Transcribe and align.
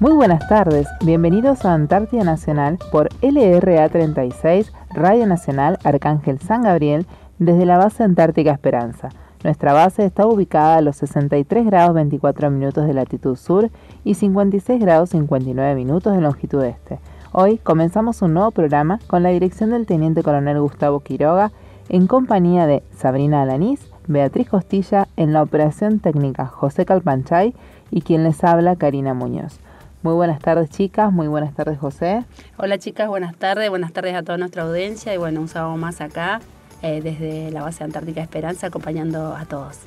Muy 0.00 0.12
buenas 0.12 0.48
tardes, 0.48 0.88
bienvenidos 1.04 1.64
a 1.64 1.72
Antártida 1.72 2.24
Nacional 2.24 2.78
por 2.90 3.10
LRA 3.22 3.88
36, 3.88 4.72
Radio 4.90 5.24
Nacional 5.24 5.78
Arcángel 5.84 6.40
San 6.40 6.62
Gabriel, 6.62 7.06
desde 7.38 7.64
la 7.64 7.78
base 7.78 8.02
Antártica 8.02 8.50
Esperanza. 8.50 9.10
Nuestra 9.44 9.72
base 9.72 10.04
está 10.04 10.26
ubicada 10.26 10.78
a 10.78 10.80
los 10.80 10.96
63 10.96 11.66
grados 11.66 11.94
24 11.94 12.50
minutos 12.50 12.88
de 12.88 12.92
latitud 12.92 13.36
sur 13.36 13.70
y 14.02 14.14
56 14.14 14.80
grados 14.80 15.10
59 15.10 15.76
minutos 15.76 16.12
de 16.12 16.20
longitud 16.20 16.64
este. 16.64 16.98
Hoy 17.30 17.58
comenzamos 17.58 18.20
un 18.20 18.34
nuevo 18.34 18.50
programa 18.50 18.98
con 19.06 19.22
la 19.22 19.28
dirección 19.28 19.70
del 19.70 19.86
Teniente 19.86 20.24
Coronel 20.24 20.60
Gustavo 20.60 21.00
Quiroga 21.00 21.52
en 21.88 22.08
compañía 22.08 22.66
de 22.66 22.82
Sabrina 22.96 23.42
Alanís, 23.42 23.88
Beatriz 24.08 24.48
Costilla 24.48 25.06
en 25.16 25.32
la 25.32 25.42
operación 25.42 26.00
técnica 26.00 26.46
José 26.46 26.84
Calpanchay 26.84 27.54
y 27.92 28.02
quien 28.02 28.24
les 28.24 28.42
habla 28.42 28.74
Karina 28.74 29.14
Muñoz. 29.14 29.60
Muy 30.04 30.12
buenas 30.12 30.38
tardes 30.38 30.68
chicas, 30.68 31.10
muy 31.10 31.28
buenas 31.28 31.54
tardes 31.54 31.78
José. 31.78 32.26
Hola 32.58 32.76
chicas, 32.76 33.08
buenas 33.08 33.34
tardes, 33.36 33.70
buenas 33.70 33.90
tardes 33.90 34.14
a 34.14 34.22
toda 34.22 34.36
nuestra 34.36 34.64
audiencia 34.64 35.14
y 35.14 35.16
bueno, 35.16 35.40
un 35.40 35.48
sábado 35.48 35.78
más 35.78 36.02
acá 36.02 36.42
eh, 36.82 37.00
desde 37.02 37.50
la 37.50 37.62
base 37.62 37.84
Antártica 37.84 38.20
Esperanza 38.20 38.66
acompañando 38.66 39.34
a 39.34 39.46
todos. 39.46 39.78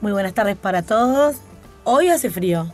Muy 0.00 0.12
buenas 0.12 0.32
tardes 0.32 0.56
para 0.56 0.80
todos. 0.80 1.36
Hoy 1.84 2.08
hace 2.08 2.30
frío. 2.30 2.72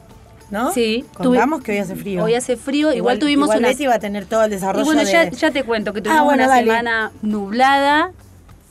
¿No? 0.48 0.70
Sí. 0.70 1.04
Contamos 1.14 1.60
que 1.60 1.72
hoy 1.72 1.78
hace 1.78 1.96
frío. 1.96 2.22
Hoy 2.22 2.36
hace 2.36 2.56
frío. 2.56 2.92
Igual, 2.92 3.18
tuvimos 3.18 3.48
igual 3.48 3.58
una. 3.58 3.72
iba 3.72 3.94
a 3.96 3.98
tener 3.98 4.24
todo 4.24 4.44
el 4.44 4.50
desarrollo. 4.50 4.84
Y 4.84 4.86
bueno, 4.86 5.04
de... 5.04 5.10
ya, 5.10 5.30
ya, 5.30 5.50
te 5.50 5.64
cuento 5.64 5.92
que 5.92 6.02
tuvimos 6.02 6.20
ah, 6.20 6.22
bueno, 6.24 6.44
una 6.44 6.54
dale. 6.54 6.70
semana 6.70 7.10
nublada, 7.22 8.12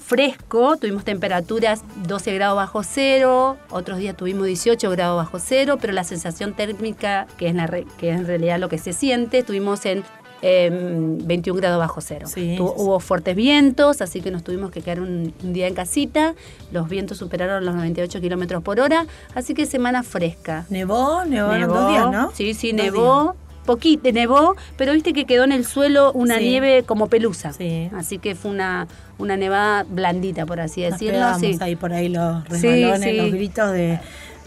fresco, 0.05 0.77
tuvimos 0.77 1.03
temperaturas 1.05 1.81
12 2.07 2.33
grados 2.33 2.55
bajo 2.57 2.83
cero, 2.83 3.57
otros 3.69 3.97
días 3.99 4.15
tuvimos 4.17 4.45
18 4.47 4.89
grados 4.91 5.17
bajo 5.17 5.39
cero, 5.39 5.77
pero 5.79 5.93
la 5.93 6.03
sensación 6.03 6.53
térmica, 6.53 7.27
que 7.37 7.47
es, 7.47 7.55
la 7.55 7.67
re, 7.67 7.85
que 7.97 8.11
es 8.11 8.19
en 8.19 8.27
realidad 8.27 8.59
lo 8.59 8.69
que 8.69 8.77
se 8.77 8.93
siente, 8.93 9.39
estuvimos 9.39 9.85
en 9.85 10.03
eh, 10.41 10.69
21 10.73 11.57
grados 11.61 11.79
bajo 11.79 12.01
cero. 12.01 12.27
Sí. 12.27 12.57
Hubo 12.59 12.99
fuertes 12.99 13.33
vientos, 13.35 14.01
así 14.01 14.19
que 14.19 14.29
nos 14.29 14.43
tuvimos 14.43 14.71
que 14.71 14.81
quedar 14.81 14.99
un, 14.99 15.33
un 15.41 15.53
día 15.53 15.67
en 15.67 15.73
casita. 15.73 16.35
Los 16.73 16.89
vientos 16.89 17.17
superaron 17.17 17.63
los 17.63 17.73
98 17.73 18.19
kilómetros 18.19 18.61
por 18.61 18.81
hora, 18.81 19.05
así 19.35 19.53
que 19.53 19.65
semana 19.65 20.03
fresca. 20.03 20.65
Nevó, 20.69 21.23
nevó, 21.23 21.53
Nevó, 21.53 21.73
dos 21.75 21.89
días, 21.89 22.11
¿no? 22.11 22.31
Sí, 22.33 22.53
sí, 22.53 22.73
Dos 22.73 22.83
nevó. 22.85 23.23
días. 23.23 23.35
Poquito, 23.65 24.11
nevó, 24.11 24.57
pero 24.75 24.91
viste 24.91 25.13
que 25.13 25.23
quedó 25.23 25.45
en 25.45 25.53
el 25.53 25.65
suelo 25.65 26.11
una 26.11 26.37
Sí. 26.39 26.49
nieve 26.49 26.83
como 26.83 27.07
pelusa. 27.07 27.53
Sí. 27.53 27.89
Así 27.95 28.17
que 28.19 28.35
fue 28.35 28.51
una, 28.51 28.89
una 29.17 29.37
nevada 29.37 29.83
blandita, 29.87 30.45
por 30.45 30.59
así 30.59 30.81
Nos 30.81 30.91
decirlo. 30.93 31.13
pegábamos 31.13 31.39
Sí. 31.41 31.57
ahí 31.61 31.75
por 31.75 31.93
ahí 31.93 32.09
los 32.09 32.43
resbalones, 32.49 33.09
sí. 33.09 33.17
los 33.17 33.31
gritos 33.31 33.71
de, 33.71 33.99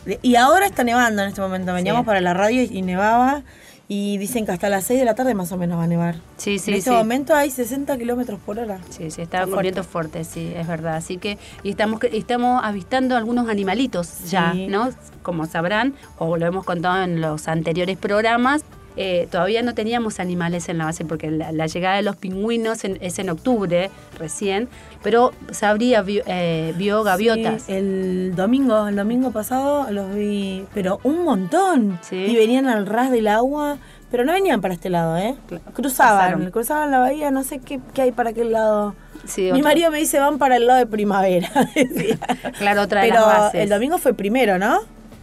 de- 0.04 0.18
Y 0.22 0.36
ahora 0.36 0.66
está 0.66 0.84
nevando 0.84 1.22
en 1.22 1.28
este 1.28 1.40
momento. 1.40 1.72
Veníamos 1.72 2.04
para 2.04 2.20
la 2.20 2.34
radio 2.34 2.62
y 2.62 2.82
nevaba. 2.82 3.42
Y 3.88 4.18
dicen 4.18 4.44
que 4.46 4.50
hasta 4.50 4.68
las 4.68 4.82
6 4.82 4.98
de 4.98 5.04
la 5.04 5.14
tarde 5.14 5.32
más 5.34 5.52
o 5.52 5.56
menos 5.56 5.78
va 5.78 5.84
a 5.84 5.86
nevar. 5.86 6.16
Sí, 6.38 6.58
sí, 6.58 6.72
en 6.72 6.78
este 6.78 6.90
sí. 6.90 6.96
momento 6.96 7.36
hay 7.36 7.50
60 7.52 7.96
kilómetros 7.96 8.40
por 8.44 8.58
hora. 8.58 8.80
Sí, 8.90 9.12
sí, 9.12 9.22
Está 9.22 9.46
con 9.46 9.60
vientos 9.62 9.86
fuertes, 9.86 10.26
sí, 10.26 10.52
es 10.56 10.66
verdad. 10.66 10.96
Así 10.96 11.18
que 11.18 11.38
y 11.62 11.70
estamos 11.70 12.00
estamos 12.10 12.60
avistando 12.64 13.16
algunos 13.16 13.48
animalitos 13.48 14.28
ya, 14.28 14.50
Sí. 14.54 14.66
¿no? 14.66 14.88
Como 15.22 15.46
sabrán, 15.46 15.94
o 16.18 16.36
lo 16.36 16.46
hemos 16.46 16.64
contado 16.64 17.00
en 17.04 17.20
los 17.20 17.46
anteriores 17.46 17.96
programas, 17.96 18.62
eh, 18.96 19.28
todavía 19.30 19.62
no 19.62 19.74
teníamos 19.74 20.20
animales 20.20 20.68
en 20.68 20.78
la 20.78 20.86
base 20.86 21.04
porque 21.04 21.30
la, 21.30 21.52
la 21.52 21.66
llegada 21.66 21.96
de 21.96 22.02
los 22.02 22.16
pingüinos 22.16 22.84
en- 22.84 22.98
es 23.00 23.18
en 23.18 23.30
octubre 23.30 23.90
recién, 24.18 24.68
pero 25.02 25.32
Sabría 25.50 26.02
vio, 26.02 26.22
eh, 26.26 26.72
vio 26.76 27.02
gaviotas. 27.02 27.62
Sí, 27.62 27.72
el 27.74 28.32
domingo, 28.34 28.88
el 28.88 28.96
domingo 28.96 29.30
pasado 29.30 29.90
los 29.90 30.14
vi, 30.14 30.64
pero 30.74 30.98
un 31.02 31.24
montón. 31.24 31.98
Sí. 32.02 32.16
Y 32.16 32.36
venían 32.36 32.66
al 32.68 32.86
ras 32.86 33.10
del 33.10 33.28
agua, 33.28 33.78
pero 34.10 34.24
no 34.24 34.32
venían 34.32 34.60
para 34.60 34.74
este 34.74 34.88
lado, 34.90 35.16
¿eh? 35.16 35.34
Cruzaban, 35.74 36.18
pasaron. 36.18 36.50
cruzaban 36.50 36.90
la 36.90 36.98
bahía, 36.98 37.30
no 37.30 37.42
sé 37.44 37.58
qué, 37.58 37.80
qué 37.94 38.02
hay 38.02 38.12
para 38.12 38.30
aquel 38.30 38.52
lado. 38.52 38.94
Sí, 39.24 39.50
Mi 39.52 39.60
marido 39.60 39.90
me 39.90 39.98
dice 39.98 40.20
van 40.20 40.38
para 40.38 40.56
el 40.56 40.66
lado 40.66 40.78
de 40.78 40.86
primavera, 40.86 41.50
decía. 41.74 42.16
Claro, 42.58 42.82
otra 42.82 43.02
de 43.02 43.08
Pero 43.08 43.20
las 43.26 43.38
bases. 43.38 43.60
el 43.62 43.68
domingo 43.68 43.98
fue 43.98 44.14
primero, 44.14 44.56
¿no? 44.58 44.78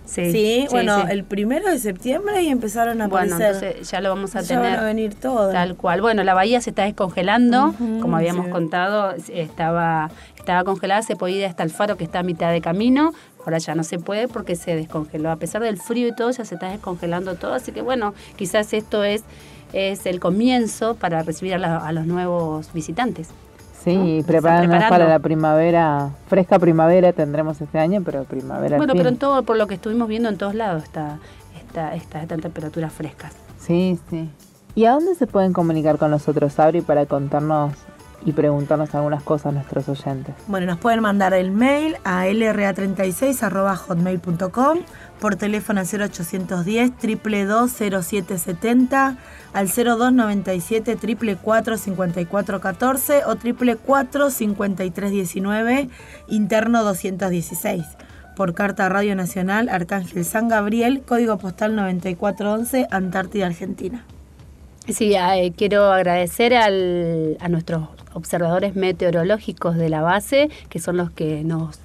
Sí, 0.06 0.68
bueno, 0.70 1.02
sí. 1.02 1.08
el 1.12 1.24
primero 1.24 1.70
de 1.70 1.80
septiembre 1.80 2.42
y 2.44 2.50
empezaron 2.50 3.02
a 3.02 3.08
Bueno, 3.08 3.36
aparecer. 3.36 3.64
entonces 3.70 3.90
ya 3.90 4.02
lo 4.02 4.10
vamos 4.10 4.36
a 4.36 4.42
Ya 4.42 4.56
van 4.60 4.66
tener. 4.66 4.80
a 4.80 4.84
venir 4.84 5.16
todos. 5.16 5.54
Tal 5.54 5.76
cual. 5.76 6.02
Bueno, 6.02 6.24
la 6.24 6.34
bahía 6.34 6.60
se 6.62 6.72
está 6.72 6.84
descongelando, 6.84 7.74
como 8.02 8.18
habíamos 8.18 8.48
sí. 8.48 8.52
contado, 8.52 9.14
estaba, 9.32 10.12
estaba 10.38 10.64
congelada, 10.64 11.02
se 11.02 11.16
podía 11.16 11.38
ir 11.38 11.46
hasta 11.46 11.64
el 11.64 11.70
faro 11.70 11.96
que 11.98 12.04
está 12.04 12.20
a 12.20 12.24
mitad 12.24 12.52
de 12.52 12.62
camino. 12.62 13.14
Ahora 13.46 13.58
ya 13.58 13.76
no 13.76 13.84
se 13.84 13.98
puede 14.00 14.28
porque 14.28 14.56
se 14.56 14.76
descongeló. 14.76 15.32
A 15.32 15.36
pesar 15.38 15.62
del 15.62 15.78
frío 15.78 16.08
y 16.08 16.16
todo, 16.16 16.32
ya 16.32 16.46
se 16.46 16.56
está 16.56 16.70
descongelando 16.70 17.36
todo. 17.36 17.54
Así 17.54 17.72
que 17.72 17.82
bueno, 17.82 18.14
quizás 18.36 18.74
esto 18.74 19.04
es, 19.04 19.24
es 19.74 20.06
el 20.06 20.20
comienzo 20.20 20.96
para 20.96 21.24
recibir 21.24 21.54
a, 21.56 21.58
la- 21.58 21.78
a 21.78 21.92
los 21.92 22.06
nuevos 22.06 22.72
visitantes. 22.74 23.30
Sí, 23.84 23.98
¿no? 23.98 24.06
y 24.06 24.20
están 24.20 24.70
para 24.90 25.08
la 25.08 25.20
primavera, 25.20 26.10
fresca 26.28 26.60
primavera 26.60 27.12
tendremos 27.14 27.60
este 27.60 27.80
año, 27.80 28.02
pero 28.06 28.24
primavera 28.24 28.76
al 28.76 28.80
Bueno, 28.80 28.94
fin. 28.94 29.00
pero 29.00 29.10
en 29.10 29.18
todo, 29.18 29.44
por 29.44 29.58
lo 29.58 29.68
que 29.68 29.74
estuvimos 29.76 30.08
viendo 30.08 30.30
en 30.30 30.38
todos 30.38 30.56
lados, 30.56 30.84
está, 30.84 31.18
está, 31.58 31.94
está, 31.96 32.22
están 32.22 32.40
temperaturas 32.40 32.94
frescas. 32.94 33.34
Sí, 33.60 34.00
sí. 34.10 34.30
¿Y 34.76 34.86
a 34.86 34.92
dónde 34.92 35.16
se 35.16 35.28
pueden 35.28 35.52
comunicar 35.54 35.98
con 35.98 36.12
nosotros, 36.12 36.54
Sabri, 36.54 36.82
para 36.82 37.06
contarnos 37.06 37.74
y 38.26 38.32
preguntarnos 38.32 38.96
algunas 38.96 39.22
cosas 39.22 39.48
a 39.48 39.52
nuestros 39.52 39.90
oyentes? 39.90 40.34
Bueno, 40.48 40.66
nos 40.66 40.78
pueden 40.80 41.02
mandar 41.02 41.34
el 41.34 41.52
mail 41.52 41.98
a 42.06 42.26
lra36.hotmail.com 42.28 44.78
por 45.24 45.36
teléfono 45.38 45.80
al 45.80 45.88
0810 45.88 46.92
2220770 47.02 49.16
al 49.54 49.68
0297 49.68 50.98
444 51.42 51.78
5414 51.78 53.20
o 53.26 53.36
444 53.38 54.30
5319 54.30 55.90
interno 56.28 56.84
216 56.84 57.86
por 58.36 58.54
carta 58.54 58.90
Radio 58.90 59.16
Nacional 59.16 59.70
Arcángel 59.70 60.26
San 60.26 60.50
Gabriel, 60.50 61.02
código 61.08 61.38
postal 61.38 61.74
9411, 61.76 62.88
Antártida, 62.92 63.46
Argentina. 63.46 64.04
Sí, 64.90 65.14
eh, 65.16 65.54
quiero 65.56 65.90
agradecer 65.94 66.54
al- 66.56 67.38
a 67.40 67.48
nuestros 67.48 67.88
observadores 68.14 68.76
meteorológicos 68.76 69.78
de 69.78 69.88
la 69.88 70.02
base, 70.02 70.50
que 70.70 70.80
son 70.80 70.98
los 70.98 71.12
que 71.12 71.44
nos, 71.46 71.80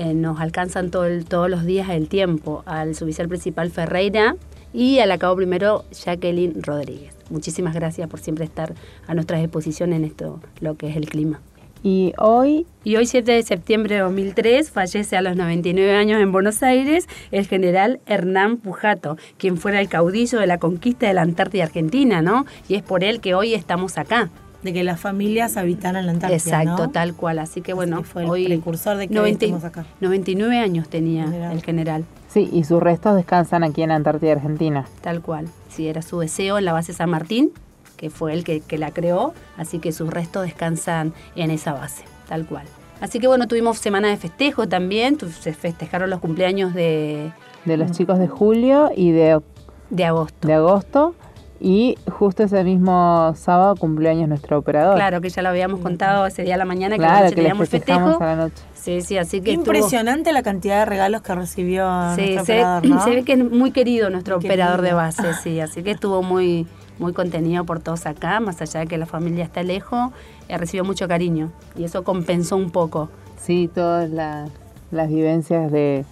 eh, 0.00 0.14
nos 0.14 0.40
alcanzan 0.40 0.90
todo 0.90 1.04
el- 1.06 1.24
todos 1.24 1.50
los 1.50 1.64
días 1.64 1.88
el 1.90 2.08
tiempo, 2.08 2.62
al 2.66 2.94
suboficial 2.94 3.28
principal 3.28 3.70
Ferreira 3.70 4.36
y 4.72 4.98
al 5.00 5.10
acabo 5.12 5.36
primero 5.36 5.84
Jacqueline 5.92 6.62
Rodríguez. 6.62 7.14
Muchísimas 7.28 7.74
gracias 7.74 8.08
por 8.08 8.20
siempre 8.20 8.44
estar 8.44 8.74
a 9.06 9.14
nuestra 9.14 9.38
disposición 9.38 9.92
en 9.92 10.04
esto, 10.04 10.40
lo 10.60 10.76
que 10.76 10.88
es 10.88 10.96
el 10.96 11.08
clima. 11.08 11.40
Y 11.82 12.12
hoy, 12.18 12.66
Y 12.84 12.96
hoy, 12.96 13.06
7 13.06 13.32
de 13.32 13.42
septiembre 13.42 13.94
de 13.96 14.00
2003, 14.02 14.70
fallece 14.70 15.16
a 15.16 15.22
los 15.22 15.36
99 15.36 15.94
años 15.94 16.20
en 16.20 16.30
Buenos 16.32 16.62
Aires 16.62 17.06
el 17.30 17.46
general 17.46 18.00
Hernán 18.06 18.56
Pujato, 18.58 19.16
quien 19.38 19.56
fuera 19.58 19.80
el 19.80 19.88
caudillo 19.88 20.38
de 20.40 20.46
la 20.46 20.58
conquista 20.58 21.06
de 21.08 21.14
la 21.14 21.22
Antártida 21.22 21.64
Argentina, 21.64 22.20
¿no? 22.22 22.46
Y 22.68 22.74
es 22.76 22.82
por 22.82 23.02
él 23.04 23.20
que 23.20 23.34
hoy 23.34 23.54
estamos 23.54 23.96
acá. 23.98 24.30
De 24.62 24.72
que 24.74 24.84
las 24.84 25.00
familias 25.00 25.56
habitaran 25.56 26.04
la 26.06 26.12
Antártida. 26.12 26.36
Exacto, 26.36 26.86
¿no? 26.86 26.90
tal 26.90 27.14
cual. 27.14 27.38
Así 27.38 27.62
que 27.62 27.72
Así 27.72 27.76
bueno, 27.76 27.98
que 27.98 28.04
fue 28.04 28.24
el 28.24 28.30
hoy 28.30 28.44
precursor 28.46 28.96
de 28.98 29.08
que 29.08 29.14
90 29.14 29.44
estemos 29.46 29.64
acá. 29.64 29.86
99 30.00 30.58
años 30.58 30.88
tenía 30.88 31.24
General. 31.24 31.52
el 31.52 31.62
general, 31.62 32.04
sí, 32.28 32.48
y 32.52 32.64
sus 32.64 32.82
restos 32.82 33.16
descansan 33.16 33.64
aquí 33.64 33.82
en 33.82 33.90
Antártida, 33.90 34.32
Argentina. 34.32 34.86
tal 35.00 35.22
cual. 35.22 35.46
Sí, 35.70 35.88
era 35.88 36.02
su 36.02 36.18
deseo 36.20 36.58
en 36.58 36.64
la 36.66 36.72
base 36.74 36.92
San 36.92 37.08
Martín, 37.10 37.52
que 37.96 38.10
fue 38.10 38.32
el 38.34 38.44
que, 38.44 38.60
que 38.60 38.76
la 38.76 38.90
creó, 38.92 39.32
así 39.56 39.78
que 39.78 39.92
sus 39.92 40.10
restos 40.10 40.42
descansan 40.44 41.14
en 41.36 41.50
esa 41.50 41.72
base, 41.72 42.04
tal 42.28 42.44
cual. 42.46 42.66
Así 43.00 43.18
que 43.18 43.26
bueno, 43.28 43.48
tuvimos 43.48 43.78
semana 43.78 44.08
de 44.08 44.18
festejo 44.18 44.68
también, 44.68 45.16
se 45.40 45.54
festejaron 45.54 46.10
los 46.10 46.20
cumpleaños 46.20 46.74
de, 46.74 47.32
De 47.64 47.76
los 47.78 47.92
chicos 47.92 48.18
de 48.18 48.28
julio 48.28 48.90
y 48.94 49.10
de, 49.12 49.40
de 49.88 50.04
agosto. 50.04 50.46
de 50.46 50.52
agosto. 50.54 51.14
Y 51.62 51.98
justo 52.10 52.42
ese 52.42 52.64
mismo 52.64 53.34
sábado 53.36 53.76
cumpleaños 53.76 54.28
nuestro 54.30 54.58
operador. 54.58 54.94
Claro, 54.96 55.20
que 55.20 55.28
ya 55.28 55.42
lo 55.42 55.50
habíamos 55.50 55.80
contado 55.80 56.24
ese 56.26 56.42
día 56.42 56.54
a 56.54 56.58
la 56.58 56.64
mañana, 56.64 56.96
que 56.96 57.04
a 57.04 57.06
la 57.06 57.12
Claro, 57.12 57.24
noche 57.26 57.34
que 57.34 57.42
teníamos 57.42 57.68
festejo. 57.68 58.16
a 58.18 58.26
la 58.26 58.36
noche. 58.36 58.62
Sí, 58.74 59.02
sí, 59.02 59.18
así 59.18 59.42
que 59.42 59.50
estuvo- 59.52 59.66
Impresionante 59.74 60.32
la 60.32 60.42
cantidad 60.42 60.78
de 60.78 60.84
regalos 60.86 61.20
que 61.20 61.34
recibió 61.34 61.86
Sí, 62.16 62.22
nuestro 62.22 62.44
se, 62.46 62.52
operador, 62.54 62.86
¿no? 62.88 63.00
se 63.04 63.10
ve 63.10 63.24
que 63.24 63.32
es 63.34 63.50
muy 63.50 63.72
querido 63.72 64.08
nuestro 64.08 64.38
Muy 64.38 64.46
operador 64.46 64.80
de 64.80 64.94
base, 64.94 65.34
sí, 65.34 65.60
así 65.60 65.82
que 65.82 65.90
estuvo 65.90 66.22
muy, 66.22 66.66
muy 66.98 67.12
contenido 67.12 67.64
por 67.64 67.80
todos 67.80 68.06
acá, 68.06 68.40
más 68.40 68.62
allá 68.62 68.80
de 68.80 68.86
que 68.86 68.96
la 68.96 69.04
familia 69.04 69.44
está 69.44 69.62
lejos, 69.62 70.12
eh, 70.48 70.56
recibió 70.56 70.82
mucho 70.84 71.08
cariño 71.08 71.50
y 71.76 71.84
eso 71.84 72.04
compensó 72.04 72.56
un 72.56 72.70
poco. 72.70 73.10
Sí, 73.38 73.70
todas 73.74 74.08
las, 74.08 74.50
las 74.90 75.08
vivencias 75.10 75.70
de, 75.70 76.06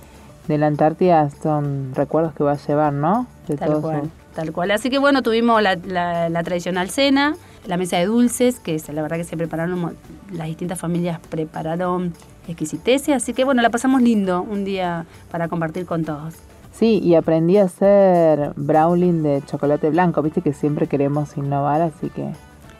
de 0.47 0.59
la 0.59 0.67
Antártida 0.67 1.31
son 1.43 1.95
recuerdos 1.95 2.35
que 2.35 2.45
va 2.45 2.53
a 2.53 2.57
llevar, 2.59 2.93
¿no? 2.93 3.27
De 3.47 3.57
Tal 3.57 3.71
todo 3.71 3.81
cual, 3.81 4.11
tal 4.39 4.53
cual. 4.53 4.71
Así 4.71 4.89
que 4.89 4.99
bueno, 4.99 5.23
tuvimos 5.23 5.61
la, 5.61 5.75
la- 5.75 6.29
la 6.29 6.43
tradicional 6.45 6.91
cena, 6.91 7.35
la 7.67 7.77
mesa 7.77 7.97
de 7.97 8.07
dulces, 8.07 8.61
que 8.61 8.81
la 8.93 9.03
verdad 9.03 9.17
que 9.17 9.25
se 9.25 9.37
prepararon, 9.37 9.97
las 10.33 10.47
distintas 10.47 10.79
familias 10.79 11.19
prepararon 11.29 12.13
exquisiteces, 12.47 13.17
así 13.17 13.33
que 13.35 13.43
bueno, 13.43 13.63
la 13.63 13.71
pasamos 13.71 14.01
lindo 14.01 14.43
un 14.49 14.65
día 14.65 15.07
para 15.33 15.49
compartir 15.49 15.87
con 15.87 16.05
todos. 16.05 16.35
Sí, 16.73 17.01
y 17.03 17.17
aprendí 17.17 17.57
a 17.57 17.65
hacer 17.65 18.53
brownie 18.55 19.13
de 19.13 19.43
chocolate 19.45 19.91
blanco. 19.91 20.23
Viste 20.23 20.41
que 20.41 20.53
siempre 20.53 20.87
queremos 20.87 21.37
innovar, 21.37 21.83
así 21.83 22.09
que 22.11 22.29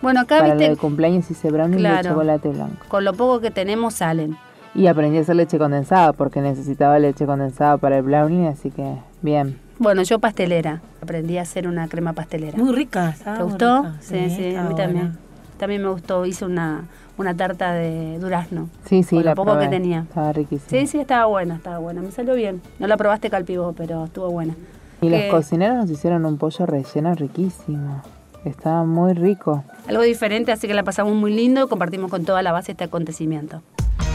Bueno, 0.01 0.21
acá 0.21 0.39
para 0.39 0.55
viste, 0.55 0.71
el 0.71 0.79
cumpleaños 0.79 1.29
hice 1.29 1.51
brownie 1.51 1.75
de 1.75 1.81
Claro. 1.81 2.11
chocolate 2.11 2.49
blanco. 2.51 2.77
con 2.89 3.05
lo 3.05 3.15
poco 3.15 3.41
que 3.41 3.51
tenemos 3.51 3.95
salen. 3.95 4.37
Y 4.77 4.87
aprendí 4.87 5.19
a 5.19 5.23
hacer 5.23 5.35
leche 5.35 5.59
condensada 5.59 6.13
porque 6.13 6.41
necesitaba 6.41 7.01
leche 7.01 7.27
condensada 7.27 7.79
para 7.79 7.97
el 7.97 8.05
brownie, 8.05 8.47
así 8.47 8.71
que 8.71 8.95
bien. 9.23 9.59
Bueno, 9.79 10.03
yo 10.03 10.19
pastelera. 10.19 10.81
Aprendí 11.03 11.39
a 11.39 11.43
hacer 11.43 11.69
una 11.69 11.89
crema 11.89 12.13
pastelera. 12.13 12.59
Muy 12.59 12.73
rica, 12.75 13.15
¿Te 13.23 13.43
gustó? 13.43 13.83
rica. 13.83 13.95
Sí, 14.01 14.31
sí, 14.31 14.55
a 14.57 14.65
mí 14.65 14.75
también. 14.75 14.93
buena. 15.09 15.17
También 15.59 15.83
me 15.83 15.89
gustó. 15.89 16.25
Hice 16.27 16.45
una, 16.45 16.85
una 17.17 17.37
tarta 17.37 17.73
de 17.73 18.19
durazno. 18.19 18.69
Sí, 18.87 19.03
sí, 19.03 19.17
Con 19.17 19.19
lo 19.21 19.25
la 19.31 19.35
poco 19.35 19.59
que 19.59 19.69
tenía. 19.69 20.01
Estaba 20.09 20.33
riquísima. 20.33 20.69
Sí, 20.69 20.87
sí, 20.87 20.99
estaba 21.01 21.27
buena, 21.27 21.57
estaba 21.57 21.79
buena. 21.79 22.01
Me 22.03 22.11
salió 22.11 22.35
bien. 22.35 22.61
No 22.79 22.87
la 22.87 22.97
probaste 22.97 23.31
calpivo, 23.31 23.73
pero 23.77 24.05
estuvo 24.07 24.31
buena. 24.31 24.55
Y 25.01 25.11
los 25.11 25.21
Que- 25.21 25.29
cocineros 25.29 25.77
nos 25.77 25.91
hicieron 25.91 26.25
un 26.27 26.39
pollo 26.39 26.67
relleno 26.67 27.15
riquísimo. 27.15 28.03
Estaba 28.45 28.85
muy 28.85 29.13
rico. 29.15 29.63
Algo 29.89 30.03
diferente, 30.03 30.53
así 30.53 30.67
que 30.69 30.75
la 30.75 30.83
pasamos 30.85 31.15
muy 31.15 31.33
lindo. 31.35 31.69
Compartimos 31.69 32.11
con 32.11 32.25
toda 32.25 32.43
la 32.43 32.51
base 32.53 32.73
este 32.73 32.85
acontecimiento. 32.85 33.63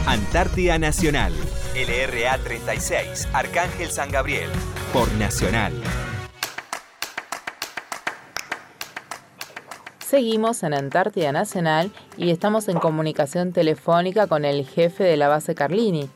Antártida 0.06 0.78
Nacional, 0.78 1.32
LRA 1.74 2.36
36, 2.36 3.26
Arcángel 3.32 3.90
San 3.90 4.12
Gabriel, 4.12 4.50
por 4.92 5.10
Nacional. 5.14 5.72
Seguimos 10.00 10.62
en 10.62 10.74
Antártida 10.74 11.32
Nacional 11.32 11.90
y 12.18 12.32
estamos 12.32 12.68
en 12.68 12.80
comunicación 12.80 13.54
telefónica 13.54 14.26
con 14.26 14.44
el 14.44 14.66
jefe 14.66 15.04
de 15.04 15.16
la 15.16 15.28
base 15.28 15.54
Carlini, 15.54 16.10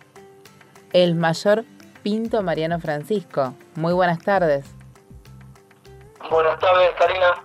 el 0.93 1.15
mayor 1.15 1.65
Pinto 2.03 2.43
Mariano 2.43 2.81
Francisco. 2.81 3.55
Muy 3.75 3.95
buenas 3.95 4.19
tardes. 4.19 4.67
Buenas 6.31 6.61
tardes, 6.61 6.91
Karina. 6.99 7.43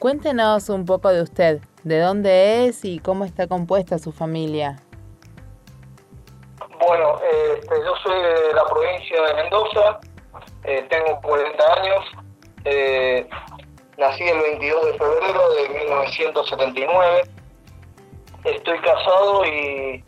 Cuéntenos 0.00 0.68
un 0.70 0.84
poco 0.84 1.10
de 1.10 1.22
usted, 1.22 1.60
de 1.84 2.00
dónde 2.00 2.66
es 2.66 2.84
y 2.84 2.98
cómo 2.98 3.24
está 3.24 3.46
compuesta 3.46 4.00
su 4.00 4.10
familia. 4.10 4.82
Bueno, 6.90 7.20
este, 7.22 7.76
yo 7.84 7.94
soy 8.02 8.20
de 8.20 8.52
la 8.52 8.64
provincia 8.64 9.22
de 9.22 9.34
Mendoza, 9.34 10.00
eh, 10.64 10.84
tengo 10.90 11.20
40 11.20 11.74
años, 11.74 12.04
eh, 12.64 13.28
nací 13.96 14.24
el 14.24 14.40
22 14.40 14.86
de 14.86 14.92
febrero 14.94 15.54
de 15.54 15.68
1979, 15.68 17.22
estoy 18.42 18.80
casado 18.80 19.44
y 19.46 20.02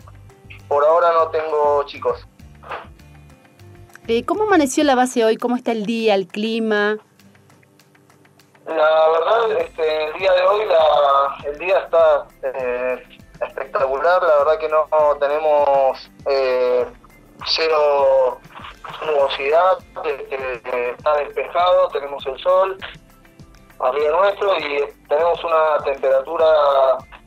por 0.66 0.84
ahora 0.84 1.12
no 1.12 1.28
tengo 1.28 1.84
chicos. 1.84 2.26
Eh, 4.08 4.24
¿Cómo 4.24 4.42
amaneció 4.42 4.82
la 4.82 4.96
base 4.96 5.24
hoy? 5.24 5.36
¿Cómo 5.36 5.54
está 5.54 5.70
el 5.70 5.86
día, 5.86 6.16
el 6.16 6.26
clima? 6.26 6.96
La 8.66 9.08
verdad, 9.08 9.52
este, 9.60 10.04
el 10.06 10.18
día 10.18 10.32
de 10.32 10.42
hoy 10.42 10.64
la, 10.66 11.48
el 11.48 11.58
día 11.60 11.78
está 11.78 12.26
eh, 12.42 13.21
espectacular, 13.46 14.22
la 14.22 14.38
verdad 14.38 14.58
que 14.58 14.68
no, 14.68 14.86
tenemos 15.18 16.10
eh, 16.26 16.86
cero 17.46 18.38
nubosidad, 19.06 19.78
este, 20.04 20.90
está 20.90 21.16
despejado, 21.16 21.88
tenemos 21.88 22.24
el 22.26 22.38
sol 22.38 22.78
arriba 23.82 24.20
nuestro 24.20 24.56
y 24.58 24.84
tenemos 25.08 25.42
una 25.44 25.84
temperatura 25.84 26.46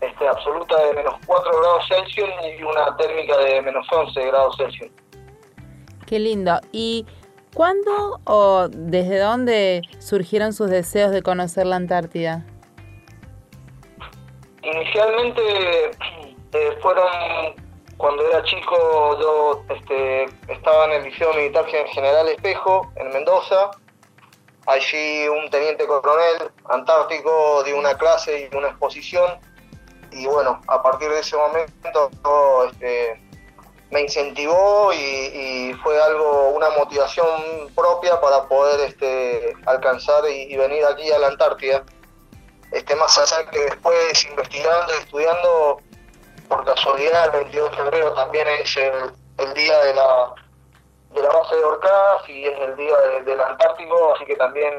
este, 0.01 0.27
absoluta 0.27 0.77
de 0.85 0.93
menos 0.93 1.15
4 1.25 1.51
grados 1.59 1.87
Celsius 1.87 2.29
y 2.57 2.63
una 2.63 2.95
térmica 2.97 3.37
de 3.37 3.61
menos 3.61 3.85
11 3.91 4.25
grados 4.27 4.55
Celsius. 4.57 4.91
Qué 6.05 6.19
lindo. 6.19 6.59
¿Y 6.71 7.05
cuándo 7.53 8.21
o 8.25 8.67
desde 8.69 9.19
dónde 9.19 9.81
surgieron 9.99 10.53
sus 10.53 10.69
deseos 10.69 11.11
de 11.11 11.21
conocer 11.21 11.65
la 11.65 11.75
Antártida? 11.75 12.45
Inicialmente 14.95 15.91
eh, 16.53 16.77
fueron 16.81 17.05
cuando 17.97 18.25
era 18.29 18.41
chico 18.43 19.19
yo 19.19 19.61
este, 19.67 20.23
estaba 20.47 20.85
en 20.85 20.91
el 20.93 21.03
Liceo 21.03 21.33
Militar 21.33 21.65
Gen- 21.65 21.85
General 21.87 22.25
Espejo 22.29 22.89
en 22.95 23.09
Mendoza. 23.09 23.71
Allí 24.67 25.27
un 25.27 25.49
teniente 25.49 25.85
coronel 25.85 26.49
antártico 26.69 27.61
dio 27.65 27.77
una 27.77 27.97
clase 27.97 28.49
y 28.49 28.55
una 28.55 28.69
exposición 28.69 29.37
y 30.13 30.27
bueno, 30.27 30.61
a 30.69 30.81
partir 30.81 31.09
de 31.09 31.19
ese 31.19 31.35
momento 31.35 32.09
este, 32.71 33.21
me 33.91 33.99
incentivó 33.99 34.93
y, 34.93 35.73
fue 35.83 36.01
algo, 36.01 36.51
una 36.51 36.69
motivación 36.69 37.69
propia 37.75 38.21
para 38.21 38.47
poder 38.47 38.79
este, 38.87 39.55
alcanzar 39.65 40.23
y 40.29 40.55
venir 40.55 40.85
aquí 40.85 41.11
a 41.11 41.19
la 41.19 41.27
Antártida 41.27 41.83
este, 42.77 42.95
más 42.95 43.17
allá 43.17 43.49
que 43.49 43.59
después 43.59 44.25
investigando 44.29 44.93
y 44.93 44.97
estudiando, 45.03 45.81
por 46.47 46.63
casualidad 46.65 47.25
el 47.25 47.31
22 47.43 47.71
de 47.71 47.77
febrero 47.77 48.13
también 48.13 48.47
es 48.61 48.77
el, 48.77 49.53
día 49.53 49.79
de 49.83 49.93
la, 49.95 50.33
de 51.13 51.21
la 51.21 51.29
base 51.29 51.55
de 51.55 51.63
Orcas 51.63 52.29
y 52.29 52.45
es 52.45 52.59
el 52.59 52.75
día 52.75 52.95
de- 52.97 53.23
del 53.23 53.41
Antártico, 53.41 54.13
así 54.15 54.25
que 54.25 54.35
también 54.35 54.73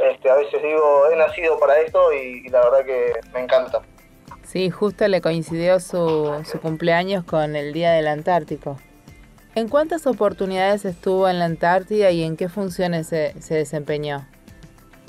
este, 0.00 0.30
a 0.30 0.34
veces 0.36 0.62
digo, 0.62 1.06
he 1.10 1.16
nacido 1.16 1.58
para 1.58 1.78
esto 1.80 2.12
y, 2.12 2.42
y 2.46 2.48
la 2.48 2.60
verdad 2.60 2.84
que 2.84 3.12
me 3.32 3.40
encanta. 3.40 3.80
Sí, 4.44 4.68
justo 4.70 5.06
le 5.08 5.20
coincidió 5.20 5.78
su, 5.80 6.42
su 6.50 6.60
cumpleaños 6.60 7.24
con 7.24 7.54
el 7.56 7.72
Día 7.72 7.92
del 7.92 8.08
Antártico. 8.08 8.78
¿En 9.54 9.68
cuántas 9.68 10.06
oportunidades 10.06 10.84
estuvo 10.84 11.28
en 11.28 11.38
la 11.38 11.44
Antártida 11.46 12.10
y 12.10 12.22
en 12.24 12.36
qué 12.36 12.48
funciones 12.48 13.06
se, 13.08 13.40
se 13.40 13.54
desempeñó? 13.54 14.26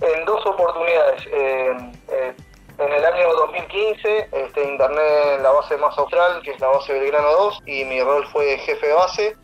En 0.02 0.26
dos 0.26 0.46
oportunidades. 0.46 1.26
eh, 1.28 1.92
eh, 2.10 2.36
en 2.82 2.92
el 2.92 3.06
año 3.06 3.34
2015 3.34 4.30
este, 4.32 4.64
interné 4.64 5.36
en 5.36 5.44
la 5.44 5.52
base 5.52 5.78
más 5.78 5.96
austral, 6.00 6.42
que 6.42 6.52
es 6.52 6.60
la 6.60 6.70
base 6.70 6.94
Belgrano 6.94 7.32
2, 7.32 7.62
y 7.68 7.86
mi 7.86 8.02
rol 8.02 8.26
fue 8.32 8.58
jefe 8.58 8.88
de 8.88 8.94
base. 8.94 9.38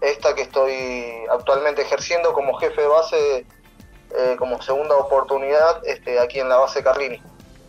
Esta 0.00 0.34
que 0.34 0.42
estoy 0.42 1.12
actualmente 1.30 1.82
ejerciendo 1.82 2.32
como 2.32 2.54
jefe 2.54 2.80
de 2.80 2.88
base, 2.88 3.46
eh, 4.18 4.36
como 4.36 4.60
segunda 4.62 4.96
oportunidad 4.96 5.86
este, 5.86 6.18
aquí 6.18 6.40
en 6.40 6.48
la 6.48 6.56
base 6.56 6.82
Carlini. 6.82 7.20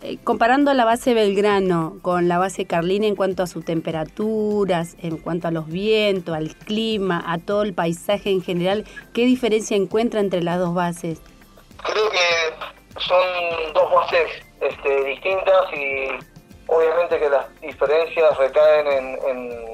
Eh, 0.01 0.17
comparando 0.23 0.73
la 0.73 0.83
base 0.83 1.13
Belgrano 1.13 1.97
con 2.01 2.27
la 2.27 2.39
base 2.39 2.65
Carlini 2.65 3.05
en 3.05 3.15
cuanto 3.15 3.43
a 3.43 3.47
sus 3.47 3.63
temperaturas, 3.63 4.95
en 5.01 5.17
cuanto 5.17 5.47
a 5.47 5.51
los 5.51 5.67
vientos, 5.67 6.35
al 6.35 6.55
clima, 6.55 7.23
a 7.27 7.37
todo 7.37 7.61
el 7.61 7.75
paisaje 7.75 8.31
en 8.31 8.41
general, 8.41 8.85
¿qué 9.13 9.25
diferencia 9.25 9.77
encuentra 9.77 10.21
entre 10.21 10.41
las 10.41 10.57
dos 10.57 10.73
bases? 10.73 11.21
Creo 11.83 12.09
que 12.09 12.99
son 12.99 13.73
dos 13.73 13.91
bases 13.91 14.29
este, 14.61 15.03
distintas 15.03 15.73
y 15.73 16.07
obviamente 16.67 17.19
que 17.19 17.29
las 17.29 17.59
diferencias 17.61 18.37
recaen 18.37 18.87
en, 18.87 19.19
en- 19.27 19.73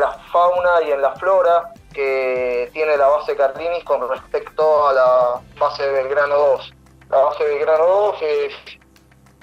la 0.00 0.12
fauna 0.32 0.82
y 0.86 0.90
en 0.92 1.00
la 1.00 1.14
flora 1.16 1.72
que 1.94 2.68
tiene 2.74 2.96
la 2.98 3.06
base 3.08 3.34
Carlinis 3.34 3.82
con 3.84 4.06
respecto 4.06 4.86
a 4.86 4.92
la 4.92 5.40
base 5.58 5.88
Belgrano 5.90 6.36
2. 6.36 6.74
La 7.08 7.18
base 7.22 7.44
Belgrano 7.44 7.86
2 7.86 8.16
es, 8.22 8.54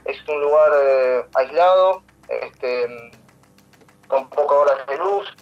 es 0.06 0.30
un 0.30 0.42
lugar 0.42 0.70
eh, 0.84 1.26
aislado, 1.34 2.04
este, 2.30 2.88
con 4.08 4.30
pocas 4.30 4.56
horas 4.58 4.86
de 4.88 4.98
luz 4.98 5.34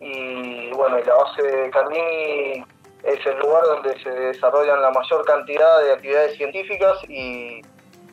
y 0.00 0.70
bueno, 0.72 0.98
la 0.98 1.14
base 1.14 1.70
Carlini 1.72 2.62
es 3.04 3.26
el 3.26 3.38
lugar 3.38 3.62
donde 3.64 3.98
se 4.02 4.10
desarrollan 4.10 4.82
la 4.82 4.90
mayor 4.90 5.24
cantidad 5.24 5.82
de 5.82 5.92
actividades 5.92 6.36
científicas 6.36 6.98
y, 7.08 7.62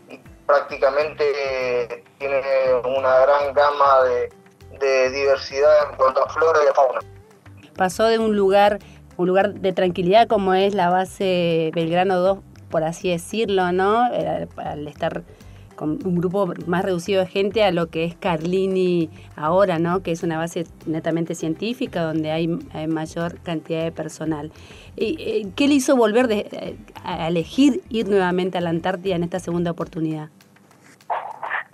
y 0.10 0.20
prácticamente 0.46 2.04
tiene 2.18 2.42
una 2.86 3.20
gran 3.20 3.54
gama 3.54 4.04
de, 4.04 5.10
diversidad 5.10 5.90
en 5.90 5.96
cuanto 5.96 6.24
a 6.24 6.30
flora 6.30 6.60
y 6.64 6.70
a 6.70 6.74
fauna. 6.74 7.00
Pasó 7.76 8.06
de 8.06 8.20
un 8.20 8.36
lugar, 8.36 8.80
un 9.18 9.28
lugar 9.28 9.54
de 9.56 9.74
tranquilidad 9.74 10.28
como 10.28 10.54
es 10.54 10.76
la 10.76 10.90
base 10.90 11.72
Belgrano 11.74 12.18
2, 12.20 12.40
por 12.70 12.84
así 12.84 13.10
decirlo, 13.10 13.72
¿no? 13.72 14.08
Eh, 14.14 14.48
Al 14.58 14.88
estar 14.88 15.24
con 15.78 16.00
un 16.06 16.16
grupo 16.16 16.52
más 16.66 16.84
reducido 16.84 17.22
de 17.22 17.28
gente 17.28 17.64
a 17.64 17.72
lo 17.72 17.88
que 17.88 18.04
es 18.04 18.16
Carlini 18.16 19.10
ahora, 19.38 19.80
¿no? 19.80 20.04
Que 20.04 20.12
es 20.12 20.24
una 20.24 20.38
base 20.38 20.66
netamente 20.86 21.36
científica 21.36 22.02
donde 22.02 22.32
hay, 22.32 22.48
mayor 22.88 23.40
cantidad 23.42 23.84
de 23.84 23.92
personal. 23.94 24.52
¿Y, 24.98 25.16
eh, 25.22 25.48
¿Qué 25.56 25.68
le 25.68 25.76
hizo 25.76 25.96
volver 25.96 26.28
de- 26.28 26.48
eh, 26.52 26.76
a 27.06 27.28
elegir 27.30 27.82
ir 27.90 28.10
nuevamente 28.10 28.58
a 28.58 28.62
la 28.62 28.72
Antártida 28.72 29.16
en 29.16 29.24
esta 29.24 29.40
segunda 29.40 29.72
oportunidad? 29.72 30.30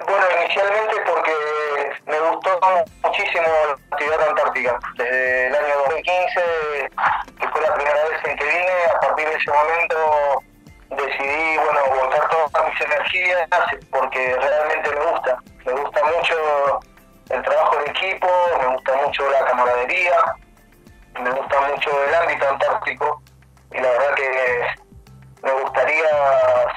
Bueno, 0.05 0.25
inicialmente 0.43 0.95
porque 1.07 1.31
me 2.05 2.19
gustó 2.29 2.50
muchísimo 3.03 3.48
la 3.67 3.74
actividad 3.95 4.29
antártica. 4.29 4.79
Desde 4.98 5.48
el 5.48 5.55
año 5.55 5.74
2015, 5.88 6.41
que 7.39 7.48
fue 7.48 7.62
la 7.62 7.74
primera 7.74 7.95
vez 8.10 8.19
en 8.25 8.38
que 8.38 8.43
vine, 8.43 8.75
a 8.93 9.00
partir 9.00 9.25
de 9.27 9.36
ese 9.36 9.50
momento 9.50 10.43
decidí, 10.95 11.57
bueno, 11.57 11.79
volcar 12.01 12.29
todas 12.29 12.69
mis 12.69 12.81
energías 12.81 13.50
porque 13.91 14.35
realmente 14.39 14.89
me 14.89 15.12
gusta. 15.12 15.38
Me 15.65 15.71
gusta 15.73 16.01
mucho 16.05 16.79
el 17.29 17.41
trabajo 17.41 17.79
en 17.79 17.91
equipo, 17.91 18.27
me 18.59 18.67
gusta 18.75 18.95
mucho 19.05 19.29
la 19.29 19.45
camaradería, 19.45 20.35
me 21.21 21.31
gusta 21.31 21.62
mucho 21.62 21.89
el 22.07 22.15
ámbito 22.15 22.50
antártico 22.50 23.21
y 23.71 23.75
la 23.75 23.89
verdad 23.89 24.15
que 24.15 24.83
me 25.43 25.51
gustaría 25.62 26.05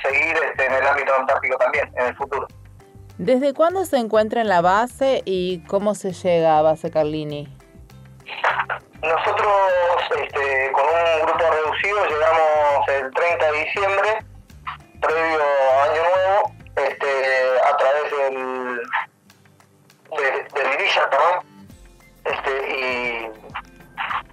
seguir 0.03 0.37
este, 0.45 0.67
en 0.67 0.73
el 0.73 0.87
ámbito 0.87 1.15
antártico 1.15 1.57
también 1.59 1.93
en 1.97 2.07
el 2.07 2.17
futuro. 2.17 2.47
¿Desde 3.19 3.55
cuándo 3.55 3.85
se 3.87 3.97
encuentra 3.97 4.43
en 4.43 4.49
la 4.49 4.61
base 4.61 5.23
y 5.25 5.61
cómo 5.67 5.95
se 5.95 6.13
llega 6.13 6.59
a 6.59 6.63
Base 6.63 6.91
Carlini? 6.91 7.49
Nosotros 9.03 9.53
este, 10.17 10.73
con 10.73 10.85
un 10.85 11.27
grupo 11.27 11.45
reducido 11.51 12.07
llegamos 12.07 12.89
el 12.89 13.11
30 13.13 13.53
de 13.53 13.65
diciembre, 13.65 14.19
previo 15.01 15.41
a 15.41 15.83
Año 15.85 16.03
Nuevo, 16.03 16.53
este, 16.77 17.07
a 17.65 17.77
través 17.77 18.11
del, 18.11 18.81
de, 20.11 20.61
de 20.61 20.69
Virilla, 20.71 21.11
perdón, 21.11 21.47
este, 22.25 22.51
y 22.79 23.31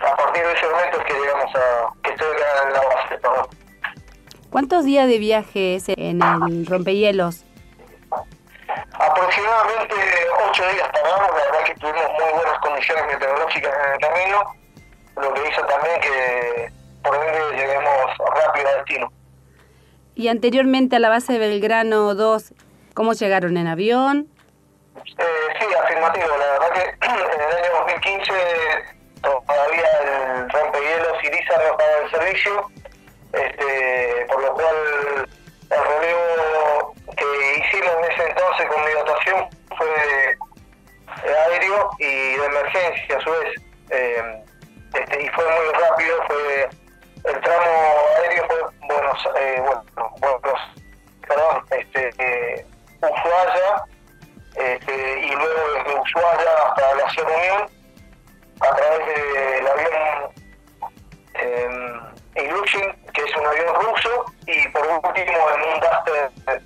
a 0.06 0.16
partir 0.16 0.44
de 0.44 0.54
ese 0.54 0.68
momento 0.68 1.00
es 1.00 1.06
que 1.06 1.14
llegamos 1.14 1.56
a, 1.56 1.94
que 2.04 2.10
estoy 2.12 2.28
acá 2.28 2.68
en 2.68 2.74
la 2.74 2.82
base, 2.82 3.18
perdón. 3.18 3.48
¿Cuántos 4.50 4.86
días 4.86 5.08
de 5.08 5.18
viaje 5.18 5.76
es 5.76 5.90
en 5.90 6.22
el 6.22 6.66
rompehielos? 6.68 7.44
Aproximadamente 8.94 9.96
ocho 10.54 10.70
días 10.72 10.92
tardamos, 10.92 11.30
la 11.32 11.46
verdad 11.46 11.64
que 11.66 11.74
tuvimos 11.76 12.12
muy 12.12 12.32
buenas 12.32 12.60
condiciones 12.60 13.06
meteorológicas 13.08 13.74
en 13.74 13.94
el 13.94 14.00
camino, 14.00 14.56
lo 15.16 15.34
que 15.34 15.50
hizo 15.50 15.66
también 15.66 16.00
que 16.00 16.72
por 17.02 17.16
ende 17.16 17.58
lleguemos 17.58 18.18
rápido 18.18 18.70
al 18.70 18.76
destino. 18.78 19.12
Y 20.14 20.28
anteriormente 20.28 20.96
a 20.98 21.00
la 21.00 21.10
base 21.10 21.34
de 21.34 21.40
Belgrano 21.40 22.14
2, 22.14 22.54
¿cómo 22.94 23.14
llegaron? 23.14 23.58
¿En 23.58 23.66
avión? 23.66 24.28
Eh, 24.96 25.24
sí, 25.60 25.66
afirmativo, 25.84 26.28
la 26.28 26.46
verdad 26.46 26.72
que 26.74 26.82
en 27.08 27.42
el 27.42 27.58
año 27.58 27.72
2015 27.88 28.34
todavía 29.24 29.90
el 30.04 30.50
rompehielos 30.52 31.24
Iriza 31.24 31.54
no 31.58 31.64
estaba 31.64 31.98
en 32.04 32.12
servicio, 32.12 32.72
este, 33.34 34.26
por 34.28 34.40
lo 34.40 34.54
cual 34.54 34.76
el 35.72 35.84
relevo 35.84 36.94
que 37.18 37.60
hicimos 37.60 37.92
en 38.04 38.12
ese 38.12 38.30
entonces 38.30 38.68
con 38.68 38.86
mi 38.86 38.92
dotación 38.92 39.63
fue 39.78 40.38
aéreo 41.24 41.90
y 42.00 42.36
de 42.36 42.46
emergencia 42.46 43.18
a 43.18 43.22
su 43.22 43.32
vez. 43.32 43.56
Eh, 43.90 44.44
este, 44.94 45.24
y 45.24 45.30
fue 45.30 45.44
muy 45.44 45.74
rápido, 45.74 46.24
fue 46.28 46.70
el 47.26 47.42
tramo 47.42 47.96
aéreo 48.18 48.48
fue 48.48 48.58
Buenos, 48.88 49.30
eh, 49.38 49.62
bueno, 49.66 49.84
Buenos, 50.20 50.60
perdón, 51.28 51.66
este, 51.72 52.10
eh, 52.18 52.66
Ushuaia, 53.02 53.86
este, 54.56 55.20
y 55.20 55.32
luego 55.32 55.74
desde 55.74 56.00
Ushuaia 56.00 56.68
hasta 56.68 56.96
la 56.96 57.10
Sierra 57.12 57.36
Unión, 57.36 57.70
a 58.60 58.76
través 58.76 59.08
del 59.08 59.68
avión 59.68 60.34
eh, 61.36 62.00
Ilyushin, 62.36 62.94
que 63.14 63.22
es 63.22 63.36
un 63.36 63.46
avión 63.46 63.76
ruso, 63.76 64.26
y 64.46 64.68
por 64.70 64.86
último 64.86 65.38
en 65.56 65.62
un 65.62 65.80
Duster 65.80 66.62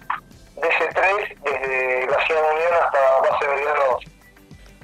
DC-3 0.57 1.37
desde 1.43 2.07
la 2.07 2.25
Sierra 2.25 2.51
Unión 2.51 2.73
hasta 2.83 3.29
base 3.29 3.47
Belgrano 3.47 3.83
2. 3.91 4.05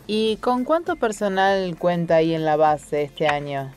¿Y 0.05 0.37
con 0.37 0.65
cuánto 0.65 0.95
personal 0.95 1.75
cuenta 1.79 2.15
ahí 2.15 2.35
en 2.35 2.45
la 2.45 2.55
base 2.55 3.03
este 3.03 3.27
año? 3.27 3.73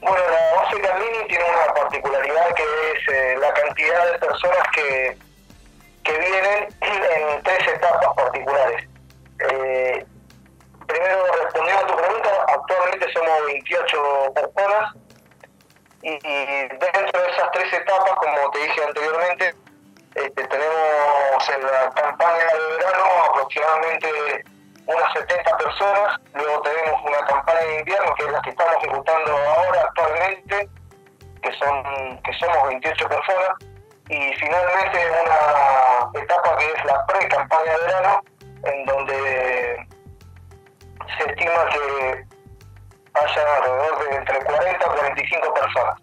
Bueno, 0.00 0.16
la 0.16 0.62
base 0.62 0.80
Carlini 0.80 1.26
tiene 1.28 1.44
una 1.44 1.74
particularidad 1.74 2.54
que 2.54 2.62
es 2.62 3.08
eh, 3.14 3.36
la 3.40 3.52
cantidad 3.52 4.12
de 4.12 4.18
personas 4.18 4.62
que, 4.74 5.18
que 6.04 6.18
vienen 6.18 6.68
en 6.80 7.42
tres 7.42 7.68
etapas 7.68 8.14
particulares. 8.14 8.88
Eh, 9.40 10.06
primero, 10.86 11.24
respondiendo 11.42 11.82
a 11.82 11.86
tu 11.86 11.96
pregunta, 11.96 12.30
actualmente 12.48 13.12
somos 13.12 13.46
28 13.46 14.32
personas 14.34 14.94
y, 16.02 16.10
y 16.10 16.68
dentro 16.68 17.20
de 17.20 17.30
esas 17.32 17.50
tres 17.52 17.72
etapas, 17.72 18.14
como 18.14 18.50
te 18.52 18.58
dije 18.60 18.84
anteriormente, 18.84 19.54
este, 20.16 20.45
la 21.58 21.90
campaña 21.90 22.44
de 22.52 22.76
verano 22.76 23.04
aproximadamente 23.30 24.44
unas 24.86 25.12
70 25.14 25.56
personas, 25.56 26.20
luego 26.34 26.62
tenemos 26.62 27.02
una 27.04 27.26
campaña 27.26 27.60
de 27.60 27.78
invierno 27.80 28.14
que 28.14 28.24
es 28.24 28.32
la 28.32 28.42
que 28.42 28.50
estamos 28.50 28.74
ejecutando 28.76 29.36
ahora 29.36 29.82
actualmente, 29.82 30.68
que 31.42 31.52
son 31.58 32.22
que 32.22 32.32
somos 32.34 32.68
28 32.68 33.08
personas, 33.08 33.50
y 34.08 34.32
finalmente 34.34 34.98
una 35.24 36.22
etapa 36.22 36.56
que 36.56 36.72
es 36.72 36.84
la 36.84 37.06
pre-campaña 37.06 37.72
de 37.72 37.86
verano, 37.86 38.20
en 38.62 38.86
donde 38.86 39.86
se 41.18 41.30
estima 41.30 41.66
que 41.70 42.24
haya 43.14 43.56
alrededor 43.56 44.08
de 44.08 44.16
entre 44.16 44.44
40 44.44 44.70
y 44.70 44.98
45 44.98 45.54
personas. 45.54 46.00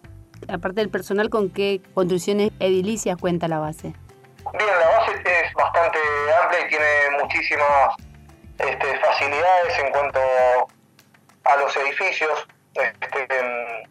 Aparte 0.48 0.80
del 0.80 0.90
personal, 0.90 1.30
¿con 1.30 1.48
qué 1.48 1.80
construcciones 1.94 2.50
edilicias 2.60 3.16
cuenta 3.16 3.48
la 3.48 3.60
base? 3.60 3.94
Bien, 4.56 4.70
la 4.78 4.86
base 4.98 5.12
es 5.24 5.52
bastante 5.54 5.98
amplia 6.40 6.60
y 6.60 6.68
tiene 6.68 7.18
muchísimas 7.20 7.96
este, 8.60 8.98
facilidades 9.00 9.78
en 9.80 9.90
cuanto 9.90 10.20
a 11.42 11.56
los 11.56 11.76
edificios. 11.76 12.46
Este, 12.74 13.88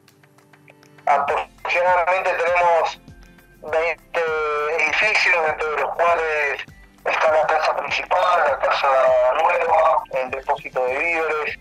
aproximadamente 1.06 2.32
tenemos 2.32 3.02
20 3.62 4.22
edificios, 4.80 5.46
dentro 5.48 5.72
de 5.72 5.82
los 5.82 5.96
cuales 5.96 6.66
está 7.04 7.32
la 7.34 7.48
casa 7.48 7.76
principal, 7.76 8.44
la 8.48 8.60
casa 8.60 8.88
nueva, 9.42 10.04
el 10.14 10.32
depósito 10.32 10.86
de 10.86 10.98
víveres, 10.98 11.60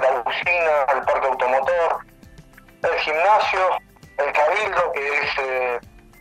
la 0.00 0.22
usina, 0.24 0.84
el 0.94 1.02
parque 1.02 1.26
automotor, 1.26 2.06
el 2.84 2.98
gimnasio, 3.00 3.78
el 4.18 4.32
cabildo, 4.32 4.92
que 4.92 5.18
es 5.18 5.38
eh, 5.40 5.80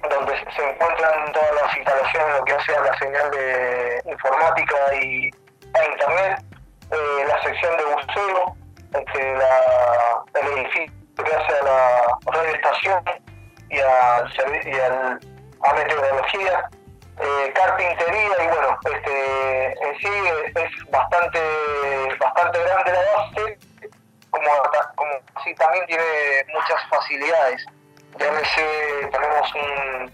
donde 0.10 0.34
se 0.56 0.70
encuentran 0.70 1.32
todas 1.32 1.54
las 1.62 1.78
instalaciones, 1.78 2.38
lo 2.40 2.46
que 2.46 2.54
hace 2.54 2.76
a 2.76 2.82
la 2.82 2.98
señal 3.00 3.32
de 3.32 4.02
informática 4.06 4.76
y 4.96 5.30
a 5.74 5.86
internet, 5.92 6.44
eh, 6.92 7.26
la 7.28 7.42
sección 7.44 7.78
de 7.78 7.84
buceo, 7.86 8.56
este, 8.94 9.34
el 10.42 10.48
edificio 10.58 10.94
que 11.24 11.36
hace 11.36 11.60
a 11.60 11.64
la 11.64 12.02
radioestación 12.32 13.04
y, 13.70 13.76
servi- 13.78 14.66
y 14.66 14.80
al, 14.80 15.20
a 15.64 15.74
meteorología, 15.74 16.70
eh, 17.20 17.54
carpintería 17.56 18.44
y 18.44 18.48
bueno, 18.48 18.80
este, 18.94 19.66
en 19.68 19.98
sí 20.00 20.08
es, 20.08 20.64
es 20.64 20.92
bastante, 20.92 21.40
bastante 22.20 22.64
grande 22.64 22.92
la 22.94 23.00
base, 23.18 23.58
como, 24.30 24.50
como 24.96 25.12
así 25.36 25.54
también 25.56 25.86
tiene 25.88 26.04
muchas 26.54 26.80
facilidades. 26.90 27.66
Llámese, 28.20 29.10
tenemos 29.12 29.54
un, 29.56 30.12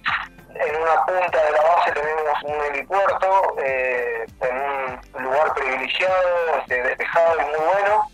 en 0.55 0.75
una 0.75 1.05
punta 1.05 1.43
de 1.43 1.51
la 1.51 1.61
base 1.61 1.91
tenemos 1.91 2.43
un 2.43 2.61
helipuerto 2.65 3.55
eh, 3.59 4.25
en 4.41 4.57
un 4.57 5.23
lugar 5.23 5.53
privilegiado, 5.53 6.57
este, 6.59 6.81
despejado 6.83 7.41
y 7.41 7.45
muy 7.45 7.65
bueno. 7.73 8.09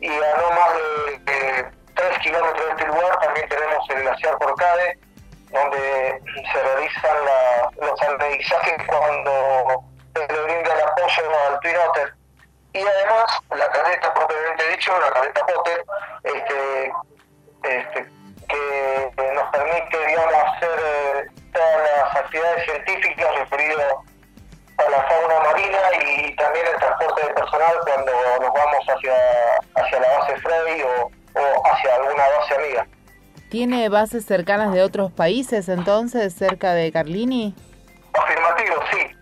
Y 0.00 0.08
a 0.08 0.36
no 0.36 0.50
más 0.50 0.74
de, 0.74 1.32
de 1.32 1.70
3 1.94 2.18
kilómetros 2.18 2.64
de 2.64 2.70
este 2.72 2.86
lugar 2.86 3.18
también 3.20 3.48
tenemos 3.48 3.90
el 3.90 4.02
glaciar 4.02 4.38
Porcade, 4.38 4.98
donde 5.50 6.22
se 6.52 6.62
realizan 6.62 7.16
los 7.80 8.02
aterrizajes 8.02 8.86
cuando 8.86 9.84
se 10.14 10.32
le 10.32 10.42
brinda 10.42 10.74
el 10.74 10.80
apoyo 10.80 11.22
al 11.48 11.60
Twin 11.60 11.76
Otter. 11.88 12.14
Y 12.74 12.80
además, 12.80 13.40
la 13.50 13.70
carreta 13.70 14.14
propiamente 14.14 14.68
dicho, 14.70 14.98
la 14.98 15.10
carreta 15.10 15.46
Potter, 15.46 15.84
este, 16.24 16.92
este, 17.64 18.21
permite, 19.52 20.06
digamos, 20.06 20.34
hacer 20.34 20.80
eh, 20.80 21.26
todas 21.52 21.82
las 21.82 22.16
actividades 22.16 22.64
científicas 22.64 23.34
referidas 23.38 23.94
a 24.78 24.90
la 24.90 25.02
fauna 25.02 25.40
marina 25.40 25.78
y 26.00 26.34
también 26.36 26.66
el 26.72 26.76
transporte 26.80 27.26
de 27.26 27.34
personal 27.34 27.74
cuando 27.84 28.12
nos 28.40 28.52
vamos 28.52 28.84
hacia, 28.88 29.14
hacia 29.74 30.00
la 30.00 30.18
base 30.18 30.36
Frey 30.38 30.82
o, 30.82 31.10
o 31.38 31.66
hacia 31.66 31.94
alguna 31.96 32.24
base 32.38 32.54
amiga. 32.54 32.86
¿Tiene 33.50 33.88
bases 33.90 34.24
cercanas 34.24 34.72
de 34.72 34.82
otros 34.82 35.12
países 35.12 35.68
entonces 35.68 36.34
cerca 36.34 36.72
de 36.72 36.90
Carlini? 36.90 37.54
Afirmativo, 38.14 38.76
sí. 38.90 39.16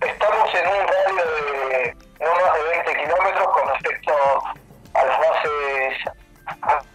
Estamos 0.00 0.54
en 0.54 0.66
un 0.66 0.88
radio 0.88 1.68
de 1.68 1.96
no 2.20 2.34
más 2.34 2.54
de 2.54 2.62
20 2.84 3.02
kilómetros 3.02 3.48
con 3.48 3.68
respecto 3.68 4.12
a 4.94 5.04
las 5.04 5.18
bases 5.18 5.98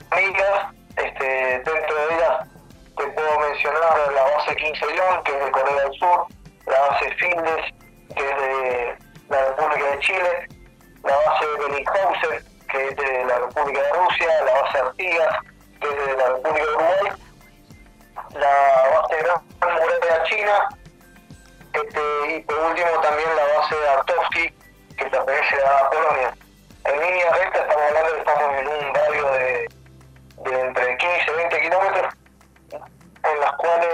amigas. 0.10 0.76
Este, 0.98 1.26
dentro 1.60 2.08
de 2.08 2.16
ellas 2.16 2.48
te 2.96 3.08
puedo 3.08 3.40
mencionar 3.40 4.12
la 4.14 4.24
base 4.24 4.56
15 4.56 4.86
León, 4.86 5.24
que 5.24 5.38
es 5.38 5.46
de 5.46 5.52
Corea 5.52 5.84
del 5.84 5.94
Sur, 5.94 6.26
la 6.66 6.80
base 6.82 7.12
Findes, 7.16 7.74
que 8.16 8.30
es 8.30 8.38
de 8.38 8.98
la 9.30 9.46
República 9.46 9.86
de 9.92 10.00
Chile, 10.00 10.48
la 11.04 11.16
base 11.16 11.46
Bellinghausen, 11.60 12.46
que 12.70 12.88
es 12.88 12.96
de 12.96 13.26
la 13.26 13.38
República 13.40 13.82
de 13.82 13.94
Rusia, 13.94 14.28
la 14.46 14.62
base 14.62 14.78
Artigas, 14.80 15.36
que 15.82 15.88
es 15.88 16.06
de 16.08 16.16
la 16.16 16.28
República 16.28 16.66
de 16.66 16.76
Uruguay, 16.76 17.12
la 18.34 19.00
base 19.00 19.16
Gran 19.24 19.74
Muralla 19.74 20.24
China, 20.24 20.70
este, 21.74 22.36
y 22.36 22.40
por 22.42 22.58
último 22.58 22.90
también 23.02 23.30
la 23.36 23.58
base 23.58 23.76
Artovsky, 23.98 24.50
que 24.98 25.06
pertenece 25.06 25.56
a 25.66 25.90
Polonia. 25.90 26.34
En 26.86 27.02
línea 27.02 27.32
recta 27.34 27.60
estamos 27.60 27.84
hablando 27.88 28.14
que 28.14 28.20
estamos 28.20 28.60
en 28.60 28.68
un 28.68 28.94
radio 28.94 29.32
de, 29.32 29.68
de 30.46 30.62
entre 30.62 30.98
15 30.98 31.32
y 31.32 31.36
20 31.36 31.62
kilómetros, 31.62 32.14
en 33.32 33.40
las 33.40 33.52
cuales 33.54 33.90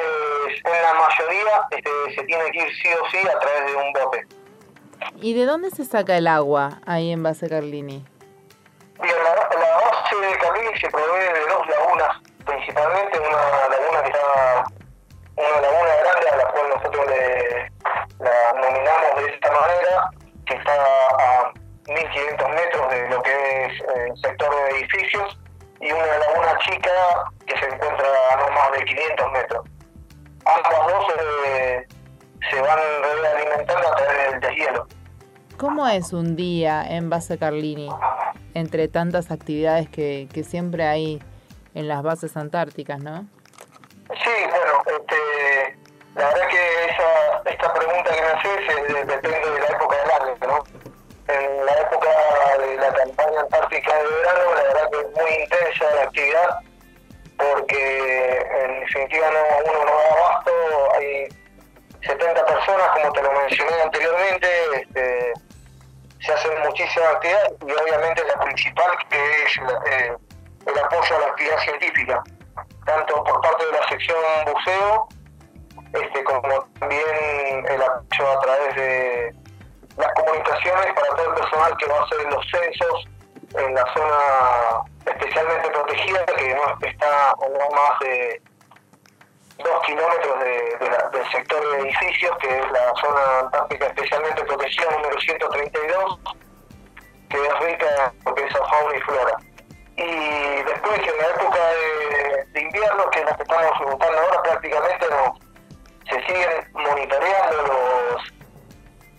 en 0.63 0.81
la 0.81 0.93
mayoría 0.93 1.67
este, 1.71 1.89
se 2.15 2.23
tiene 2.23 2.51
que 2.51 2.59
ir 2.59 2.75
sí 2.75 2.89
o 2.93 3.09
sí 3.09 3.17
a 3.27 3.39
través 3.39 3.65
de 3.65 3.75
un 3.75 3.93
bote. 3.93 4.27
¿Y 5.21 5.33
de 5.33 5.45
dónde 5.45 5.71
se 5.71 5.85
saca 5.85 6.15
el 6.17 6.27
agua 6.27 6.79
ahí 6.85 7.11
en 7.11 7.23
base 7.23 7.49
Carlini? 7.49 8.05
Bien, 9.01 9.15
la, 9.23 9.33
la 9.33 9.77
base 9.77 10.15
de 10.15 10.37
Carlini 10.37 10.79
se 10.79 10.89
provee 10.89 11.33
de 11.33 11.39
dos 11.49 11.67
lagunas, 11.67 12.17
principalmente 12.45 13.19
una 13.19 13.69
laguna 13.69 14.03
que 14.03 14.09
está, 14.09 14.63
una 15.35 15.61
laguna 15.61 15.89
grande 16.03 16.29
a 16.29 16.37
la 16.37 16.51
cual 16.51 16.69
nosotros 16.75 17.07
le, 17.07 17.71
la 18.19 18.53
nominamos 18.61 19.23
de 19.23 19.33
esta 19.33 19.51
manera, 19.51 20.09
que 20.45 20.53
está 20.53 20.73
a 20.73 21.53
1500 21.87 22.49
metros 22.49 22.91
de 22.91 23.09
lo 23.09 23.21
que 23.23 23.65
es 23.65 23.83
el 23.95 24.17
sector 24.17 24.55
de 24.55 24.77
edificios, 24.77 25.39
y 25.81 25.91
una 25.91 26.05
laguna 26.05 26.57
chica 26.59 26.91
que 27.45 27.57
se 27.57 27.65
encuentra 27.65 28.07
a 28.31 28.35
no 28.37 28.55
más 28.55 28.71
de 28.71 28.85
500 28.85 29.31
metros. 29.31 29.65
Ambas 30.45 30.87
dos 30.87 31.05
eh, 31.47 31.87
se 32.49 32.61
van 32.61 32.79
alimentando 33.35 33.87
a 33.87 33.95
través 33.95 34.31
del 34.31 34.39
deshielo. 34.39 34.87
¿Cómo 35.57 35.87
es 35.87 36.13
un 36.13 36.35
día 36.35 36.83
en 36.87 37.09
base 37.09 37.37
Carlini, 37.37 37.89
entre 38.53 38.87
tantas 38.87 39.31
actividades 39.31 39.89
que, 39.89 40.27
que 40.33 40.43
siempre 40.43 40.85
hay 40.85 41.21
en 41.75 41.87
las 41.87 42.01
bases 42.03 42.35
antárticas, 42.37 42.99
no? 42.99 43.27
Sí, 44.23 44.31
bueno, 44.49 44.99
este, 44.99 45.77
la 46.15 46.27
verdad 46.27 46.47
que 46.49 46.85
esa, 46.85 47.49
esta 47.49 47.73
pregunta 47.73 48.11
que 48.11 48.21
me 48.21 48.27
haces 48.27 49.07
depende 49.07 49.49
de 49.51 49.59
la 49.59 49.67
época 49.67 49.95
del 49.97 50.11
año, 50.11 50.35
¿no? 50.47 50.80
La 52.91 53.03
campaña 53.03 53.39
antártica 53.41 53.95
de 53.95 54.07
verano, 54.07 54.55
la 54.55 54.63
verdad 54.63 54.89
que 54.91 54.99
es 54.99 55.11
muy 55.11 55.31
intensa 55.41 55.95
la 55.95 56.03
actividad, 56.03 56.59
porque 57.37 58.47
en 58.63 58.79
definitiva 58.81 59.27
no, 59.31 59.71
uno 59.71 59.85
no 59.85 59.91
da 59.91 60.11
abasto, 60.11 60.51
hay 60.95 61.27
70 62.01 62.45
personas, 62.45 62.87
como 62.93 63.13
te 63.13 63.21
lo 63.21 63.31
mencioné 63.31 63.81
anteriormente, 63.83 64.47
este, 64.75 65.33
se 66.19 66.33
hacen 66.33 66.59
muchísimas 66.63 67.15
actividades 67.15 67.53
y 67.61 67.71
obviamente 67.71 68.23
la 68.25 68.39
principal 68.43 68.91
que 69.09 69.43
es 69.43 69.57
eh, 69.57 70.15
el 70.65 70.79
apoyo 70.79 71.15
a 71.15 71.19
la 71.19 71.27
actividad 71.27 71.59
científica, 71.59 72.23
tanto 72.85 73.23
por 73.23 73.41
parte 73.41 73.65
de 73.65 73.71
la 73.71 73.87
sección 73.89 74.17
buceo, 74.45 75.07
este, 75.93 76.23
como 76.23 76.63
también 76.79 77.65
el 77.67 77.81
apoyo 77.81 78.31
a 78.31 78.39
través 78.39 78.75
de 78.75 79.40
las 79.97 80.13
comunicaciones 80.13 80.93
para 80.93 81.15
todo 81.15 81.29
el 81.29 81.35
personal 81.35 81.77
que 81.77 81.85
va 81.87 81.99
a 81.99 82.03
hacer 82.03 82.31
los 82.31 82.45
censos 82.49 83.07
en 83.55 83.75
la 83.75 83.93
zona 83.93 84.83
especialmente 85.05 85.69
protegida, 85.69 86.25
que 86.25 86.55
no 86.55 86.87
está 86.87 87.31
a 87.31 87.35
no 87.35 87.75
más 87.75 87.99
de 87.99 88.41
dos 89.57 89.85
kilómetros 89.85 90.39
del 90.39 91.31
sector 91.31 91.71
de 91.71 91.79
edificios, 91.81 92.37
que 92.39 92.47
es 92.47 92.71
la 92.71 92.93
zona 93.01 93.39
antártica 93.41 93.87
especialmente 93.87 94.43
protegida 94.43 94.91
número 94.91 95.19
132, 95.19 96.19
que 97.29 97.37
es 97.37 97.59
rica 97.59 98.13
en 98.13 98.23
lo 98.25 98.35
que 98.35 98.45
es 98.45 98.53
fauna 98.53 98.97
y 98.97 99.01
flora. 99.01 99.37
Y 99.97 100.63
después, 100.63 100.99
en 100.99 101.17
la 101.17 101.27
época 101.27 101.59
de, 102.53 102.61
invierno, 102.61 103.09
que 103.09 103.19
es 103.19 103.25
la 103.25 103.35
que 103.35 103.43
estamos 103.43 103.79
disfrutando 103.79 104.17
ahora, 104.17 104.43
prácticamente 104.43 105.07
no, 105.09 105.39
se 106.09 106.21
siguen 106.25 106.71
monitoreando 106.73 107.57
los, 107.63 108.40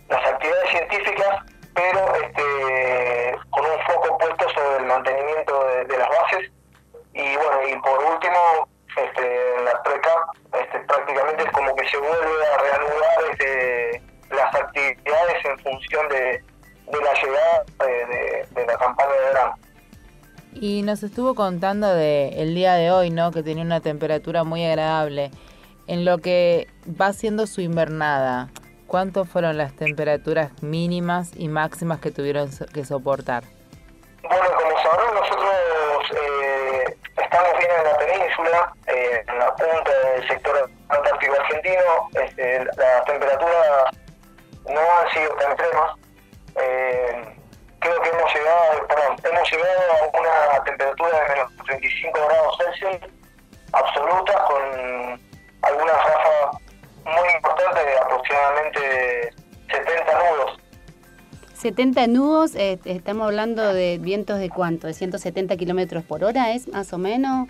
las 0.09 0.25
actividades 0.25 0.69
científicas, 0.69 1.39
pero 1.73 2.15
este, 2.15 3.37
con 3.49 3.65
un 3.65 3.79
foco 3.85 4.17
puesto 4.17 4.49
sobre 4.49 4.77
el 4.77 4.85
mantenimiento 4.85 5.65
de, 5.87 5.97
las 5.97 6.09
bases. 6.09 6.51
Y 7.13 7.35
bueno, 7.35 7.59
y 7.69 7.75
por 7.81 8.03
último, 8.03 8.67
este, 8.95 9.57
en 9.57 9.65
la 9.65 9.81
PRECA 9.83 10.15
este, 10.61 10.79
prácticamente 10.81 11.43
es 11.43 11.51
como 11.51 11.75
que 11.75 11.87
se 11.89 11.97
vuelve 11.97 12.45
a 12.53 12.57
reanudar 12.57 13.31
este, 13.31 14.01
las 14.31 14.55
actividades 14.55 15.45
en 15.45 15.59
función 15.59 16.09
de, 16.09 16.43
la 16.91 17.13
llegada 17.21 17.63
de, 18.55 18.65
la 18.65 18.77
campaña 18.77 19.11
de 19.11 19.25
verano. 19.25 19.55
Y 20.53 20.83
nos 20.83 21.01
estuvo 21.01 21.33
contando 21.33 21.93
de 21.93 22.41
el 22.41 22.53
día 22.53 22.75
de 22.75 22.91
hoy, 22.91 23.09
¿no? 23.09 23.31
Que 23.31 23.41
tenía 23.41 23.63
una 23.63 23.81
temperatura 23.81 24.43
muy 24.43 24.63
agradable. 24.65 25.31
En 25.87 26.05
lo 26.05 26.19
que 26.19 26.67
va 26.89 27.11
siendo 27.11 27.47
su 27.47 27.61
invernada, 27.61 28.49
¿cuántas 28.93 29.27
fueron 29.27 29.57
las 29.57 29.75
temperaturas 29.75 30.51
mínimas 30.61 31.31
y 31.35 31.47
máximas 31.47 31.99
que 31.99 32.11
tuvieron 32.11 32.47
que 32.71 32.85
soportar? 32.85 33.43
Bueno, 34.21 34.45
como 34.55 34.77
sabrán, 34.83 35.15
nosotros 35.15 35.51
eh, 36.15 36.97
estamos 37.17 37.57
bien 37.57 37.71
en 37.75 37.83
la 37.85 37.97
península, 37.97 38.73
eh, 38.85 39.23
en 39.27 39.39
la 39.39 39.55
punta 39.55 39.91
del 40.13 40.27
sector 40.27 40.69
antártico 40.89 41.33
argentino. 41.33 42.09
Este, 42.23 42.65
las 42.65 43.05
temperaturas 43.05 43.97
no 44.69 44.79
han 44.79 45.11
sido 45.11 45.35
tan 45.37 45.51
extremas. 45.53 45.97
Eh, 46.61 47.35
creo 47.79 47.99
que 47.99 48.09
hemos 48.09 48.31
llegado, 48.35 48.87
perdón, 48.89 49.17
hemos 49.23 49.51
llegado 49.51 49.81
a 49.91 50.19
una 50.19 50.63
temperatura 50.65 51.19
de 51.19 51.29
menos 51.29 51.65
35 51.65 52.27
grados 52.27 52.57
Celsius 52.59 53.11
absoluta 53.71 54.33
con 54.45 55.19
algunas 55.63 55.95
ráfagas 55.95 56.62
muy 57.05 57.29
importantes 57.35 57.85
de 57.85 57.97
aproximadamente 57.97 59.33
70 59.69 60.13
nudos. 60.13 60.59
70 61.53 62.07
nudos, 62.07 62.55
eh, 62.55 62.79
estamos 62.85 63.27
hablando 63.27 63.73
de 63.73 63.97
vientos 63.97 64.39
de 64.39 64.49
cuánto, 64.49 64.87
de 64.87 64.93
170 64.93 65.55
kilómetros 65.55 66.03
por 66.03 66.23
hora, 66.23 66.51
¿es 66.51 66.67
más 66.67 66.91
o 66.93 66.97
menos? 66.97 67.47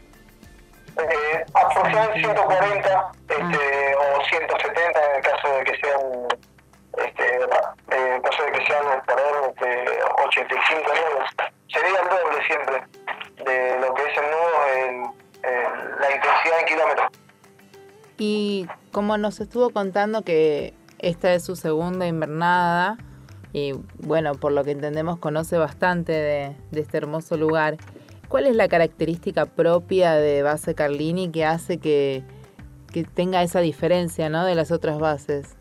Eh, 0.98 1.46
aproximadamente 1.54 2.20
140 2.20 3.12
este, 3.28 3.42
ah. 3.42 4.18
o 4.20 4.24
170 4.26 5.10
en 5.10 5.16
el 5.16 5.22
caso 5.24 5.58
de 5.58 5.63
que 5.63 5.78
sean 5.82 6.28
este, 6.98 7.36
en 7.36 8.22
caso 8.22 8.44
de 8.44 8.52
que 8.52 8.66
sean 8.68 9.02
perdón, 9.06 9.50
este, 9.50 10.04
85 10.26 10.82
nudos. 10.88 11.30
Sería 11.68 12.00
el 12.00 12.10
doble 12.10 12.46
siempre 12.46 12.84
de 13.44 13.80
lo 13.80 13.94
que 13.96 14.04
es 14.04 14.18
el 14.18 14.26
nudo 14.26 14.68
en, 14.76 15.24
la 16.00 16.12
intensidad 16.12 16.60
en 16.60 16.66
kilómetros. 16.66 17.08
Y 18.17 18.67
como 18.91 19.17
nos 19.17 19.39
estuvo 19.39 19.71
contando 19.71 20.21
que 20.23 20.73
esta 20.99 21.34
es 21.34 21.43
su 21.43 21.56
segunda 21.56 22.08
invernada, 22.08 22.97
y 23.54 23.73
bueno, 23.99 24.34
por 24.34 24.52
lo 24.52 24.63
que 24.63 24.71
entendemos 24.71 25.19
conoce 25.19 25.58
bastante 25.58 26.12
de, 26.12 26.56
este 26.71 26.97
hermoso 26.97 27.38
lugar. 27.38 27.78
¿Cuál 28.28 28.47
es 28.47 28.56
la 28.56 28.67
característica 28.67 29.45
propia 29.45 30.13
de 30.15 30.41
base 30.41 30.73
Carlini 30.73 31.32
que 31.32 31.45
hace 31.45 31.78
que, 31.78 32.23
tenga 33.13 33.43
esa 33.43 33.60
diferencia 33.60 34.30
¿no? 34.30 34.43
de 34.45 34.56
las 34.56 34.71
otras 34.71 34.97
bases? 34.97 35.56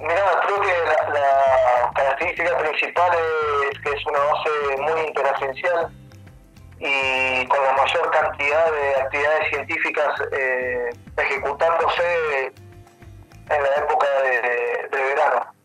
Mira, 0.00 0.14
creo 0.46 0.60
que 0.60 0.68
la, 1.12 1.92
característica 1.94 2.58
principal 2.58 3.10
es 3.72 3.78
que 3.80 3.90
es 3.90 4.06
una 4.06 4.18
base 4.18 4.92
muy 4.92 5.08
interagencial 5.08 5.90
y 6.78 7.46
con 7.46 7.62
la 7.62 7.72
mayor 7.72 8.10
cantidad 8.10 8.70
de 8.70 9.00
actividades 9.02 9.48
científicas 9.50 10.20
eh, 10.32 10.90
ejecutándose 11.16 12.52
en 13.48 13.62
la 13.62 13.84
época 13.84 14.06
de 14.22 14.98
verano. 14.98 15.56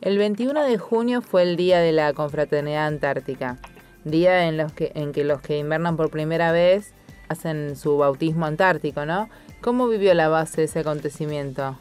El 0.00 0.16
21 0.16 0.62
de 0.62 0.78
junio 0.78 1.22
fue 1.22 1.42
el 1.42 1.56
día 1.56 1.80
de 1.80 1.92
la 1.92 2.12
confraternidad 2.12 2.86
antártica, 2.86 3.56
día 4.04 4.44
en, 4.46 4.56
los 4.56 4.72
que, 4.72 4.92
en 4.94 5.12
que 5.12 5.24
los 5.24 5.40
que 5.40 5.58
invernan 5.58 5.96
por 5.96 6.10
primera 6.10 6.52
vez 6.52 6.94
hacen 7.28 7.76
su 7.76 7.98
bautismo 7.98 8.46
antártico, 8.46 9.04
¿no? 9.04 9.28
¿Cómo 9.60 9.88
vivió 9.88 10.14
la 10.14 10.28
base 10.28 10.64
ese 10.64 10.80
acontecimiento? 10.80 11.76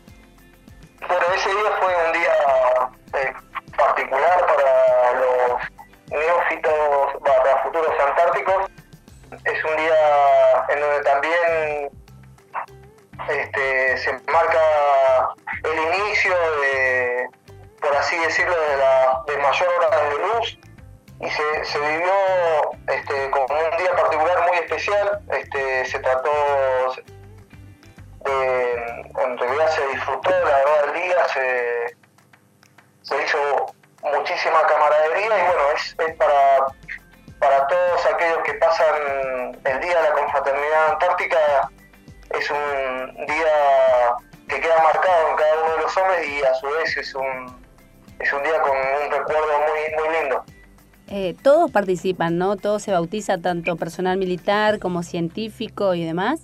Participan, 51.70 52.38
¿no? 52.38 52.56
Todos 52.58 52.84
se 52.84 52.92
bautiza, 52.92 53.38
tanto 53.38 53.76
personal 53.76 54.18
militar 54.18 54.80
como 54.80 55.04
científico 55.04 55.94
y 55.94 56.06
demás. 56.06 56.42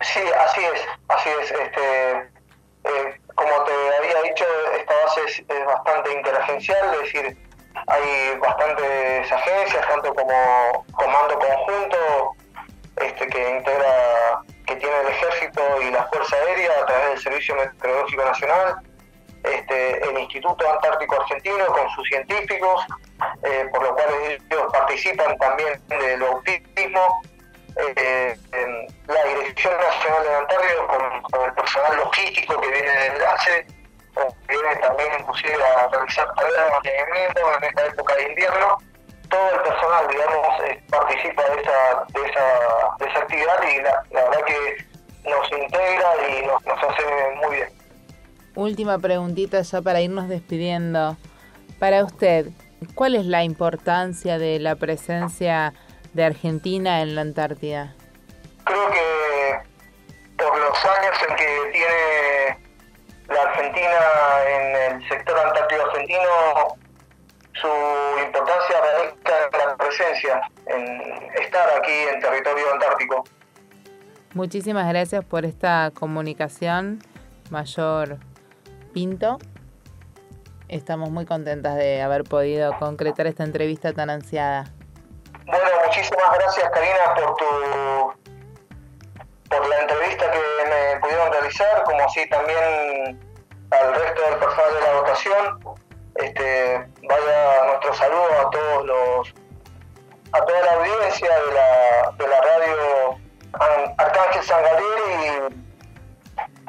Sí, 0.00 0.20
así 0.46 0.60
es, 0.60 0.88
Así 1.08 1.28
es, 1.40 1.50
este, 1.50 2.18
eh, 2.84 3.20
como 3.34 3.64
te 3.64 3.72
había 3.98 4.22
dicho, 4.22 4.44
esta 4.78 4.94
base 5.04 5.20
es, 5.26 5.66
bastante 5.66 6.12
interagencial, 6.12 6.94
es 6.94 7.00
decir, 7.00 7.36
hay 7.86 8.38
bastantes 8.38 9.32
agencias, 9.32 9.88
tanto 9.88 10.14
como 10.14 10.84
Comando 10.92 11.38
Conjunto, 11.38 12.36
este, 12.96 13.26
que 13.26 13.50
integra, 13.56 14.42
que 14.66 14.76
tiene 14.76 15.00
el 15.00 15.08
Ejército 15.08 15.62
y 15.82 15.90
la 15.90 16.04
Fuerza 16.08 16.36
Aérea 16.36 16.72
a 16.82 16.86
través 16.86 17.08
del 17.10 17.20
Servicio 17.20 17.56
Meteorológico 17.56 18.24
Nacional, 18.24 18.76
este, 19.44 20.08
el 20.08 20.18
Instituto 20.18 20.70
Antártico 20.70 21.20
Argentino 21.20 21.66
con 21.66 21.88
sus 21.90 22.08
científicos, 22.08 22.84
eh, 23.44 23.68
por 23.72 23.82
lo 23.82 23.94
cual 23.94 24.08
ellos 24.50 24.72
participan 24.72 25.36
también 25.38 25.80
del 25.88 26.20
bautismo, 26.20 27.22
eh, 27.76 28.36
la 29.06 29.24
Dirección 29.24 29.74
Nacional 29.76 30.24
de 30.24 30.34
Antártico 30.34 30.86
con, 31.30 31.44
el 31.44 31.52
personal 31.54 31.96
logístico 31.96 32.60
que 32.60 32.68
viene 32.68 32.90
del 32.90 33.12
enlace, 33.12 33.66
que 34.14 34.56
viene 34.56 34.76
también 34.76 35.08
inclusive 35.20 35.54
a 35.64 35.88
realizar 35.88 36.34
tareas 36.34 36.64
de 36.64 36.70
mantenimiento 36.72 37.40
en 37.56 37.64
esta 37.64 37.86
época 37.86 38.14
de 38.16 38.22
invierno. 38.24 38.78
Todo 39.30 39.50
el 39.50 39.60
personal, 39.60 40.08
digamos, 40.08 40.60
eh, 40.64 40.82
participa 40.90 41.42
de 41.42 41.60
esa, 41.60 42.04
de, 42.08 42.30
esa, 42.30 42.96
de 42.98 43.10
esa 43.10 43.18
actividad 43.18 43.62
y 43.62 43.82
la, 43.82 44.02
verdad 44.10 44.44
que 44.46 44.86
nos 45.28 45.52
integra 45.52 46.28
y 46.28 46.46
nos 46.46 46.82
hace 46.82 47.04
muy 47.36 47.56
bien. 47.56 47.77
Última 48.58 48.98
preguntita 48.98 49.62
ya 49.62 49.80
para 49.82 50.00
irnos 50.00 50.28
despidiendo. 50.28 51.16
Para 51.78 52.04
usted, 52.04 52.48
¿cuál 52.96 53.14
es 53.14 53.24
la 53.24 53.44
importancia 53.44 54.36
de 54.36 54.58
la 54.58 54.74
presencia 54.74 55.74
de 56.12 56.24
Argentina 56.24 57.00
en 57.02 57.14
la 57.14 57.20
Antártida? 57.20 57.94
Creo 58.64 58.90
que 58.90 59.60
por 60.36 60.58
los 60.58 60.76
años 60.84 61.16
en 61.28 61.36
que 61.36 61.46
tiene 61.72 62.58
la 63.28 63.42
Argentina 63.42 63.98
en 64.48 64.96
el 64.96 65.08
sector 65.08 65.38
antártico 65.38 65.82
argentino, 65.92 66.74
su 67.52 67.68
importancia 68.26 68.76
radica 68.80 69.34
en 69.52 69.68
la 69.68 69.76
presencia, 69.76 70.50
en 70.66 71.42
estar 71.44 71.78
aquí 71.78 71.92
en 72.12 72.20
territorio 72.20 72.72
antártico. 72.72 73.24
Muchísimas 74.34 74.88
gracias 74.88 75.24
por 75.24 75.44
esta 75.44 75.92
comunicación, 75.94 76.98
Mayor 77.50 78.18
Pinto. 78.92 79.38
Estamos 80.68 81.10
muy 81.10 81.24
contentas 81.24 81.76
de 81.76 82.02
haber 82.02 82.24
podido 82.24 82.76
concretar 82.78 83.26
esta 83.26 83.44
entrevista 83.44 83.92
tan 83.92 84.10
ansiada. 84.10 84.64
Bueno, 85.46 85.64
muchísimas 85.86 86.34
gracias 86.34 86.70
Karina 86.70 87.14
por 87.14 87.36
tu 87.36 88.18
por 89.48 89.66
la 89.66 89.80
entrevista 89.80 90.30
que 90.30 90.38
me 90.38 91.00
pudieron 91.00 91.32
realizar, 91.32 91.82
como 91.84 92.04
así 92.04 92.28
también 92.28 93.18
al 93.70 93.94
resto 93.94 94.22
del 94.22 94.38
personal 94.38 94.74
de 94.74 94.80
la 94.80 95.00
votación. 95.00 95.78
Este, 96.16 96.88
vaya 97.08 97.64
nuestro 97.66 97.94
saludo 97.94 98.46
a 98.46 98.50
todos 98.50 98.86
los 98.86 99.34
a 100.32 100.44
toda 100.44 100.62
la 100.62 100.72
audiencia 100.72 101.28
de 101.28 101.52
la, 101.54 102.12
de 102.18 102.28
la 102.28 102.40
radio 102.42 103.18
Arcángel 103.96 104.42
San 104.42 104.62
Gabriel 104.62 105.54
y, 105.54 105.67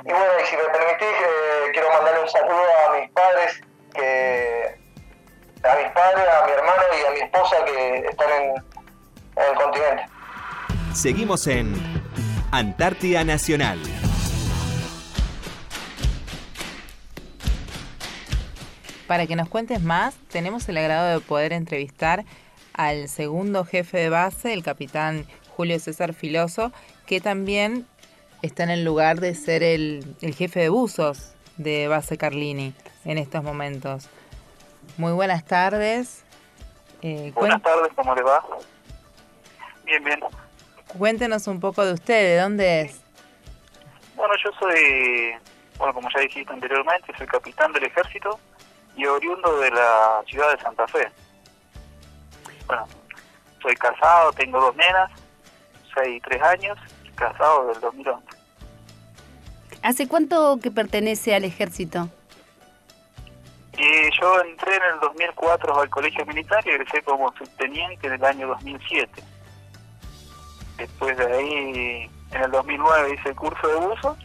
bueno, 0.03 0.25
y 0.41 0.45
si 0.45 0.55
me 0.55 0.63
permitís, 0.63 1.07
eh, 1.07 1.71
quiero 1.73 1.89
mandarle 1.91 2.23
un 2.23 2.29
saludo 2.29 2.63
a 2.87 2.99
mis 2.99 3.09
padres, 3.11 3.61
que, 3.93 4.77
a 5.63 5.75
mis 5.75 5.91
padres, 5.91 6.25
a 6.27 6.45
mi 6.45 6.51
hermano 6.51 6.81
y 7.01 7.05
a 7.05 7.11
mi 7.11 7.19
esposa 7.19 7.65
que 7.65 7.97
están 8.09 8.29
en, 8.31 8.53
el 9.35 9.55
continente. 9.55 10.05
Seguimos 10.93 11.47
en 11.47 11.73
Antártida 12.51 13.23
Nacional. 13.23 13.79
Para 19.07 19.25
que 19.25 19.35
nos 19.35 19.49
cuentes 19.49 19.81
más, 19.81 20.15
tenemos 20.29 20.69
el 20.69 20.77
agrado 20.77 21.07
de 21.07 21.19
poder 21.19 21.51
entrevistar 21.53 22.25
al 22.73 23.09
segundo 23.09 23.65
jefe 23.65 23.97
de 23.97 24.09
base, 24.09 24.53
el 24.53 24.63
capitán 24.63 25.25
Julio 25.55 25.79
César 25.79 26.13
Filoso, 26.13 26.71
que 27.05 27.19
también 27.19 27.87
está 28.41 28.63
en 28.63 28.69
el 28.69 28.83
lugar 28.83 29.19
de 29.19 29.35
ser 29.35 29.63
el, 29.63 30.15
jefe 30.35 30.59
de 30.59 30.69
buzos 30.69 31.33
de 31.57 31.87
base 31.87 32.17
Carlini 32.17 32.73
en 33.05 33.17
estos 33.17 33.43
momentos. 33.43 34.09
Muy 34.97 35.11
buenas 35.11 35.45
tardes. 35.45 36.23
Eh, 37.01 37.31
buenas 37.35 37.61
tardes, 37.61 37.91
¿cómo 37.95 38.15
le 38.15 38.23
va? 38.23 38.43
Bien, 39.85 40.03
bien. 40.03 40.19
Cuéntenos 40.97 41.47
un 41.47 41.59
poco 41.59 41.85
de 41.85 41.93
usted, 41.93 42.35
¿de 42.35 42.41
dónde 42.41 42.81
es? 42.81 43.01
Bueno, 44.15 44.33
yo 44.43 44.51
soy, 44.59 45.33
bueno, 45.77 45.93
como 45.93 46.09
ya 46.13 46.21
dijiste 46.21 46.51
anteriormente, 46.51 47.13
soy 47.17 47.27
capitán 47.27 47.71
del 47.71 47.85
ejército 47.85 48.39
y 48.95 49.05
oriundo 49.05 49.59
de 49.59 49.71
la 49.71 50.21
ciudad 50.27 50.51
de 50.51 50.61
Santa 50.61 50.87
Fe. 50.87 51.09
Bueno, 52.67 52.85
soy 53.61 53.75
casado, 53.75 54.31
tengo 54.33 54.59
dos 54.59 54.75
nenas, 54.75 55.11
seis 55.95 56.17
y 56.17 56.19
tres 56.21 56.41
años, 56.41 56.77
casado 57.19 57.67
del 57.67 57.79
2011. 57.81 58.25
¿Hace 59.83 60.07
cuánto 60.07 60.57
que 60.61 60.71
pertenece 60.71 61.35
al 61.35 61.43
ejército? 61.43 62.09
Y 63.77 64.19
yo 64.19 64.41
entré 64.41 64.75
en 64.75 64.83
el 64.93 64.99
2004 64.99 65.79
al 65.79 65.89
colegio 65.89 66.25
militar 66.25 66.61
y 66.65 66.71
egresé 66.71 67.01
como 67.03 67.31
subteniente 67.37 68.07
en 68.07 68.13
el 68.13 68.25
año 68.25 68.47
2007. 68.47 69.23
Después 70.77 71.17
de 71.17 71.25
ahí, 71.25 72.11
en 72.31 72.43
el 72.43 72.51
2009 72.51 73.13
hice 73.13 73.29
el 73.29 73.35
curso 73.35 73.67
de 73.67 73.75
buzo, 73.75 74.17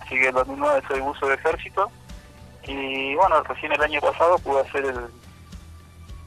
así 0.00 0.10
que 0.10 0.22
en 0.22 0.28
el 0.28 0.34
2009 0.34 0.82
soy 0.88 1.00
buzo 1.00 1.26
de 1.28 1.34
ejército. 1.34 1.90
Y 2.64 3.14
bueno, 3.14 3.42
recién 3.42 3.72
el 3.72 3.82
año 3.82 4.00
pasado 4.00 4.38
pude 4.38 4.60
hacer 4.60 4.84
el, 4.84 5.08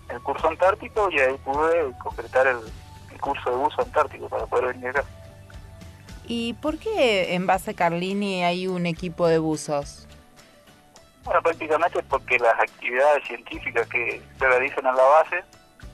el 0.10 0.22
curso 0.22 0.48
antártico 0.48 1.10
y 1.12 1.20
ahí 1.20 1.38
pude 1.44 1.92
completar 2.04 2.48
el, 2.48 2.60
curso 3.20 3.50
de 3.50 3.56
buzo 3.56 3.82
antártico 3.82 4.30
para 4.30 4.46
poder 4.46 4.74
venir 4.74 4.90
acá. 4.90 5.04
¿Y 6.28 6.54
por 6.54 6.78
qué 6.78 7.36
en 7.36 7.46
base 7.46 7.76
Carlini 7.76 8.44
hay 8.44 8.68
un 8.68 8.86
equipo 8.86 9.28
de 9.28 9.38
buzos? 9.38 10.08
Bueno, 11.24 11.42
prácticamente 11.42 12.02
porque 12.04 12.38
las 12.40 12.54
actividades 12.60 13.24
científicas 13.26 13.88
que 13.88 14.22
se 14.38 14.48
realizan 14.48 14.86
en 14.86 14.96
la 14.96 15.04
base, 15.04 15.44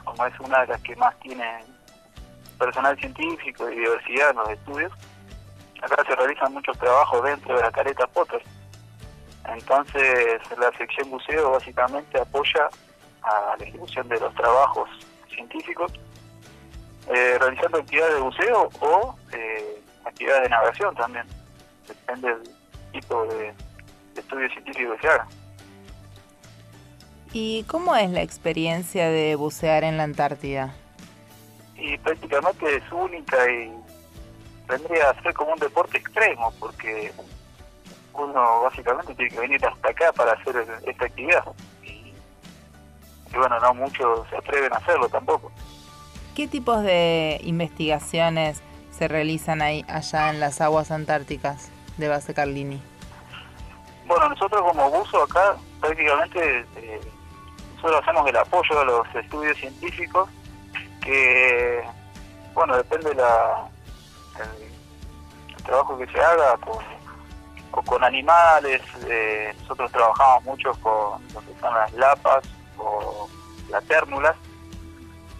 como 0.03 0.25
es 0.25 0.39
una 0.39 0.61
de 0.61 0.67
las 0.67 0.81
que 0.81 0.95
más 0.95 1.17
tiene 1.19 1.45
personal 2.57 2.97
científico 2.99 3.69
y 3.69 3.79
diversidad 3.79 4.31
en 4.31 4.37
los 4.37 4.49
estudios, 4.49 4.91
acá 5.81 6.03
se 6.05 6.15
realizan 6.15 6.53
muchos 6.53 6.77
trabajos 6.77 7.23
dentro 7.23 7.55
de 7.55 7.61
la 7.61 7.71
careta 7.71 8.07
Potter. 8.07 8.41
Entonces 9.47 10.41
la 10.57 10.71
sección 10.77 11.09
buceo 11.09 11.51
básicamente 11.51 12.19
apoya 12.19 12.69
a 13.23 13.55
la 13.57 13.65
ejecución 13.65 14.07
de 14.07 14.19
los 14.19 14.33
trabajos 14.35 14.89
científicos, 15.33 15.91
eh, 17.07 17.37
realizando 17.39 17.79
actividades 17.79 18.15
de 18.15 18.21
buceo 18.21 18.69
o 18.79 19.15
eh, 19.31 19.81
actividades 20.05 20.43
de 20.43 20.49
navegación 20.49 20.95
también. 20.95 21.25
Depende 21.87 22.29
del 22.29 22.49
tipo 22.91 23.25
de, 23.25 23.53
estudio 24.15 24.49
científico 24.49 24.93
que 24.95 25.01
se 25.01 25.07
haga. 25.07 25.27
¿Y 27.33 27.63
cómo 27.63 27.95
es 27.95 28.09
la 28.09 28.21
experiencia 28.21 29.09
de 29.09 29.35
bucear 29.35 29.83
en 29.83 29.97
la 29.97 30.03
Antártida? 30.03 30.73
y 31.81 31.97
prácticamente 31.97 32.75
es 32.75 32.91
única 32.91 33.37
y 33.51 33.71
vendría 34.67 35.09
a 35.09 35.21
ser 35.21 35.33
como 35.33 35.53
un 35.53 35.59
deporte 35.59 35.97
extremo 35.97 36.53
porque 36.59 37.11
uno 38.13 38.61
básicamente 38.61 39.15
tiene 39.15 39.31
que 39.31 39.39
venir 39.39 39.65
hasta 39.65 39.89
acá 39.89 40.11
para 40.13 40.33
hacer 40.33 40.65
esta 40.85 41.05
actividad 41.05 41.43
y, 41.83 42.13
bueno, 43.33 43.59
no 43.59 43.73
muchos 43.73 44.27
se 44.29 44.37
atreven 44.37 44.73
a 44.73 44.77
hacerlo 44.77 45.09
tampoco. 45.09 45.51
¿Qué 46.35 46.47
tipos 46.47 46.83
de 46.83 47.39
investigaciones 47.43 48.61
se 49.01 49.07
realizan 49.07 49.63
ahí 49.63 49.83
allá 49.87 50.29
en 50.29 50.39
las 50.39 50.61
aguas 50.61 50.91
antárticas 50.91 51.71
de 51.97 52.07
base 52.07 52.35
Carlini? 52.35 52.79
Bueno, 54.05 54.29
nosotros 54.29 54.61
como 54.61 54.91
buzo 54.91 55.23
acá 55.23 55.55
prácticamente 55.79 56.67
eh, 56.75 57.01
nosotros 57.77 57.99
hacemos 58.03 58.29
el 58.29 58.37
apoyo 58.37 58.79
a 58.79 58.85
los 58.85 59.15
estudios 59.15 59.57
científicos 59.57 60.29
que, 61.03 61.81
bueno, 62.53 62.77
depende 62.77 63.15
la, 63.15 63.67
el, 64.37 65.63
trabajo 65.63 65.97
que 65.97 66.05
se 66.05 66.19
haga 66.19 66.57
con, 66.57 67.83
con 67.83 68.03
animales. 68.03 68.83
Eh, 69.09 69.51
nosotros 69.61 69.91
trabajamos 69.91 70.43
mucho 70.43 70.73
con 70.73 71.27
lo 71.33 71.39
que 71.39 71.59
son 71.59 71.73
las 71.73 71.91
lapas 71.93 72.43
o 72.77 73.27
las 73.71 73.83
térmulas. 73.85 74.35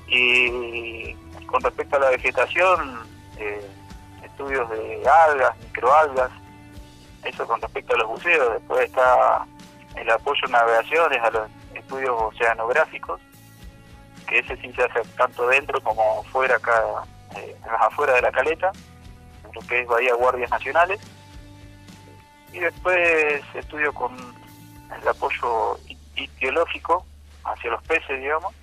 Y 0.08 1.14
con 1.46 1.62
respecto 1.62 1.98
a 1.98 2.00
la 2.00 2.10
vegetación, 2.10 3.12
estudios 4.24 4.70
de 4.70 5.04
algas, 5.08 5.58
microalgas, 5.60 6.32
eso 7.24 7.48
con 7.48 7.62
respecto 7.62 7.96
a 7.96 7.98
los 7.98 8.08
buceos. 8.08 8.54
Después 8.54 8.86
está 8.86 9.46
el 9.96 10.10
apoyo 10.10 10.42
en 10.46 10.52
navegaciones, 10.52 11.20
a 11.22 11.30
los 11.32 11.50
estudios 11.76 12.16
oceanográficos 12.20 13.20
que 14.32 14.40
ese 14.40 14.56
sí 14.58 14.72
se 14.74 14.84
hace 14.84 15.02
tanto 15.18 15.46
dentro 15.48 15.82
como 15.82 16.24
fuera 16.24 16.56
acá, 16.56 17.04
eh, 17.36 17.56
afuera 17.80 18.14
de 18.14 18.22
la 18.22 18.32
caleta, 18.32 18.72
lo 19.54 19.62
que 19.62 19.82
es 19.82 19.88
Bahía 19.88 20.16
Guardias 20.16 20.50
Nacionales. 20.50 21.02
Y 22.54 22.60
después 22.60 23.44
estudio 23.54 23.94
con 23.94 24.16
el 24.16 25.08
apoyo 25.08 25.78
biológico 26.40 27.06
hacia 27.44 27.72
los 27.72 27.84
peces, 27.84 28.20
digamos, 28.20 28.54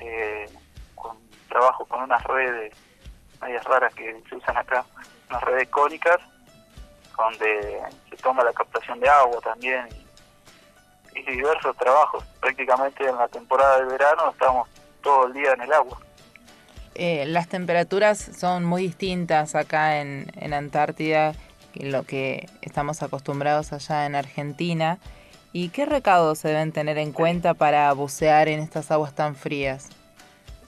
eh, 0.00 0.48
con 0.94 1.16
trabajo 1.48 1.84
con 1.86 2.02
unas 2.02 2.22
redes 2.24 2.72
medias 3.44 3.64
raras 3.64 3.94
que 3.94 4.22
se 4.28 4.36
usan 4.36 4.56
acá, 4.56 4.84
unas 5.28 5.42
redes 5.42 5.68
cónicas, 5.68 6.16
donde 7.16 7.80
se 8.10 8.16
toma 8.16 8.42
la 8.42 8.52
captación 8.52 8.98
de 9.00 9.08
agua 9.08 9.40
también 9.42 9.88
y, 11.14 11.18
y 11.20 11.22
diversos 11.36 11.76
trabajos. 11.76 12.24
Prácticamente 12.40 13.06
en 13.08 13.16
la 13.16 13.28
temporada 13.28 13.78
de 13.80 13.84
verano 13.84 14.30
estamos 14.30 14.68
todo 15.02 15.26
el 15.26 15.32
día 15.34 15.52
en 15.52 15.62
el 15.62 15.72
agua. 15.72 15.98
Eh, 16.94 17.24
las 17.26 17.48
temperaturas 17.48 18.18
son 18.18 18.64
muy 18.64 18.82
distintas 18.82 19.54
acá 19.54 20.00
en, 20.00 20.30
en 20.36 20.54
Antártida 20.54 21.34
que 21.72 21.86
lo 21.86 22.04
que 22.04 22.48
estamos 22.62 23.02
acostumbrados 23.02 23.72
allá 23.72 24.06
en 24.06 24.14
Argentina. 24.14 24.98
¿Y 25.52 25.68
qué 25.68 25.86
recados 25.86 26.38
se 26.40 26.48
deben 26.48 26.72
tener 26.72 26.98
en 26.98 27.12
cuenta 27.12 27.54
para 27.54 27.92
bucear 27.92 28.48
en 28.48 28.60
estas 28.60 28.90
aguas 28.90 29.14
tan 29.14 29.36
frías? 29.36 29.88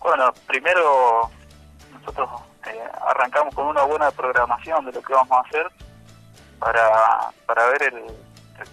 Bueno, 0.01 0.33
primero 0.47 1.31
nosotros 1.93 2.29
eh, 2.67 2.83
arrancamos 3.07 3.55
con 3.55 3.67
una 3.67 3.83
buena 3.83 4.11
programación 4.11 4.85
de 4.85 4.93
lo 4.93 5.03
que 5.03 5.13
vamos 5.13 5.39
a 5.39 5.49
hacer 5.49 5.67
para, 6.59 7.31
para 7.47 7.67
ver 7.67 7.83
el, 7.83 8.05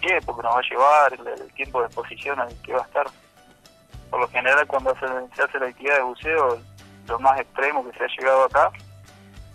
tiempo 0.00 0.36
que 0.36 0.42
nos 0.42 0.54
va 0.54 0.60
a 0.60 0.68
llevar, 0.68 1.12
el, 1.12 1.52
tiempo 1.52 1.80
de 1.80 1.86
exposición 1.86 2.40
al 2.40 2.54
que 2.62 2.72
va 2.72 2.80
a 2.80 2.86
estar. 2.86 3.06
Por 4.10 4.20
lo 4.20 4.28
general 4.28 4.66
cuando 4.66 4.94
se, 4.94 5.06
se 5.34 5.42
hace 5.42 5.58
la 5.58 5.66
actividad 5.66 5.96
de 5.96 6.02
buceo, 6.02 6.58
lo 7.06 7.18
más 7.18 7.38
extremo 7.38 7.84
que 7.88 7.98
se 7.98 8.04
ha 8.04 8.08
llegado 8.08 8.44
acá, 8.44 8.70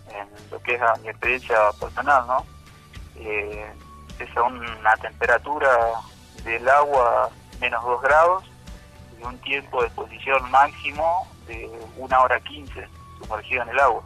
en 0.10 0.28
lo 0.52 0.62
que 0.62 0.75
es 0.75 0.82
a 0.82 0.95
mi 1.02 1.10
experiencia 1.10 1.58
personal, 1.80 2.28
¿no? 2.28 2.45
Eh, 3.15 3.73
es 4.19 4.38
a 4.38 4.43
una 4.43 4.95
temperatura 4.97 5.69
del 6.43 6.67
agua 6.67 7.30
menos 7.60 7.84
2 7.84 8.02
grados 8.02 8.43
y 9.19 9.23
un 9.23 9.38
tiempo 9.39 9.82
de 9.82 9.88
exposición 9.88 10.49
máximo 10.52 11.28
de 11.47 11.69
una 11.97 12.21
hora 12.21 12.39
15 12.39 12.88
sumergido 13.19 13.63
en 13.63 13.69
el 13.69 13.80
agua. 13.80 14.04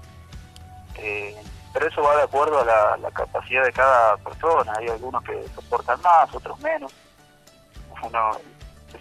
Eh, 0.97 1.35
pero 1.73 1.87
eso 1.87 2.01
va 2.01 2.17
de 2.17 2.23
acuerdo 2.23 2.59
a 2.59 2.65
la, 2.65 2.97
la, 2.97 3.11
capacidad 3.11 3.63
de 3.63 3.73
cada 3.73 4.15
persona. 4.17 4.73
Hay 4.77 4.87
algunos 4.87 5.23
que 5.23 5.43
soportan 5.55 5.99
más, 6.01 6.33
otros 6.33 6.59
menos. 6.59 6.93
Uno 8.03 8.31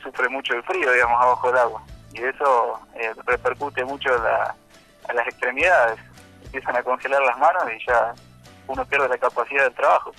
sufre 0.03 0.29
mucho 0.29 0.55
el 0.55 0.63
frío, 0.63 0.91
digamos, 0.91 1.21
abajo 1.21 1.49
del 1.49 1.59
agua. 1.59 1.83
Y 2.13 2.23
eso 2.23 2.81
eh, 2.95 3.13
repercute 3.27 3.85
mucho 3.85 4.11
la, 4.19 4.55
en 5.09 5.17
las 5.17 5.27
extremidades. 5.27 5.99
Empiezan 6.45 6.77
a 6.77 6.83
congelar 6.83 7.23
las 7.23 7.39
manos 7.39 7.65
y 7.75 7.87
ya 7.87 8.15
uno 8.69 8.85
pierde 8.87 9.09
la 9.09 9.19
capacidad 9.19 9.65
del 9.65 9.75
trabajo. 9.75 10.13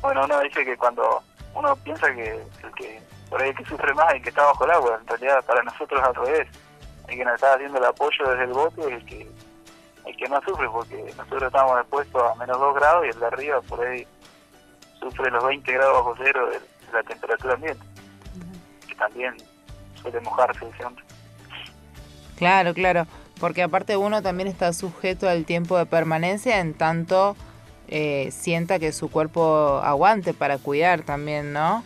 Bueno, 0.00 0.24
uno 0.24 0.40
dice 0.40 0.64
que 0.64 0.76
cuando 0.76 1.22
uno 1.54 1.74
piensa 1.76 2.12
que 2.14 2.44
el 2.62 2.72
que 2.76 3.00
por 3.28 3.42
ahí 3.42 3.50
el 3.50 3.56
que 3.56 3.64
sufre 3.64 3.92
más 3.94 4.14
el 4.14 4.22
que 4.22 4.28
está 4.28 4.44
bajo 4.44 4.64
el 4.64 4.70
agua, 4.70 4.98
en 5.00 5.06
realidad 5.06 5.44
para 5.44 5.62
nosotros 5.62 6.00
al 6.02 6.14
revés. 6.14 6.48
El 7.08 7.16
que 7.16 7.24
nos 7.24 7.34
está 7.34 7.54
haciendo 7.54 7.78
el 7.78 7.84
apoyo 7.84 8.30
desde 8.30 8.44
el 8.44 8.52
bote 8.52 8.80
es 8.82 8.86
el 8.88 9.06
que 9.06 9.28
el 10.06 10.16
que 10.16 10.28
más 10.28 10.42
sufre 10.44 10.68
porque 10.70 11.02
nosotros 11.16 11.42
estamos 11.42 11.80
expuestos 11.80 12.22
a 12.22 12.34
menos 12.36 12.58
2 12.58 12.74
grados 12.74 13.06
y 13.06 13.08
el 13.08 13.18
de 13.18 13.26
arriba 13.26 13.60
por 13.62 13.84
ahí 13.84 14.06
sufre 15.00 15.30
los 15.30 15.44
20 15.44 15.72
grados 15.72 15.94
bajo 15.94 16.14
cero 16.16 16.48
de, 16.50 16.60
la 16.92 17.02
temperatura 17.02 17.54
ambiente, 17.54 17.84
que 18.86 18.94
también 18.94 19.34
suele 20.00 20.20
mojarse 20.20 20.60
siempre. 20.78 21.04
Claro, 22.36 22.72
claro, 22.74 23.06
porque 23.40 23.62
aparte 23.62 23.96
uno 23.96 24.22
también 24.22 24.48
está 24.48 24.72
sujeto 24.72 25.28
al 25.28 25.44
tiempo 25.44 25.76
de 25.76 25.86
permanencia 25.86 26.60
en 26.60 26.74
tanto 26.74 27.36
eh, 27.88 28.30
sienta 28.30 28.78
que 28.78 28.92
su 28.92 29.10
cuerpo 29.10 29.80
aguante 29.82 30.34
para 30.34 30.58
cuidar 30.58 31.02
también, 31.02 31.52
¿no? 31.52 31.84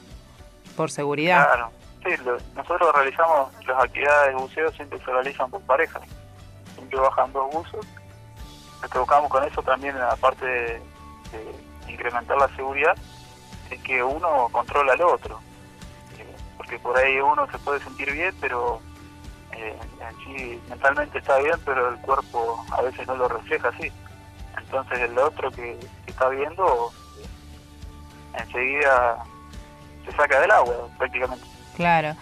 Por 0.77 0.91
seguridad. 0.91 1.47
Claro, 1.47 1.71
sí, 2.05 2.25
lo, 2.25 2.37
nosotros 2.55 2.95
realizamos 2.95 3.53
las 3.67 3.85
actividades 3.85 4.35
de 4.35 4.43
buceo, 4.43 4.73
siempre 4.73 4.99
se 4.99 5.11
realizan 5.11 5.51
por 5.51 5.61
parejas, 5.63 6.03
siempre 6.75 7.01
bajan 7.01 7.33
dos 7.33 7.51
buzos. 7.53 7.87
Que 8.89 8.99
buscamos 8.99 9.31
con 9.31 9.45
eso 9.45 9.63
también, 9.63 9.97
aparte 9.97 10.45
de, 10.45 10.83
de 11.33 11.93
incrementar 11.93 12.37
la 12.37 12.49
seguridad, 12.57 12.97
es 13.71 13.81
que 13.83 14.03
uno 14.03 14.49
controla 14.51 14.95
al 14.95 15.03
otro. 15.03 15.39
Eh, 16.19 16.37
porque 16.57 16.79
por 16.79 16.97
ahí 16.97 17.21
uno 17.21 17.47
se 17.51 17.59
puede 17.59 17.81
sentir 17.81 18.13
bien, 18.13 18.35
pero 18.41 18.81
eh, 19.53 19.77
en 20.01 20.17
sí 20.25 20.61
mentalmente 20.69 21.19
está 21.19 21.39
bien, 21.39 21.59
pero 21.65 21.89
el 21.91 22.01
cuerpo 22.01 22.65
a 22.73 22.83
veces 22.83 23.07
no 23.07 23.17
lo 23.17 23.29
refleja 23.29 23.69
así. 23.69 23.93
Entonces 24.57 24.99
el 25.01 25.19
otro 25.19 25.51
que, 25.51 25.79
que 26.05 26.11
está 26.11 26.29
viendo 26.29 26.91
enseguida 28.35 29.25
se 30.05 30.13
saca 30.13 30.41
del 30.41 30.51
agua 30.51 30.75
prácticamente. 30.99 31.47
Claro. 31.77 32.17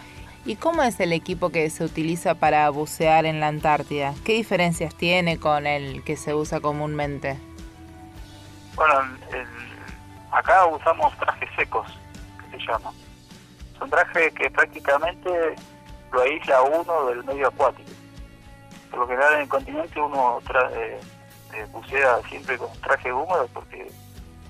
¿Y 0.44 0.57
cómo 0.57 0.83
es 0.83 0.98
el 1.01 1.12
equipo 1.12 1.51
que 1.51 1.68
se 1.70 1.85
utiliza 1.85 2.35
para 2.35 2.68
bucear 2.70 3.27
en 3.27 3.40
la 3.40 3.48
Antártida? 3.48 4.14
¿Qué 4.24 4.35
diferencias 4.35 4.94
tiene 4.94 5.38
con 5.38 5.66
el 5.66 6.03
que 6.05 6.16
se 6.16 6.35
usa 6.35 6.61
comúnmente? 6.61 7.38
Bueno, 8.74 8.94
el, 9.33 9.46
acá 10.31 10.66
usamos 10.66 11.16
trajes 11.18 11.51
secos, 11.57 11.87
que 12.51 12.59
se 12.59 12.66
llaman. 12.66 12.94
Son 13.79 13.90
trajes 13.90 14.33
que 14.35 14.51
prácticamente 14.51 15.31
lo 16.12 16.20
aísla 16.22 16.62
uno 16.62 17.07
del 17.07 17.24
medio 17.24 17.48
acuático. 17.48 17.90
Por 18.90 19.01
lo 19.01 19.09
general 19.09 19.35
en 19.35 19.40
el 19.40 19.48
continente 19.48 20.01
uno 20.01 20.40
tra 20.46 20.70
eh, 20.72 20.98
eh, 21.55 21.66
bucea 21.72 22.20
siempre 22.29 22.57
con 22.57 22.72
trajes 22.81 23.12
húmedos 23.12 23.51
porque 23.53 23.90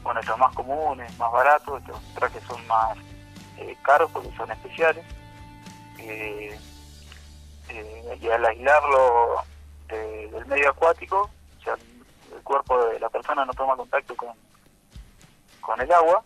bueno, 0.02 0.20
es 0.20 0.26
lo 0.26 0.38
más 0.38 0.54
común, 0.54 1.00
es 1.00 1.18
más 1.18 1.30
barato, 1.32 1.76
estos 1.76 2.00
trajes 2.14 2.42
son 2.44 2.66
más 2.66 2.96
eh, 3.58 3.76
caros 3.82 4.10
porque 4.12 4.30
son 4.36 4.50
especiales. 4.50 5.04
Eh, 5.98 6.58
eh, 7.68 8.18
y 8.20 8.28
al 8.28 8.44
aislarlo 8.44 9.42
del 9.88 10.46
medio 10.46 10.70
acuático, 10.70 11.30
o 11.58 11.62
sea, 11.62 11.74
el 11.74 12.42
cuerpo 12.42 12.86
de 12.86 13.00
la 13.00 13.08
persona 13.08 13.44
no 13.44 13.52
toma 13.52 13.76
contacto 13.76 14.14
con, 14.16 14.30
con 15.60 15.80
el 15.80 15.90
agua, 15.92 16.22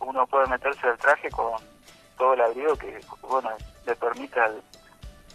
uno 0.00 0.26
puede 0.26 0.46
meterse 0.46 0.86
al 0.86 0.98
traje 0.98 1.30
con 1.30 1.60
todo 2.16 2.34
el 2.34 2.40
abrigo 2.40 2.76
que 2.76 3.00
bueno 3.22 3.50
le 3.86 3.96
permita 3.96 4.46
el, 4.46 4.62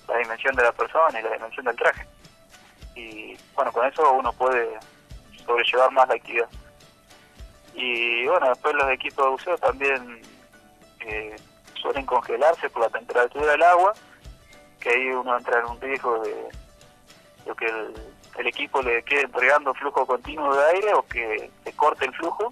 la 0.08 0.18
dimensión 0.18 0.56
de 0.56 0.64
la 0.64 0.72
persona 0.72 1.20
y 1.20 1.24
la 1.24 1.32
dimensión 1.32 1.66
del 1.66 1.76
traje. 1.76 2.06
Y 2.96 3.38
bueno, 3.56 3.72
con 3.72 3.86
eso 3.86 4.12
uno 4.14 4.32
puede 4.34 4.78
sobrellevar 5.46 5.92
más 5.92 6.08
la 6.08 6.16
actividad. 6.16 6.50
Y 7.74 8.26
bueno, 8.28 8.50
después 8.50 8.74
los 8.76 8.90
equipos 8.92 9.26
de 9.26 9.32
buceo 9.32 9.58
también 9.58 10.22
eh, 11.02 11.36
suelen 11.86 12.06
congelarse 12.08 12.68
por 12.72 12.82
la 12.82 12.90
temperatura 12.90 13.52
del 13.52 13.62
agua, 13.62 13.94
que 14.80 14.90
ahí 14.90 15.08
uno 15.10 15.38
entra 15.38 15.60
en 15.60 15.66
un 15.68 15.80
riesgo 15.80 16.20
de, 16.24 16.34
de 17.46 17.56
que 17.56 17.68
el, 18.40 18.48
equipo 18.48 18.82
le 18.82 19.04
quede 19.04 19.22
entregando 19.22 19.74
flujo 19.76 20.06
continuo 20.06 20.56
de 20.56 20.66
aire 20.72 20.94
o 20.96 21.06
que 21.06 21.52
se 21.64 21.74
corte 21.74 22.06
el 22.06 22.14
flujo 22.14 22.52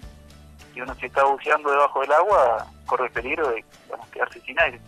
y 0.74 0.80
uno 0.80 0.94
si 0.94 1.06
está 1.06 1.24
buceando 1.24 1.70
debajo 1.70 2.00
del 2.00 2.12
agua 2.12 2.66
corre 2.86 3.10
peligro 3.10 3.48
de 3.48 3.64
quedarse 4.12 4.40
sin 4.40 4.58
aire. 4.60 4.80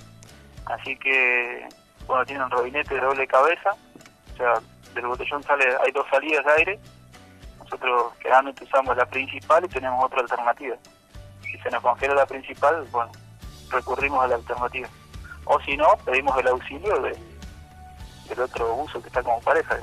Así 0.66 0.96
que 0.96 1.68
bueno, 2.06 2.24
tiene 2.24 2.44
un 2.44 2.50
robinete 2.50 2.94
de 2.94 3.00
doble 3.00 3.26
cabeza, 3.26 3.70
o 4.32 4.36
sea, 4.36 4.54
del 4.94 5.06
botellón 5.06 5.42
sale, 5.42 5.64
hay 5.84 5.90
dos 5.92 6.06
salidas 6.08 6.44
de 6.44 6.52
aire, 6.52 6.80
nosotros 7.58 8.12
generalmente 8.20 8.64
usamos 8.64 8.96
la 8.96 9.06
principal 9.06 9.64
y 9.64 9.68
tenemos 9.68 10.04
otra 10.04 10.20
alternativa. 10.20 10.76
Si 11.42 11.58
se 11.58 11.70
nos 11.70 11.82
congela 11.82 12.14
la 12.14 12.26
principal, 12.26 12.86
bueno, 12.90 13.12
recurrimos 13.70 14.22
a 14.24 14.28
la 14.28 14.34
alternativa. 14.36 14.88
O 15.44 15.60
si 15.60 15.76
no, 15.76 15.96
pedimos 16.04 16.36
el 16.38 16.48
auxilio 16.48 17.00
de, 17.00 17.16
del 18.28 18.40
otro 18.40 18.74
uso 18.74 19.00
que 19.00 19.08
está 19.08 19.22
como 19.22 19.40
pareja. 19.40 19.78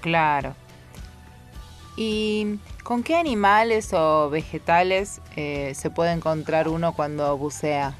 Claro. 0.00 0.54
¿Y 1.96 2.58
con 2.82 3.02
qué 3.02 3.16
animales 3.16 3.92
o 3.94 4.28
vegetales 4.28 5.20
eh, 5.36 5.72
se 5.74 5.90
puede 5.90 6.12
encontrar 6.12 6.68
uno 6.68 6.92
cuando 6.92 7.36
bucea? 7.36 7.94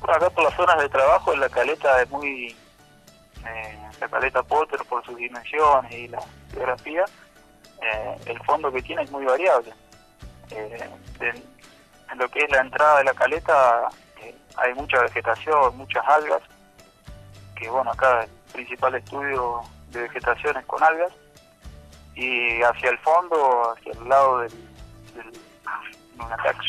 Bueno, 0.00 0.16
acá 0.16 0.30
por 0.30 0.44
las 0.44 0.54
zonas 0.54 0.78
de 0.78 0.88
trabajo 0.88 1.36
la 1.36 1.48
caleta 1.48 2.02
es 2.02 2.10
muy... 2.10 2.56
Eh, 3.46 3.78
la 4.00 4.08
caleta 4.08 4.42
Potter 4.42 4.80
por 4.88 5.04
sus 5.04 5.16
dimensiones 5.16 5.92
y 5.92 6.08
la 6.08 6.20
geografía, 6.52 7.04
eh, 7.80 8.16
el 8.26 8.38
fondo 8.42 8.72
que 8.72 8.82
tiene 8.82 9.02
es 9.02 9.10
muy 9.12 9.24
variable. 9.24 9.72
Eh, 10.50 10.90
en, 12.12 12.18
lo 12.18 12.28
que 12.28 12.40
es 12.40 12.50
la 12.50 12.60
entrada 12.60 12.98
de 12.98 13.04
la 13.04 13.14
caleta 13.14 13.88
eh, 14.22 14.34
hay 14.56 14.74
mucha 14.74 15.00
vegetación, 15.00 15.76
muchas 15.76 16.06
algas, 16.06 16.42
que 17.56 17.68
bueno, 17.68 17.90
acá 17.90 18.24
el 18.24 18.30
principal 18.52 18.94
estudio 18.94 19.62
de 19.90 20.02
vegetación 20.02 20.56
es 20.56 20.66
con 20.66 20.82
algas, 20.82 21.12
y 22.14 22.62
hacia 22.62 22.90
el 22.90 22.98
fondo, 22.98 23.72
hacia 23.72 23.92
el 23.92 24.08
lado 24.08 24.38
del, 24.40 24.52
del 25.14 25.32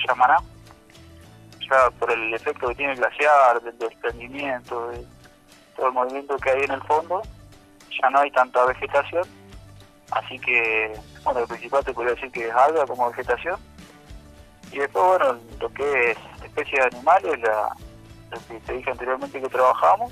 llamará, 0.08 0.38
ya 1.69 1.89
por 1.99 2.12
el 2.12 2.34
efecto 2.34 2.69
que 2.69 2.75
tiene 2.75 2.93
el 2.93 2.99
glaciar, 2.99 3.62
del 3.62 3.77
desprendimiento, 3.77 4.89
de 4.89 5.06
todo 5.75 5.88
el 5.88 5.93
movimiento 5.93 6.38
que 6.38 6.51
hay 6.51 6.63
en 6.63 6.71
el 6.71 6.82
fondo, 6.84 7.21
ya 8.01 8.10
no 8.10 8.19
hay 8.19 8.32
tanta 8.32 8.65
vegetación, 8.65 9.23
así 10.12 10.39
que, 10.39 10.97
bueno, 11.23 11.41
lo 11.41 11.47
principal 11.47 11.84
te 11.84 11.93
podría 11.93 12.15
decir 12.15 12.32
que 12.32 12.47
es 12.47 12.53
alga 12.53 12.86
como 12.86 13.10
vegetación, 13.10 13.60
Y 14.73 14.79
después, 14.79 15.05
bueno, 15.05 15.39
lo 15.59 15.69
que 15.71 16.12
es 16.12 16.17
especies 16.43 16.81
de 16.81 16.97
animales, 16.97 17.39
la, 17.41 17.75
lo 18.31 18.39
que 18.47 18.59
te 18.62 18.73
dije 18.73 18.89
anteriormente 18.89 19.39
que 19.39 19.47
trabajamos. 19.49 20.12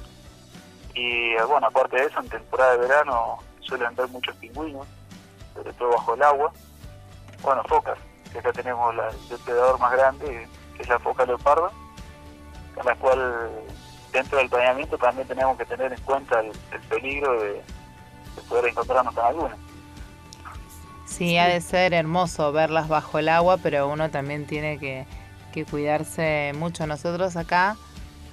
Y 0.94 1.36
bueno, 1.48 1.68
aparte 1.68 1.98
de 1.98 2.06
eso, 2.06 2.20
en 2.20 2.30
temporada 2.30 2.74
de 2.74 2.88
verano 2.88 3.40
suelen 3.62 3.96
ver 3.96 4.08
muchos 4.10 4.36
pingüinos, 4.36 4.88
sobre 5.56 5.74
todo 5.74 5.90
bajo 5.90 6.14
el 6.14 6.22
agua. 6.22 6.54
Bueno, 7.42 7.64
focas, 7.64 7.98
que 8.32 8.38
acá 8.38 8.54
tenemos 8.54 8.94
el 8.94 9.30
depredador 9.30 9.80
más 9.80 9.94
grande, 9.94 10.48
que 10.76 10.84
es 10.84 10.90
la 10.90 11.00
foca 11.00 11.26
leopardo, 11.26 11.72
con 12.76 12.86
la 12.86 12.96
cual 12.96 13.50
dentro 14.12 14.38
del 14.38 14.50
planeamiento 14.50 14.96
también 14.98 15.28
tenemos 15.28 15.58
que 15.58 15.66
tener 15.66 15.92
en 15.92 16.02
cuenta 16.02 16.40
el, 16.40 16.52
el 16.72 16.82
peligro 16.82 17.42
de, 17.42 17.54
de 17.54 18.42
poder 18.48 18.68
encontrarnos 18.68 19.16
con 19.16 19.26
alguna. 19.26 19.58
Sí, 21.12 21.38
ha 21.38 21.48
de 21.48 21.60
ser 21.60 21.94
hermoso 21.94 22.54
verlas 22.54 22.88
bajo 22.88 23.20
el 23.20 23.28
agua, 23.28 23.58
pero 23.58 23.90
uno 23.90 24.10
también 24.10 24.48
tiene 24.48 24.80
que, 24.80 25.06
que 25.52 25.66
cuidarse 25.66 26.54
mucho. 26.56 26.88
Nosotros 26.88 27.36
acá 27.36 27.76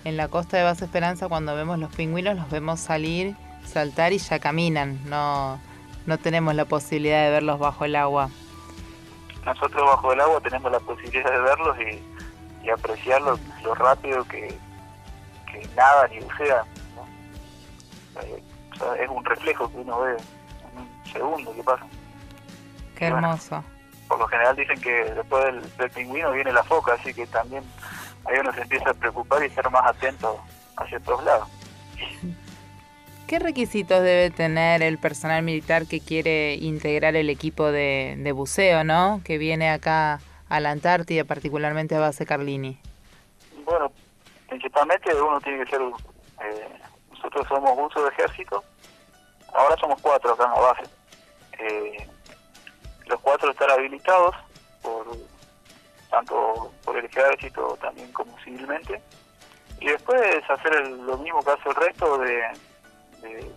en 0.05 0.17
la 0.17 0.29
costa 0.29 0.57
de 0.57 0.63
Base 0.63 0.85
Esperanza 0.85 1.29
cuando 1.29 1.57
vemos 1.57 1.79
los 1.79 1.93
pingüinos 1.95 2.37
los 2.37 2.49
vemos 2.51 2.79
salir, 2.79 3.37
saltar 3.67 4.13
y 4.13 4.19
ya 4.19 4.39
caminan. 4.39 5.01
No, 5.11 5.61
no 6.07 6.19
tenemos 6.19 6.55
la 6.55 6.67
posibilidad 6.67 7.25
de 7.25 7.31
verlos 7.31 7.59
bajo 7.59 7.85
el 7.85 7.97
agua. 7.97 8.31
Nosotros 9.45 9.83
bajo 9.85 10.13
el 10.13 10.21
agua 10.21 10.41
tenemos 10.41 10.71
la 10.71 10.81
posibilidad 10.81 11.33
de 11.33 11.41
verlos 11.41 11.77
y, 11.81 12.65
y 12.67 12.71
apreciar 12.71 13.21
lo, 13.23 13.39
lo 13.65 13.75
rápido 13.75 14.23
que, 14.29 14.57
que 15.51 15.69
nadan 15.77 16.13
y 16.13 16.21
bucean. 16.21 16.65
¿no? 16.95 18.23
Eh, 18.23 18.43
o 18.73 18.77
sea, 18.77 18.95
es 19.03 19.11
un 19.11 19.25
reflejo 19.25 19.69
que 19.69 19.79
uno 19.79 20.01
ve 20.01 20.13
en 20.13 20.79
un 20.81 21.13
segundo 21.13 21.53
que 21.55 21.63
pasa. 21.65 21.85
Qué 22.99 23.11
Bueno. 23.11 23.29
hermoso. 23.29 23.65
Por 24.09 24.19
lo 24.19 24.27
general 24.27 24.57
dicen 24.57 24.81
que 24.81 24.91
después 25.15 25.45
del, 25.45 25.77
del 25.77 25.91
pingüino 25.91 26.33
viene 26.33 26.51
la 26.53 26.65
foca, 26.65 26.95
así 26.95 27.13
que 27.15 27.27
también 27.27 27.63
ahí 28.25 28.39
uno 28.41 28.53
se 28.53 28.63
empieza 28.63 28.91
a 28.91 28.95
preocupar 28.95 29.45
y 29.45 29.51
ser 29.51 29.71
más 29.71 29.87
atento 29.87 30.41
hacia 30.77 30.99
todos 31.01 31.23
lados. 31.25 31.49
¿Qué 33.27 33.39
requisitos 33.39 34.03
debe 34.03 34.31
tener 34.31 34.83
el 34.83 34.97
personal 34.99 35.43
militar 35.43 35.87
que 35.87 36.01
quiere 36.01 36.55
integrar 36.55 37.15
el 37.15 37.29
equipo 37.29 37.71
de, 37.71 38.15
de 38.19 38.33
buceo, 38.33 38.85
no? 38.85 39.21
Que 39.25 39.37
viene 39.37 39.71
acá 39.71 40.21
a 40.49 40.61
la 40.61 40.71
Antártida, 40.71 41.25
particularmente 41.25 41.95
a 41.95 42.01
base 42.01 42.25
Carlini. 42.25 42.81
Bueno, 43.67 43.93
principalmente 44.49 45.15
uno 45.15 45.39
tiene 45.43 45.63
que 45.63 45.71
ser, 45.71 45.83
eh, 45.83 46.69
nosotros 47.11 47.47
somos 47.49 47.79
uso 47.79 48.03
de 48.03 48.09
ejército, 48.09 48.65
ahora 49.55 49.77
somos 49.79 50.01
cuatro 50.01 50.33
acá 50.33 50.45
en 50.45 50.51
la 50.53 50.61
base. 50.61 50.83
Eh, 51.59 52.09
los 53.09 53.21
cuatro 53.21 53.51
están 53.51 53.71
habilitados 53.71 54.35
por 54.83 55.07
tanto 56.11 56.73
por 56.85 56.97
el 56.97 57.05
ejército 57.05 57.77
también 57.81 58.11
como 58.13 58.37
civilmente. 58.41 59.01
Y 59.81 59.87
después 59.89 60.21
hacer 60.49 60.75
el- 60.75 61.07
lo 61.07 61.17
mismo 61.19 61.43
que 61.43 61.51
hace 61.53 61.69
el 61.69 61.75
resto 61.75 62.19
de, 62.19 62.43
de- 63.23 63.53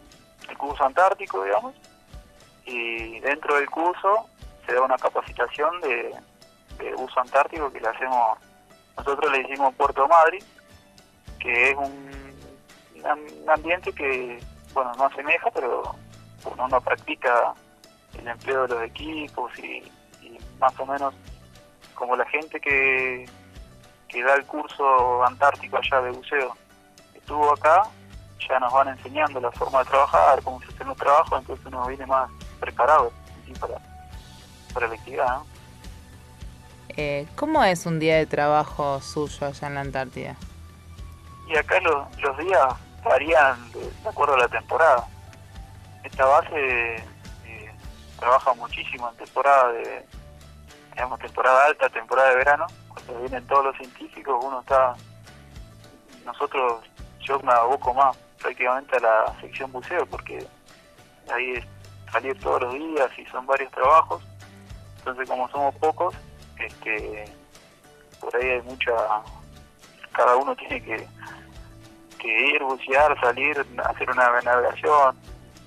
el 0.49 0.57
curso 0.57 0.83
antártico, 0.83 1.43
digamos. 1.43 1.73
Y 2.65 3.19
dentro 3.21 3.55
del 3.55 3.69
curso 3.69 4.27
se 4.65 4.73
da 4.73 4.81
una 4.81 4.97
capacitación 4.97 5.79
de, 5.81 6.13
de 6.77 6.93
uso 6.95 7.19
antártico 7.19 7.71
que 7.71 7.79
le 7.79 7.87
hacemos, 7.87 8.37
nosotros 8.97 9.31
le 9.31 9.41
hicimos 9.41 9.73
Puerto 9.75 10.07
Madrid, 10.07 10.43
que 11.39 11.71
es 11.71 11.75
un, 11.77 12.11
un 13.03 13.49
ambiente 13.49 13.91
que, 13.93 14.39
bueno, 14.73 14.91
no 14.97 15.05
asemeja, 15.05 15.49
pero 15.51 15.95
uno 16.45 16.67
no 16.67 16.81
practica 16.81 17.53
el 18.21 18.27
empleo 18.27 18.67
de 18.67 18.75
los 18.75 18.83
equipos 18.83 19.51
y, 19.59 19.83
y 20.25 20.37
más 20.59 20.77
o 20.79 20.85
menos 20.85 21.13
como 21.95 22.15
la 22.15 22.25
gente 22.25 22.59
que, 22.59 23.27
que 24.07 24.23
da 24.23 24.35
el 24.35 24.45
curso 24.45 25.23
antártico 25.25 25.77
allá 25.77 26.01
de 26.01 26.11
buceo 26.11 26.55
estuvo 27.15 27.51
acá, 27.53 27.83
ya 28.49 28.59
nos 28.59 28.73
van 28.73 28.89
enseñando 28.89 29.39
la 29.39 29.51
forma 29.51 29.79
de 29.79 29.85
trabajar, 29.85 30.41
cómo 30.43 30.59
se 30.61 30.67
hacen 30.67 30.87
los 30.87 30.97
trabajos, 30.97 31.39
entonces 31.39 31.65
uno 31.67 31.85
viene 31.87 32.05
más 32.07 32.29
preparado 32.59 33.11
¿sí? 33.45 33.53
para, 33.59 33.75
para 34.73 34.87
la 34.87 34.95
actividad. 34.95 35.27
¿no? 35.37 35.45
Eh, 36.97 37.27
¿Cómo 37.35 37.63
es 37.63 37.85
un 37.85 37.99
día 37.99 38.17
de 38.17 38.25
trabajo 38.25 38.99
suyo 39.01 39.47
allá 39.47 39.67
en 39.67 39.75
la 39.75 39.81
Antártida? 39.81 40.35
Y 41.47 41.55
acá 41.55 41.79
lo- 41.81 42.07
los 42.19 42.37
días 42.39 42.65
varían 43.03 43.71
de, 43.71 43.79
de 43.79 44.09
acuerdo 44.09 44.33
a 44.35 44.39
la 44.39 44.47
temporada. 44.47 45.07
Esta 46.03 46.25
base 46.25 47.03
trabaja 48.21 48.53
muchísimo 48.53 49.09
en 49.09 49.17
temporada 49.17 49.73
de, 49.73 50.05
digamos, 50.93 51.19
temporada 51.19 51.65
alta, 51.65 51.89
temporada 51.89 52.29
de 52.29 52.35
verano, 52.35 52.67
cuando 52.87 53.19
vienen 53.19 53.45
todos 53.47 53.65
los 53.65 53.77
científicos, 53.77 54.45
uno 54.45 54.61
está, 54.61 54.95
nosotros, 56.23 56.83
yo 57.19 57.39
me 57.39 57.51
aboco 57.51 57.93
más 57.95 58.15
prácticamente 58.39 58.95
a 58.97 58.99
la 58.99 59.41
sección 59.41 59.71
buceo, 59.71 60.05
porque 60.05 60.45
ahí 61.33 61.53
es 61.53 61.65
salir 62.11 62.39
todos 62.39 62.61
los 62.61 62.73
días 62.75 63.09
y 63.17 63.25
son 63.25 63.45
varios 63.47 63.71
trabajos, 63.71 64.21
entonces 64.99 65.27
como 65.27 65.49
somos 65.49 65.73
pocos, 65.75 66.13
este, 66.59 67.25
por 68.19 68.35
ahí 68.35 68.49
hay 68.49 68.61
mucha, 68.61 68.93
cada 70.13 70.35
uno 70.35 70.55
tiene 70.55 70.81
que 70.83 71.07
que 72.19 72.49
ir, 72.51 72.63
bucear, 72.63 73.19
salir, 73.19 73.65
hacer 73.83 74.09
una 74.11 74.41
navegación, 74.41 75.17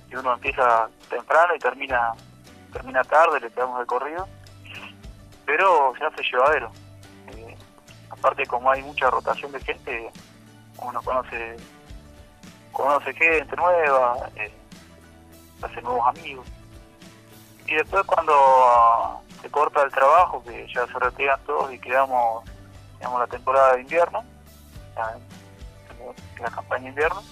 y 0.09 0.15
uno 0.15 0.33
empieza 0.33 0.87
temprano 1.09 1.53
y 1.53 1.59
termina 1.59 2.13
termina 2.75 3.03
tarde, 3.05 3.39
le 3.39 3.49
quedamos 3.51 3.79
de 3.79 3.85
corrido, 3.85 4.27
pero 5.45 5.93
se 5.97 6.05
hace 6.05 6.23
llevadero. 6.29 6.71
Eh, 7.29 7.57
aparte 8.09 8.45
como 8.45 8.69
hay 8.69 8.83
mucha 8.83 9.09
rotación 9.09 9.51
de 9.53 9.61
gente, 9.61 10.11
uno 10.79 11.01
conoce 11.01 11.55
conoce 12.73 13.13
gente 13.13 13.55
nueva, 13.55 14.29
eh, 14.35 14.51
hace 15.61 15.81
nuevos 15.81 16.05
amigos. 16.07 16.45
Y 17.65 17.75
después 17.75 18.03
cuando 18.05 19.21
se 19.41 19.49
corta 19.49 19.81
el 19.83 19.91
trabajo, 19.91 20.43
que 20.43 20.67
ya 20.67 20.85
se 20.85 20.99
retiran 20.99 21.39
todos 21.45 21.73
y 21.73 21.79
quedamos, 21.79 22.43
digamos, 22.97 23.21
la 23.21 23.27
temporada 23.27 23.75
de 23.75 23.81
invierno, 23.83 24.21
la 26.41 26.49
campaña 26.49 26.83
de 26.83 26.89
invierno. 26.89 27.23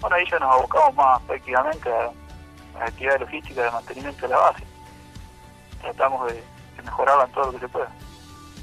Bueno, 0.00 0.16
ahí 0.16 0.24
ya 0.28 0.38
nos 0.40 0.52
abocamos 0.52 0.94
más 0.96 1.22
prácticamente 1.22 1.90
a 2.78 2.84
la 2.84 2.86
actividad 2.86 3.20
logística 3.20 3.62
de 3.62 3.70
mantenimiento 3.70 4.22
de 4.22 4.28
la 4.28 4.38
base. 4.38 4.64
Tratamos 5.80 6.28
de, 6.28 6.34
de 6.34 6.82
mejorarla 6.84 7.24
en 7.24 7.32
todo 7.32 7.46
lo 7.46 7.52
que 7.52 7.58
se 7.58 7.68
pueda. 7.68 7.90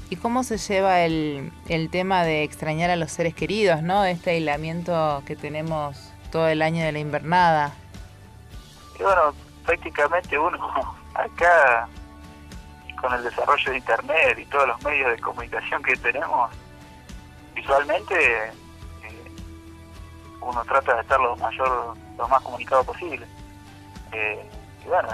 ¿Y 0.08 0.16
cómo 0.16 0.44
se 0.44 0.56
lleva 0.58 1.00
el, 1.00 1.52
el 1.68 1.90
tema 1.90 2.22
de 2.22 2.44
extrañar 2.44 2.90
a 2.90 2.96
los 2.96 3.10
seres 3.10 3.34
queridos, 3.34 3.82
no? 3.82 4.04
Este 4.04 4.30
aislamiento 4.30 5.22
que 5.26 5.34
tenemos 5.34 6.12
todo 6.30 6.48
el 6.48 6.62
año 6.62 6.84
de 6.84 6.92
la 6.92 7.00
invernada. 7.00 7.72
Y 8.98 9.02
bueno, 9.02 9.34
prácticamente 9.64 10.38
uno 10.38 10.58
acá, 11.14 11.88
con 13.00 13.12
el 13.14 13.24
desarrollo 13.24 13.72
de 13.72 13.78
Internet 13.78 14.38
y 14.38 14.44
todos 14.46 14.68
los 14.68 14.82
medios 14.84 15.10
de 15.10 15.18
comunicación 15.20 15.82
que 15.82 15.96
tenemos, 15.96 16.50
visualmente 17.54 18.14
eh, 18.14 18.52
uno 20.40 20.64
trata 20.64 20.94
de 20.94 21.00
estar 21.00 21.18
lo 21.18 21.36
mayor, 21.36 21.96
lo 22.16 22.28
más 22.28 22.42
comunicado 22.42 22.84
posible. 22.84 23.26
Eh, 24.16 24.42
y 24.82 24.88
bueno, 24.88 25.08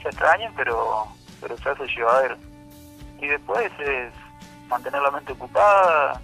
se 0.00 0.08
extrañan, 0.08 0.52
pero, 0.54 1.08
pero 1.40 1.56
se 1.58 1.68
hace 1.68 1.86
llevadero. 1.88 2.36
Y 3.20 3.26
después 3.26 3.70
es 3.80 4.12
mantener 4.68 5.02
la 5.02 5.10
mente 5.10 5.32
ocupada, 5.32 6.20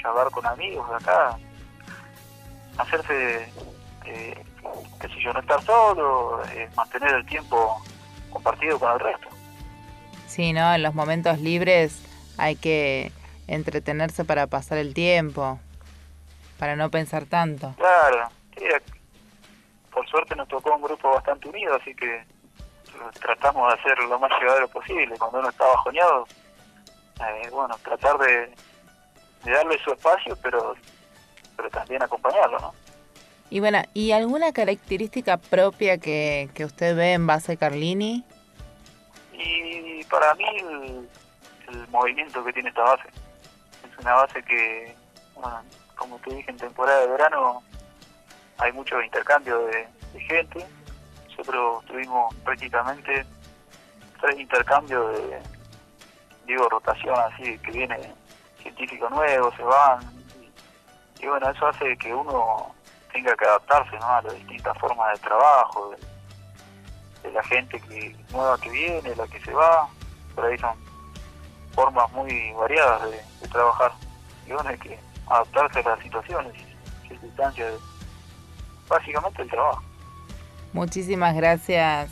charlar 0.00 0.30
con 0.30 0.46
amigos 0.46 0.88
de 0.88 0.96
acá, 0.96 1.36
hacerse, 2.78 3.48
eh, 4.04 4.44
qué 5.00 5.08
sé 5.08 5.20
yo, 5.20 5.32
no 5.32 5.40
estar 5.40 5.60
solo, 5.62 6.42
eh, 6.52 6.68
mantener 6.76 7.14
el 7.14 7.26
tiempo 7.26 7.82
compartido 8.30 8.78
con 8.78 8.92
el 8.92 9.00
resto. 9.00 9.28
Sí, 10.28 10.52
¿no? 10.52 10.74
En 10.74 10.82
los 10.82 10.94
momentos 10.94 11.40
libres 11.40 12.02
hay 12.38 12.54
que 12.54 13.10
entretenerse 13.48 14.24
para 14.24 14.46
pasar 14.46 14.78
el 14.78 14.94
tiempo, 14.94 15.58
para 16.58 16.76
no 16.76 16.90
pensar 16.90 17.24
tanto. 17.24 17.74
Claro, 17.76 18.28
sí, 18.56 18.64
por 19.94 20.06
suerte 20.08 20.34
nos 20.34 20.48
tocó 20.48 20.74
un 20.74 20.82
grupo 20.82 21.10
bastante 21.10 21.48
unido, 21.48 21.76
así 21.76 21.94
que 21.94 22.24
tratamos 23.20 23.72
de 23.72 23.80
hacer 23.80 23.98
lo 24.00 24.18
más 24.18 24.30
llevadero 24.40 24.68
posible. 24.68 25.16
Cuando 25.18 25.38
uno 25.38 25.48
está 25.48 25.64
bajoneado, 25.64 26.26
eh, 27.20 27.48
bueno, 27.50 27.76
tratar 27.82 28.18
de, 28.18 28.52
de 29.44 29.50
darle 29.52 29.78
su 29.84 29.92
espacio, 29.92 30.36
pero 30.42 30.74
pero 31.56 31.70
también 31.70 32.02
acompañarlo, 32.02 32.58
¿no? 32.58 32.74
Y 33.48 33.60
bueno, 33.60 33.80
¿y 33.94 34.10
alguna 34.10 34.52
característica 34.52 35.36
propia 35.36 35.98
que, 35.98 36.50
que 36.54 36.64
usted 36.64 36.96
ve 36.96 37.12
en 37.12 37.28
base 37.28 37.56
Carlini? 37.56 38.24
Y 39.32 40.02
para 40.04 40.34
mí 40.34 40.44
el, 40.58 41.08
el 41.68 41.88
movimiento 41.88 42.44
que 42.44 42.52
tiene 42.52 42.70
esta 42.70 42.82
base. 42.82 43.08
Es 43.08 43.98
una 44.00 44.14
base 44.14 44.42
que, 44.42 44.96
bueno, 45.36 45.62
como 45.94 46.18
te 46.18 46.34
dije, 46.34 46.50
en 46.50 46.56
temporada 46.56 47.02
de 47.02 47.06
verano 47.06 47.62
hay 48.58 48.72
mucho 48.72 49.00
intercambio 49.02 49.66
de, 49.66 49.88
de 50.12 50.20
gente. 50.20 50.66
Nosotros 51.28 51.84
tuvimos 51.86 52.34
prácticamente 52.36 53.26
tres 54.20 54.38
intercambios 54.38 55.12
de, 55.18 55.42
digo 56.46 56.68
rotación 56.68 57.14
así, 57.18 57.58
que 57.58 57.70
viene 57.70 58.14
científicos 58.60 59.10
nuevos, 59.10 59.54
se 59.56 59.62
van. 59.62 60.00
Y, 61.20 61.26
bueno, 61.26 61.48
eso 61.48 61.66
hace 61.68 61.96
que 61.96 62.12
uno 62.12 62.74
tenga 63.12 63.34
que 63.36 63.44
adaptarse 63.44 63.96
¿no? 63.98 64.06
a 64.06 64.22
las 64.22 64.34
distintas 64.34 64.76
formas 64.78 65.12
de 65.12 65.18
trabajo, 65.20 65.90
de, 65.90 67.32
la 67.32 67.42
gente 67.44 67.80
que 67.80 68.14
nueva 68.32 68.58
que 68.58 68.68
viene, 68.70 69.16
la 69.16 69.26
que 69.26 69.40
se 69.40 69.52
va. 69.52 69.88
Por 70.34 70.44
ahí 70.44 70.58
son 70.58 70.76
formas 71.72 72.10
muy 72.12 72.52
variadas 72.52 73.02
de, 73.10 73.48
trabajar. 73.48 73.92
Y 74.46 74.52
bueno, 74.52 74.68
hay 74.68 74.78
que 74.78 74.98
adaptarse 75.28 75.78
a 75.80 75.82
las 75.90 76.00
situaciones, 76.00 76.52
circunstancias, 77.08 77.74
básicamente 78.88 79.42
el 79.42 79.50
trabajo. 79.50 79.82
Muchísimas 80.72 81.34
gracias, 81.36 82.10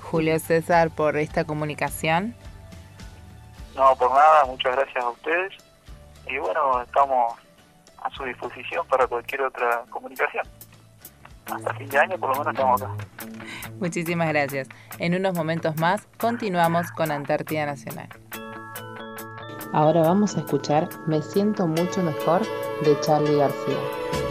Julio 0.00 0.38
César, 0.38 0.90
por 0.90 1.16
esta 1.16 1.44
comunicación. 1.44 2.34
No, 3.74 3.96
por 3.96 4.10
nada, 4.10 4.44
muchas 4.46 4.76
gracias 4.76 5.04
a 5.04 5.08
ustedes. 5.08 5.52
Y 6.28 6.38
bueno, 6.38 6.82
estamos 6.82 7.34
a 8.02 8.10
su 8.10 8.24
disposición 8.24 8.86
para 8.86 9.06
cualquier 9.06 9.42
otra 9.42 9.82
comunicación. 9.90 10.46
Hasta 11.46 11.74
fin 11.74 11.88
de 11.88 11.98
año 11.98 12.18
por 12.18 12.30
lo 12.30 12.38
menos 12.38 12.54
estamos 12.54 12.82
acá. 12.82 12.94
Muchísimas 13.78 14.28
gracias. 14.28 14.68
En 14.98 15.14
unos 15.14 15.34
momentos 15.34 15.76
más 15.76 16.06
continuamos 16.18 16.90
con 16.92 17.10
Antártida 17.10 17.66
Nacional. 17.66 18.08
Ahora 19.72 20.02
vamos 20.02 20.36
a 20.36 20.40
escuchar 20.40 20.88
Me 21.06 21.20
siento 21.20 21.66
mucho 21.66 22.02
mejor 22.02 22.42
de 22.84 22.98
Charlie 23.00 23.36
García. 23.36 24.23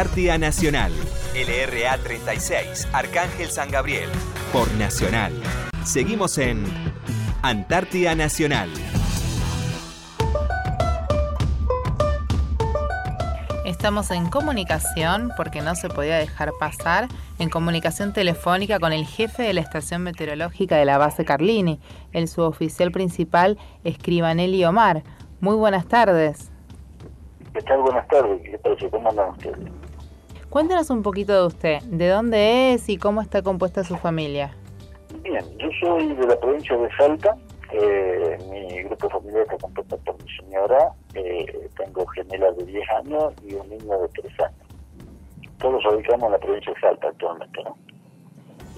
Antártida 0.00 0.38
Nacional. 0.38 0.92
LRA 1.34 1.98
36, 1.98 2.88
Arcángel 2.90 3.50
San 3.50 3.70
Gabriel. 3.70 4.08
Por 4.50 4.72
Nacional. 4.76 5.30
Seguimos 5.84 6.38
en 6.38 6.64
Antártida 7.42 8.14
Nacional. 8.14 8.70
Estamos 13.66 14.10
en 14.10 14.30
comunicación, 14.30 15.32
porque 15.36 15.60
no 15.60 15.74
se 15.74 15.90
podía 15.90 16.16
dejar 16.16 16.52
pasar, 16.58 17.08
en 17.38 17.50
comunicación 17.50 18.14
telefónica 18.14 18.80
con 18.80 18.94
el 18.94 19.04
jefe 19.04 19.42
de 19.42 19.52
la 19.52 19.60
estación 19.60 20.02
meteorológica 20.02 20.78
de 20.78 20.86
la 20.86 20.96
base 20.96 21.26
Carlini, 21.26 21.78
el 22.12 22.26
suboficial 22.26 22.90
principal 22.90 23.58
Escribanelli 23.84 24.64
Omar. 24.64 25.02
Muy 25.40 25.56
buenas 25.56 25.84
tardes. 25.84 26.50
¿Qué 27.52 27.60
tal? 27.60 27.82
Buenas 27.82 28.08
tardes. 28.08 28.40
¿Qué 28.40 28.56
tal? 28.56 28.90
¿Cómo 28.90 29.10
andan 29.10 29.28
ustedes? 29.32 29.79
Cuéntanos 30.50 30.90
un 30.90 31.04
poquito 31.04 31.32
de 31.32 31.46
usted. 31.46 31.80
¿De 31.84 32.08
dónde 32.08 32.72
es 32.72 32.88
y 32.88 32.98
cómo 32.98 33.22
está 33.22 33.40
compuesta 33.40 33.84
su 33.84 33.96
familia? 33.96 34.52
Bien, 35.22 35.44
yo 35.58 35.68
soy 35.80 36.12
de 36.12 36.26
la 36.26 36.40
provincia 36.40 36.76
de 36.76 36.88
Salta. 36.96 37.36
Eh, 37.72 38.36
mi 38.50 38.82
grupo 38.82 39.08
familiar 39.10 39.42
está 39.42 39.56
compuesto 39.58 39.96
por 39.98 40.20
mi 40.20 40.28
señora. 40.36 40.92
Eh, 41.14 41.68
tengo 41.76 42.04
gemelas 42.08 42.56
de 42.56 42.64
10 42.64 42.90
años 43.04 43.32
y 43.46 43.54
un 43.54 43.68
niño 43.68 44.00
de 44.00 44.08
3 44.08 44.40
años. 44.40 44.66
Todos 45.58 45.84
ubicamos 45.86 46.24
en 46.24 46.32
la 46.32 46.38
provincia 46.38 46.72
de 46.74 46.80
Salta 46.80 47.08
actualmente, 47.08 47.62
¿no? 47.62 47.76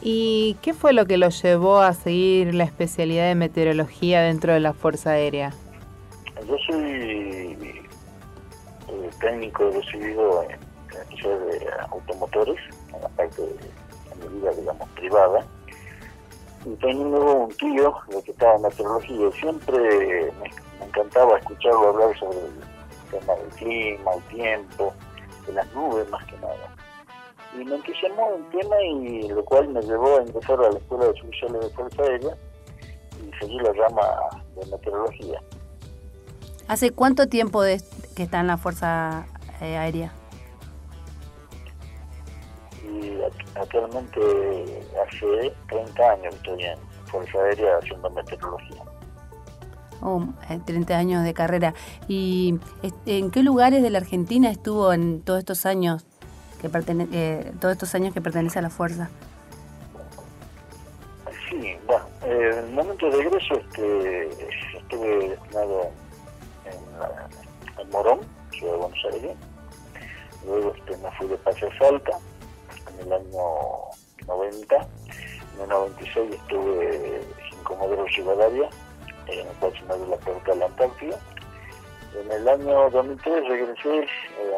¿Y 0.02 0.58
qué 0.60 0.74
fue 0.74 0.92
lo 0.92 1.06
que 1.06 1.16
lo 1.16 1.30
llevó 1.30 1.78
a 1.78 1.94
seguir 1.94 2.54
la 2.54 2.64
especialidad 2.64 3.28
de 3.28 3.34
meteorología 3.34 4.20
dentro 4.20 4.52
de 4.52 4.60
la 4.60 4.74
Fuerza 4.74 5.12
Aérea? 5.12 5.54
Yo 6.46 6.56
soy 6.66 7.56
técnico 9.20 9.70
recibido 9.70 10.42
en, 10.42 10.71
de 11.28 11.66
automotores, 11.90 12.58
en 12.94 13.02
la 13.02 13.08
parte 13.08 13.42
de, 13.42 13.56
mi 14.20 14.38
vida, 14.38 14.50
digamos, 14.52 14.88
privada. 14.90 15.46
Y 16.64 16.74
tengo 16.76 17.44
un 17.44 17.50
tío 17.56 17.94
que 18.24 18.30
estaba 18.30 18.54
en 18.54 18.62
meteorología 18.62 19.28
y 19.28 19.32
siempre 19.32 20.32
me, 20.40 20.86
encantaba 20.86 21.38
escucharlo 21.38 21.88
hablar 21.88 22.16
sobre 22.18 22.38
el 22.38 22.52
tema 23.10 23.34
del 23.34 23.48
clima, 23.56 24.12
el 24.14 24.22
tiempo, 24.36 24.92
de 25.46 25.52
las 25.54 25.74
nubes 25.74 26.08
más 26.10 26.24
que 26.26 26.36
nada. 26.38 26.74
Y 27.54 27.64
me 27.64 27.74
entusiasmó 27.74 28.28
un 28.28 28.50
tema 28.50 28.80
y 28.82 29.28
lo 29.28 29.44
cual 29.44 29.68
me 29.68 29.82
llevó 29.82 30.18
a 30.18 30.22
ingresar 30.22 30.58
a 30.60 30.70
la 30.70 30.78
Escuela 30.78 31.04
de 31.04 31.10
Oficiales 31.10 31.60
de 31.60 31.70
Fuerza 31.70 32.02
Aérea 32.02 32.36
y 33.20 33.38
seguir 33.38 33.62
la 33.62 33.72
rama 33.72 34.02
de 34.56 34.66
meteorología. 34.70 35.42
¿Hace 36.68 36.92
cuánto 36.92 37.28
tiempo 37.28 37.62
de, 37.62 37.82
que 38.16 38.22
está 38.22 38.40
en 38.40 38.46
la 38.46 38.56
Fuerza 38.56 39.26
eh, 39.60 39.76
Aérea? 39.76 40.12
Y 43.00 43.20
actualmente 43.54 44.20
hace 45.06 45.52
30 45.68 46.10
años 46.10 46.34
estoy 46.34 46.64
en 46.64 46.78
Fuerza 47.06 47.38
Aérea 47.38 47.78
haciendo 47.78 48.10
meteorología. 48.10 48.82
Oh, 50.02 50.26
30 50.66 50.92
eh, 50.92 50.96
años 50.96 51.24
de 51.24 51.32
carrera. 51.32 51.74
¿Y 52.08 52.58
en 53.06 53.30
qué 53.30 53.42
lugares 53.42 53.82
de 53.82 53.90
la 53.90 53.98
Argentina 53.98 54.50
estuvo 54.50 54.92
en 54.92 55.22
todos 55.22 55.38
estos 55.38 55.64
años 55.64 56.04
que 56.60 56.70
eh, 57.12 57.52
todos 57.60 57.72
estos 57.72 57.94
años 57.94 58.14
que 58.14 58.20
pertenece 58.20 58.58
a 58.60 58.62
la 58.62 58.70
fuerza? 58.70 59.10
Sí, 61.48 61.76
bueno, 61.86 62.04
en 62.24 62.58
el 62.58 62.70
momento 62.70 63.10
de 63.10 63.20
egreso 63.20 63.54
este, 63.54 64.28
estuve 64.76 65.28
destinado 65.30 65.90
en, 66.64 67.90
Morón, 67.90 68.20
Ciudad 68.52 68.72
de 68.72 68.78
Buenos 68.78 68.98
Aires. 69.12 69.36
Luego 70.46 70.72
este, 70.74 70.96
me 70.98 71.10
fui 71.12 71.26
de 71.26 71.36
Pase 71.38 71.68
Salta 71.78 72.18
en 72.98 73.06
el 73.06 73.12
año 73.12 73.44
90. 74.26 74.76
En 74.76 75.62
el 75.62 75.68
96 75.68 76.34
estuve 76.34 77.20
Comodoro 77.64 78.04
Rivadavia, 78.06 78.68
en 79.26 79.46
el 79.46 79.54
cual 79.60 79.72
se 79.72 79.84
la 79.86 80.16
puerta 80.16 80.52
de 80.52 80.58
la 80.58 80.66
Antártida. 80.66 81.18
En 82.20 82.30
el 82.30 82.48
año 82.48 82.90
2003 82.90 83.48
regresé 83.48 84.00
eh, 84.00 84.06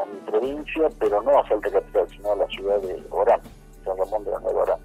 a 0.03 0.07
mi 0.07 0.19
provincia, 0.27 0.89
pero 0.99 1.23
no 1.23 1.39
a 1.39 1.49
Salta 1.49 1.71
Capital, 1.71 2.09
sino 2.11 2.33
a 2.33 2.37
la 2.37 2.47
ciudad 2.49 2.81
de 2.81 3.01
Orán, 3.11 3.41
San 3.85 3.97
Ramón 3.97 4.25
de 4.25 4.33
la 4.33 4.41
Nueva 4.41 4.63
Orán. 4.63 4.81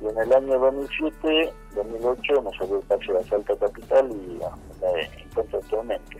Y 0.00 0.08
en 0.08 0.18
el 0.18 0.32
año 0.32 0.58
2007, 0.58 1.52
2008 1.74 2.42
me 2.42 2.58
salió 2.58 2.76
el 2.78 2.82
pase 2.84 3.16
a 3.16 3.22
Salta 3.28 3.56
Capital 3.56 4.10
y 4.10 4.40
me 4.80 5.22
encuentro 5.22 5.58
actualmente 5.58 6.16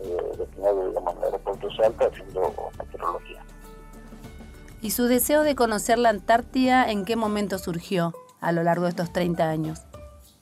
eh, 0.00 0.36
destinado, 0.38 0.88
digamos, 0.88 1.16
al 1.16 1.24
aeropuerto 1.24 1.70
Salta 1.72 2.06
haciendo 2.06 2.70
meteorología. 2.78 3.44
¿Y 4.84 4.90
su 4.90 5.06
deseo 5.06 5.44
de 5.44 5.54
conocer 5.54 5.96
la 5.96 6.10
Antártida 6.10 6.90
en 6.90 7.06
qué 7.06 7.16
momento 7.16 7.56
surgió 7.56 8.12
a 8.42 8.52
lo 8.52 8.62
largo 8.62 8.82
de 8.82 8.90
estos 8.90 9.10
30 9.14 9.48
años? 9.48 9.80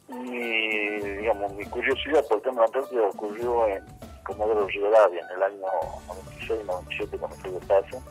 Mi, 0.09 1.65
curiosidad 1.67 2.27
por 2.27 2.39
el 2.39 2.43
tema 2.43 2.55
de 2.55 2.59
la 2.59 2.65
Antártida 2.65 3.03
ocurrió 3.07 3.69
en 3.69 3.85
Comodoro 4.25 4.67
Rivadavia 4.67 5.21
en 5.21 5.37
el 5.37 5.43
año 5.45 5.67
96, 6.09 6.61
97 6.67 7.19
cuando 7.19 7.37
fui 7.37 7.51
de 7.53 7.61
paso. 7.61 8.03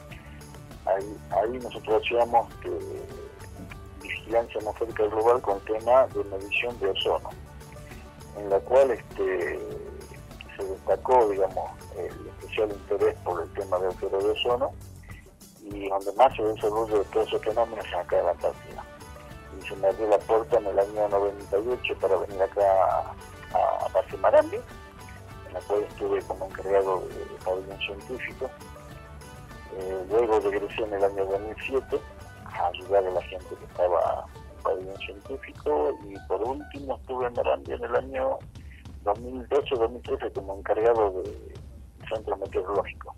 Ahí, 0.85 1.59
nosotros 1.61 2.01
hacíamos 2.01 2.47
vigilancia 4.01 4.57
atmosférica 4.61 5.03
global 5.07 5.41
con 5.41 5.59
tema 5.65 6.07
de 6.15 6.23
medición 6.23 6.79
de 6.79 6.91
ozono, 6.91 7.29
en 8.37 8.49
la 8.49 8.59
cual 8.61 8.91
este, 8.91 9.59
se 10.55 10.63
destacó, 10.63 11.27
digamos, 11.27 11.71
el 11.97 12.27
especial 12.27 12.71
interés 12.71 13.19
por 13.25 13.43
el 13.43 13.51
tema 13.51 13.77
del 13.79 13.87
agujero 13.87 14.17
de 14.19 14.29
ozono 14.29 14.71
y 15.73 15.89
donde 15.89 16.11
más 16.13 16.35
se 16.35 16.43
desarrolla 16.43 16.99
de 16.99 17.05
todos 17.05 17.27
esos 17.27 17.41
fenómenos 17.41 17.85
es 17.85 17.93
acá 17.93 18.19
en 18.19 18.25
la 18.25 18.31
Antártida. 18.31 18.83
Y 19.57 19.67
se 19.67 19.75
me 19.75 19.87
abrió 19.87 20.07
la 20.07 20.17
puerta 20.19 20.57
en 20.57 20.67
el 20.67 20.79
año 20.79 21.09
98 21.09 21.95
para 21.99 22.15
venir 22.17 22.41
acá 22.41 22.61
a, 22.63 23.13
a 23.57 23.87
Base 23.93 24.17
Marambi, 24.17 24.57
en 24.57 25.53
la 25.53 25.59
cual 25.61 25.83
estuve 25.83 26.21
como 26.23 26.45
encargado 26.45 27.01
de, 27.01 27.25
pabellón 27.43 27.79
científico. 27.79 28.49
Eh, 29.77 30.05
luego 30.09 30.39
regresé 30.39 30.83
en 30.83 30.93
el 30.93 31.03
año 31.03 31.25
2007 31.25 31.99
a 32.45 32.67
ayudar 32.67 33.05
a 33.05 33.11
la 33.11 33.21
gente 33.23 33.55
que 33.55 33.65
estaba 33.65 34.25
en 34.35 34.63
pabellón 34.63 34.97
científico 34.97 35.97
y 36.05 36.15
por 36.27 36.41
último 36.43 36.97
estuve 36.97 37.27
en 37.27 37.33
Marambi 37.33 37.73
en 37.73 37.83
el 37.83 37.95
año 37.95 38.39
2012-2013 39.05 40.33
como 40.33 40.57
encargado 40.57 41.21
del 41.21 41.53
centro 42.09 42.37
meteorológico. 42.37 43.15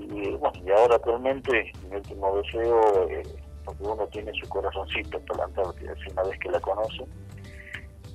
Y 0.00 0.30
bueno, 0.36 0.52
y 0.64 0.70
ahora 0.70 0.96
actualmente 0.96 1.72
mi 1.88 1.96
último 1.96 2.36
deseo, 2.36 3.08
eh, 3.10 3.22
porque 3.64 3.82
uno 3.84 4.06
tiene 4.08 4.32
su 4.34 4.48
corazoncito 4.48 5.20
por 5.20 5.36
la 5.36 5.44
Antártida, 5.44 5.94
una 6.12 6.22
vez 6.22 6.38
que 6.40 6.50
la 6.50 6.60
conoce, 6.60 7.04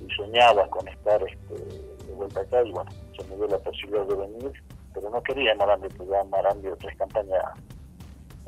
y 0.00 0.14
soñaba 0.14 0.68
con 0.68 0.86
estar 0.88 1.22
este, 1.22 1.54
de 1.54 2.14
vuelta 2.14 2.40
acá, 2.40 2.62
y 2.62 2.72
bueno, 2.72 2.90
se 3.16 3.24
me 3.28 3.36
dio 3.36 3.46
la 3.46 3.58
posibilidad 3.58 4.06
de 4.06 4.14
venir, 4.14 4.52
pero 4.92 5.10
no 5.10 5.22
quería 5.22 5.54
Marambio, 5.54 5.88
porque 5.96 6.12
ya 6.12 6.24
Marambio 6.24 6.76
tres 6.80 6.96
campañas 6.96 7.44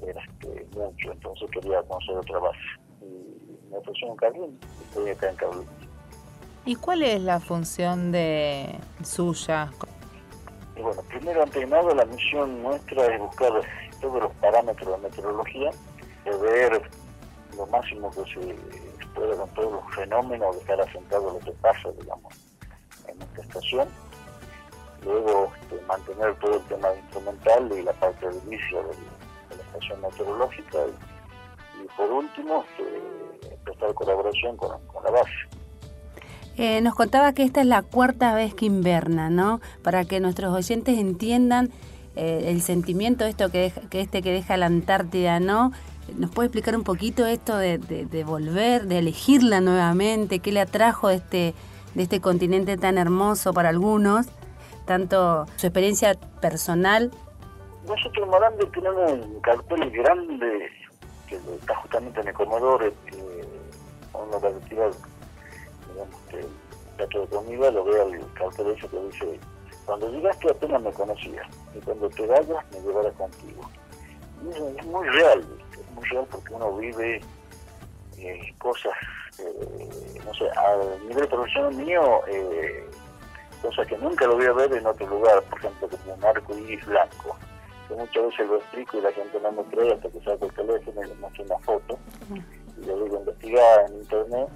era 0.06 0.22
este, 0.22 0.66
mucho, 0.76 1.12
entonces 1.12 1.50
quería 1.50 1.82
conocer 1.82 2.16
otra 2.16 2.38
base. 2.38 2.58
Y 3.00 3.70
me 3.70 3.78
ofreció 3.78 4.08
un 4.08 4.16
Carlín, 4.16 4.60
estoy 4.88 5.10
acá 5.10 5.30
en 5.30 5.36
Carlín. 5.36 5.66
¿Y 6.64 6.74
cuál 6.74 7.02
es 7.02 7.22
la 7.22 7.40
función 7.40 8.12
de 8.12 8.78
suya? 9.02 9.70
Bueno, 10.80 11.02
primero 11.08 11.42
ante 11.42 11.66
nada 11.66 11.92
la 11.92 12.04
misión 12.04 12.62
nuestra 12.62 13.06
es 13.06 13.20
buscar 13.20 13.52
todos 14.00 14.22
los 14.22 14.32
parámetros 14.34 14.88
de 14.96 15.08
meteorología, 15.08 15.70
de 16.24 16.36
ver 16.36 16.82
lo 17.56 17.66
máximo 17.66 18.10
que 18.12 18.22
se 18.32 18.54
pueda 19.14 19.36
con 19.36 19.50
todos 19.54 19.72
los 19.72 19.94
fenómenos, 19.94 20.56
dejar 20.60 20.80
asentado 20.80 21.32
lo 21.32 21.38
que 21.40 21.50
pasa, 21.60 21.90
digamos, 22.00 22.32
en 23.08 23.20
esta 23.20 23.42
estación. 23.42 23.88
Luego 25.04 25.50
este, 25.60 25.84
mantener 25.86 26.34
todo 26.38 26.54
el 26.56 26.62
tema 26.66 26.94
instrumental 26.94 27.72
y 27.72 27.82
la 27.82 27.92
parte 27.94 28.28
de 28.28 28.38
inicio 28.46 28.82
de, 28.84 29.56
la 29.56 29.62
estación 29.62 30.00
meteorológica. 30.00 30.78
Y, 31.82 31.86
por 31.96 32.10
último, 32.10 32.64
este, 32.70 33.56
prestar 33.64 33.94
colaboración 33.94 34.56
con, 34.56 34.80
con 34.86 35.02
la 35.02 35.10
base. 35.10 35.57
Eh, 36.58 36.80
nos 36.80 36.96
contaba 36.96 37.32
que 37.32 37.44
esta 37.44 37.60
es 37.60 37.66
la 37.66 37.82
cuarta 37.82 38.34
vez 38.34 38.52
que 38.52 38.66
inverna, 38.66 39.30
¿no? 39.30 39.60
Para 39.82 40.04
que 40.04 40.18
nuestros 40.18 40.52
oyentes 40.52 40.98
entiendan 40.98 41.70
eh, 42.16 42.46
el 42.46 42.62
sentimiento 42.62 43.24
esto 43.24 43.48
que, 43.48 43.72
que 43.90 44.00
este 44.00 44.22
que 44.22 44.32
deja 44.32 44.56
la 44.56 44.66
Antártida, 44.66 45.38
¿no? 45.38 45.70
¿Nos 46.16 46.30
puede 46.30 46.46
explicar 46.46 46.74
un 46.74 46.82
poquito 46.82 47.26
esto 47.26 47.56
de, 47.56 47.78
volver, 48.26 48.86
de 48.86 48.98
elegirla 48.98 49.60
nuevamente? 49.60 50.40
¿Qué 50.40 50.50
le 50.50 50.60
atrajo 50.60 51.08
de 51.08 51.16
este, 51.16 51.54
de 51.94 52.02
este 52.02 52.20
continente 52.20 52.76
tan 52.76 52.98
hermoso 52.98 53.52
para 53.52 53.68
algunos? 53.68 54.26
Tanto 54.84 55.46
su 55.56 55.66
experiencia 55.66 56.14
personal. 56.40 57.12
Nosotros 57.86 58.28
en 58.60 58.70
tenemos 58.72 59.12
un 59.12 59.40
cartel 59.40 59.90
grande 59.90 60.70
que 61.28 61.36
está 61.36 61.76
justamente 61.76 62.20
en 62.20 62.28
el 62.28 62.34
Comodoro, 62.34 62.86
eh, 62.86 62.92
uno 64.14 64.40
de 64.40 64.48
digamos, 65.98 66.20
que 66.30 66.38
el 66.40 66.46
plato 66.96 67.20
de 67.20 67.26
comida, 67.28 67.70
lo 67.70 67.84
veo 67.84 68.08
el 68.08 68.20
que 68.20 69.00
dice, 69.00 69.40
cuando 69.84 70.10
llegaste 70.10 70.50
apenas 70.50 70.82
me 70.82 70.92
conocías, 70.92 71.46
y 71.74 71.78
cuando 71.80 72.08
te 72.10 72.26
vayas 72.26 72.64
me 72.72 72.80
llevarás 72.80 73.14
contigo. 73.14 73.68
Y 74.44 74.50
es, 74.50 74.56
es 74.78 74.86
muy 74.86 75.08
real, 75.08 75.44
es 75.72 75.90
muy 75.94 76.04
real 76.08 76.26
porque 76.30 76.54
uno 76.54 76.76
vive 76.76 77.20
eh, 78.18 78.54
cosas, 78.58 78.92
eh, 79.38 80.20
no 80.24 80.34
sé, 80.34 80.44
a 80.50 81.06
nivel 81.08 81.28
profesional 81.28 81.74
mío, 81.74 82.20
eh, 82.26 82.86
cosas 83.62 83.86
que 83.86 83.98
nunca 83.98 84.26
lo 84.26 84.36
voy 84.36 84.46
a 84.46 84.52
ver 84.52 84.72
en 84.74 84.86
otro 84.86 85.06
lugar, 85.06 85.42
por 85.44 85.58
ejemplo, 85.58 85.88
como 85.88 86.14
un 86.14 86.24
arco 86.24 86.56
iris 86.56 86.84
blanco, 86.86 87.36
que 87.88 87.94
muchas 87.94 88.24
veces 88.24 88.46
lo 88.46 88.56
explico 88.56 88.98
y 88.98 89.00
la 89.00 89.12
gente 89.12 89.40
no 89.40 89.52
me 89.52 89.62
cree 89.64 89.94
hasta 89.94 90.10
que 90.10 90.20
saco 90.20 90.46
el 90.46 90.52
teléfono 90.52 91.02
y 91.02 91.08
le 91.08 91.14
muestro 91.14 91.44
una 91.44 91.58
foto, 91.60 91.98
y 92.76 92.84
lo 92.84 93.04
digo 93.04 93.18
investigar 93.18 93.86
en 93.88 93.94
internet, 94.00 94.48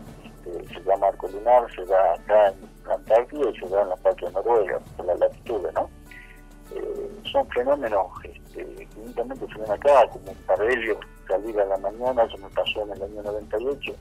se 0.44 0.80
llama 0.82 1.08
arco 1.08 1.28
lunar, 1.28 1.70
se 1.74 1.84
da 1.86 2.14
acá 2.14 2.48
en 2.48 2.88
la 2.88 2.94
Antártida 2.94 3.50
y 3.50 3.58
se 3.58 3.68
da 3.68 3.82
en 3.82 3.88
la 3.90 3.96
parte 3.96 4.26
de 4.26 4.32
Noruega, 4.32 4.78
por 4.96 5.06
la 5.06 5.14
latitud, 5.14 5.60
¿no? 5.74 5.88
Eh, 6.74 7.10
son 7.30 7.46
fenómenos 7.50 8.06
este, 8.24 8.64
que 8.64 9.00
únicamente 9.00 9.46
se 9.46 9.60
ven 9.60 9.70
acá, 9.70 10.08
como 10.08 10.30
un 10.30 10.36
parelio 10.46 10.98
salir 11.28 11.60
a 11.60 11.66
la 11.66 11.76
mañana, 11.78 12.24
eso 12.24 12.38
me 12.38 12.48
pasó 12.50 12.82
en 12.82 12.92
el 12.92 13.02
año 13.02 13.22
98. 13.22 13.92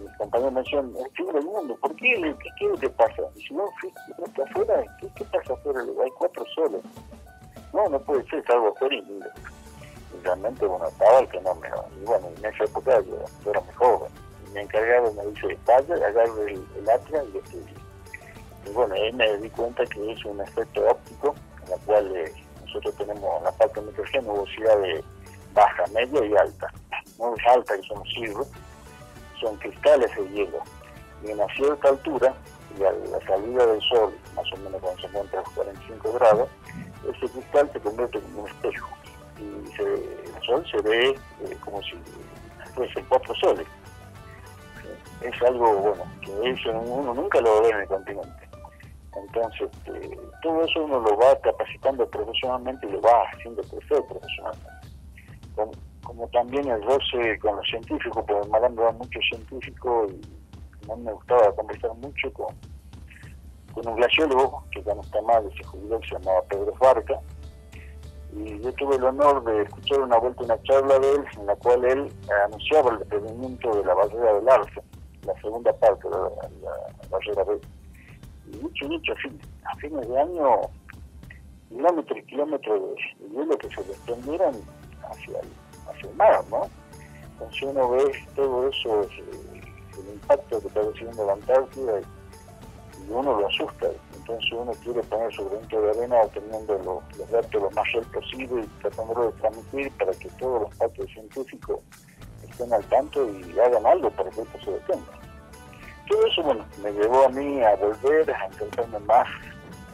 Mis 0.00 0.16
compañeros 0.16 0.52
me 0.52 0.62
decían, 0.62 0.92
el 0.98 1.10
fin 1.12 1.32
del 1.32 1.44
mundo, 1.44 1.76
¿por 1.80 1.94
qué? 1.96 2.14
¿Qué, 2.20 2.48
qué 2.58 2.64
es 2.64 2.70
lo 2.70 2.78
que 2.78 2.90
pasa? 2.90 3.22
Y 3.36 3.42
si 3.42 3.54
no, 3.54 3.64
no 4.18 4.26
está 4.26 4.42
afuera, 4.44 4.82
¿qué, 5.00 5.08
¿qué 5.16 5.24
pasa 5.24 5.52
afuera? 5.52 5.80
Hay 5.80 6.10
cuatro 6.18 6.44
soles. 6.54 6.82
No, 7.72 7.88
no 7.88 7.98
puede 8.00 8.24
ser, 8.28 8.40
es 8.40 8.50
algo 8.50 8.74
terrible. 8.78 9.26
Y 10.14 10.24
realmente, 10.24 10.66
bueno, 10.66 10.86
estaba 10.86 11.20
el 11.20 11.28
fenómeno. 11.28 11.84
Y 12.00 12.04
bueno, 12.04 12.28
en 12.36 12.44
esa 12.44 12.64
época 12.64 13.00
yo, 13.00 13.24
yo 13.44 13.50
era 13.50 13.60
muy 13.60 13.74
joven 13.74 14.21
mi 14.52 14.60
encargado 14.60 15.12
me 15.14 15.26
dice, 15.26 15.58
vaya, 15.66 15.94
agarro 15.94 16.42
el, 16.42 16.54
el 16.54 16.82
y 16.82 17.32
lo 17.32 17.40
estudio. 17.40 17.82
Y 18.66 18.70
bueno, 18.70 18.94
ahí 18.94 19.12
me 19.12 19.36
di 19.38 19.50
cuenta 19.50 19.84
que 19.86 20.12
es 20.12 20.24
un 20.24 20.40
efecto 20.40 20.86
óptico, 20.88 21.34
en 21.64 21.70
la 21.70 21.76
cual 21.78 22.16
eh, 22.16 22.32
nosotros 22.64 22.94
tenemos 22.96 23.38
en 23.38 23.44
la 23.44 23.52
parte 23.52 23.80
de 23.80 23.86
meteorología 23.86 24.20
nubosidad 24.22 24.78
de 24.78 25.04
baja, 25.54 25.84
media 25.92 26.24
y 26.24 26.36
alta. 26.36 26.72
Muy 27.18 27.38
alta, 27.46 27.76
que 27.76 27.82
son 27.82 28.04
siglos, 28.04 28.48
son 29.40 29.56
cristales 29.56 30.14
de 30.16 30.28
hielo. 30.28 30.58
Y 31.24 31.30
en 31.30 31.40
a 31.40 31.46
cierta 31.54 31.88
altura, 31.88 32.34
y 32.78 32.84
a 32.84 32.92
la 32.92 33.20
salida 33.26 33.66
del 33.66 33.80
sol, 33.82 34.14
más 34.34 34.52
o 34.52 34.56
menos 34.58 34.80
cuando 34.80 35.00
se 35.00 35.06
encuentra 35.08 35.40
a 35.40 35.42
los 35.42 35.52
45 35.52 36.12
grados, 36.12 36.48
ese 37.08 37.32
cristal 37.32 37.70
se 37.72 37.80
convierte 37.80 38.18
en 38.18 38.38
un 38.38 38.48
espejo. 38.48 38.88
Y 39.38 39.76
se, 39.76 39.82
el 39.82 40.42
sol 40.46 40.64
se 40.70 40.80
ve 40.82 41.10
eh, 41.10 41.56
como 41.64 41.82
si 41.82 41.94
fuese 42.74 43.04
cuatro 43.08 43.34
soles 43.34 43.66
es 45.22 45.42
algo, 45.42 45.74
bueno, 45.76 46.04
que 46.20 46.50
eso 46.50 46.70
uno 46.70 47.14
nunca 47.14 47.40
lo 47.40 47.62
ve 47.62 47.70
en 47.70 47.80
el 47.80 47.86
continente. 47.86 48.48
Entonces, 49.14 49.68
este, 49.70 50.18
todo 50.42 50.64
eso 50.64 50.84
uno 50.84 51.00
lo 51.00 51.16
va 51.16 51.38
capacitando 51.40 52.08
profesionalmente 52.08 52.86
y 52.86 52.92
lo 52.92 53.00
va 53.02 53.24
haciendo 53.32 53.62
crecer 53.62 54.02
profesionalmente. 54.08 54.70
Como, 56.02 56.28
también 56.28 56.68
el 56.68 56.82
roce 56.82 57.38
con 57.38 57.56
los 57.56 57.66
científicos, 57.66 58.24
porque 58.26 58.48
Marando 58.48 58.82
era 58.82 58.92
mucho 58.92 59.20
científico 59.30 60.06
y 60.08 60.20
mí 60.96 61.02
me 61.04 61.12
gustaba 61.12 61.54
conversar 61.54 61.94
mucho 61.94 62.32
con, 62.32 62.54
con 63.72 63.86
un 63.86 63.96
glaciólogo 63.96 64.64
que 64.72 64.82
ya 64.82 64.94
no 64.94 65.02
está 65.02 65.20
mal, 65.22 65.48
se 65.56 65.64
jubiló, 65.64 66.00
se 66.02 66.18
llamaba 66.18 66.42
Pedro 66.48 66.74
Farca, 66.74 67.20
y 68.34 68.60
yo 68.60 68.72
tuve 68.74 68.96
el 68.96 69.04
honor 69.04 69.44
de 69.44 69.62
escuchar 69.62 70.00
una 70.00 70.18
vuelta 70.18 70.44
una 70.44 70.62
charla 70.62 70.98
de 70.98 71.12
él 71.12 71.24
en 71.38 71.46
la 71.46 71.56
cual 71.56 71.84
él 71.84 72.12
anunciaba 72.46 72.92
el 72.92 72.98
desprendimiento 73.00 73.74
de 73.74 73.84
la 73.84 73.94
barrera 73.94 74.32
del 74.34 74.48
Arce 74.48 74.82
la 75.26 75.40
segunda 75.40 75.72
parte 75.74 76.08
de 76.08 76.14
la, 76.14 77.08
barrera 77.10 77.44
B. 77.44 77.60
Y 78.52 78.56
mucho, 78.56 78.88
mucho, 78.88 79.12
a, 79.12 79.76
fines 79.76 80.08
de 80.08 80.20
año, 80.20 80.60
kilómetros 81.68 82.18
y 82.18 82.22
kilómetros 82.24 82.80
de, 82.80 83.28
hielo 83.28 83.56
que 83.58 83.68
se 83.68 83.82
desprendieran 83.84 84.54
hacia 85.08 85.38
hacia 85.88 86.08
el 86.08 86.16
mar, 86.16 86.44
¿no? 86.50 86.68
Entonces 87.32 87.62
uno 87.62 87.90
ve 87.90 88.12
todo 88.34 88.68
eso, 88.68 89.02
el, 89.02 90.12
impacto 90.12 90.60
que 90.60 90.68
está 90.68 90.80
recibiendo 90.80 91.26
la 91.26 91.32
Antártida 91.34 92.00
y, 92.00 92.04
uno 93.10 93.40
lo 93.40 93.46
asusta. 93.46 93.88
Entonces 94.22 94.52
uno 94.52 94.72
quiere 94.84 95.02
poner 95.02 95.32
su 95.34 95.48
granito 95.50 95.82
de 95.82 95.90
arena 95.90 96.20
obteniendo 96.22 96.78
los, 96.78 97.18
los 97.18 97.30
datos 97.30 97.60
lo 97.60 97.70
más 97.72 97.92
real 97.92 98.06
posible 98.06 98.62
y 98.62 98.80
tratando 98.80 99.26
de 99.26 99.32
transmitir 99.40 99.92
para 99.98 100.12
que 100.12 100.28
todos 100.38 100.62
los 100.62 100.76
partes 100.76 101.06
científicos 101.10 101.80
estén 102.48 102.72
al 102.72 102.84
tanto 102.84 103.28
y 103.28 103.58
hagan 103.58 103.84
algo 103.84 104.10
para 104.10 104.30
que 104.30 104.42
esto 104.42 104.58
se 104.64 104.70
detenga. 104.70 105.18
Todo 106.08 106.26
eso, 106.26 106.42
bueno, 106.44 106.64
me 106.84 106.92
llevó 106.92 107.24
a 107.24 107.28
mí 107.30 107.62
a 107.62 107.74
volver 107.74 108.30
a 108.30 108.46
intentarme 108.46 108.98
más 109.00 109.28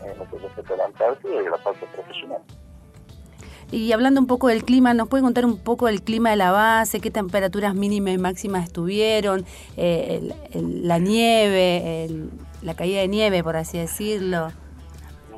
en 0.05 0.19
lo 0.19 0.29
que 0.29 0.39
respecta 0.39 0.75
a 0.75 0.77
la 0.77 0.85
Antártida 0.85 1.43
y 1.43 1.49
la 1.49 1.57
parte 1.57 1.87
profesional. 1.87 2.43
Y 3.71 3.93
hablando 3.93 4.21
un 4.21 4.27
poco 4.27 4.49
del 4.49 4.65
clima, 4.65 4.95
¿nos 4.95 5.09
puede 5.09 5.23
contar 5.23 5.45
un 5.45 5.59
poco 5.59 5.87
del 5.87 6.03
clima 6.03 6.31
de 6.31 6.37
la 6.37 6.53
base? 6.53 7.01
¿Qué 7.01 7.11
temperaturas 7.11 7.75
mínimas 7.75 8.15
y 8.15 8.19
máximas 8.19 8.65
estuvieron? 8.65 9.45
Eh, 9.77 10.33
la 10.55 10.99
nieve, 10.99 12.09
la 12.63 12.75
caída 12.75 13.01
de 13.01 13.09
nieve, 13.09 13.45
por 13.45 13.57
así 13.57 13.79
decirlo. 13.79 14.49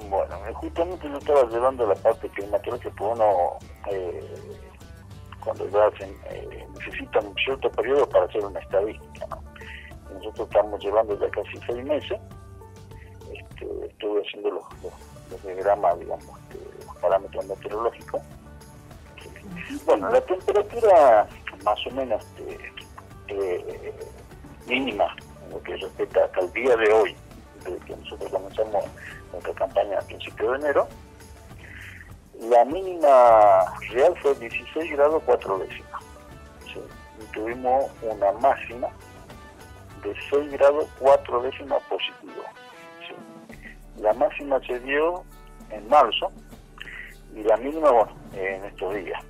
Bueno, 0.09 0.37
justamente 0.55 1.09
yo 1.09 1.19
estaba 1.19 1.45
llevando 1.49 1.87
la 1.87 1.95
parte 1.97 2.29
climatológica 2.29 2.95
que 2.95 3.05
uno, 3.05 3.59
eh, 3.91 4.59
cuando 5.43 5.69
ya 5.69 5.89
eh, 6.31 6.67
necesita 6.79 7.21
un 7.21 7.35
cierto 7.35 7.71
periodo 7.71 8.09
para 8.09 8.27
hacer 8.27 8.45
una 8.45 8.61
estadística. 8.61 9.27
Nosotros 10.15 10.49
estamos 10.49 10.83
llevando 10.83 11.19
ya 11.19 11.31
casi 11.31 11.57
seis 11.67 11.85
meses. 11.85 12.21
Este, 13.33 13.87
estuve 13.87 14.21
haciendo 14.21 14.51
los, 14.51 14.65
los, 15.31 15.43
diagramas, 15.43 15.99
digamos, 15.99 16.25
este, 16.25 16.80
parámetros 17.01 17.47
meteorológicos. 17.47 18.23
Bueno, 19.87 20.11
la 20.11 20.21
temperatura 20.21 21.29
más 21.65 21.87
o 21.87 21.91
menos 21.91 22.25
este, 22.37 22.69
eh, 23.29 23.95
mínima 24.67 25.15
en 25.45 25.51
lo 25.51 25.63
que 25.63 25.77
respecta 25.77 26.25
hasta 26.25 26.41
el 26.41 26.53
día 26.53 26.77
de 26.77 26.93
hoy, 26.93 27.17
desde 27.65 27.79
que 27.85 27.97
nosotros 27.97 28.31
comenzamos 28.31 28.85
nuestra 29.33 29.55
campaña 29.55 29.99
a 29.99 30.03
principios 30.03 30.53
de 30.53 30.59
enero, 30.67 30.89
la 32.41 32.65
mínima 32.65 33.65
real 33.91 34.15
fue 34.23 34.35
16 34.35 34.93
grados 34.93 35.23
4 35.27 35.59
décimas. 35.59 36.03
Tuvimos 37.35 37.91
una 38.03 38.33
máxima 38.33 38.89
de 40.03 40.15
6 40.31 40.51
grados 40.53 40.87
4 40.99 41.43
décimas 41.43 41.83
positivo. 41.83 42.43
La 43.99 44.15
máxima 44.15 44.59
se 44.67 44.81
dio 44.81 45.23
en 45.71 45.87
marzo, 45.89 46.33
y 47.35 47.43
la 47.43 47.57
mínima, 47.57 47.91
bueno, 47.91 48.13
en 48.35 48.65
estos 48.65 48.95
días. 48.95 49.25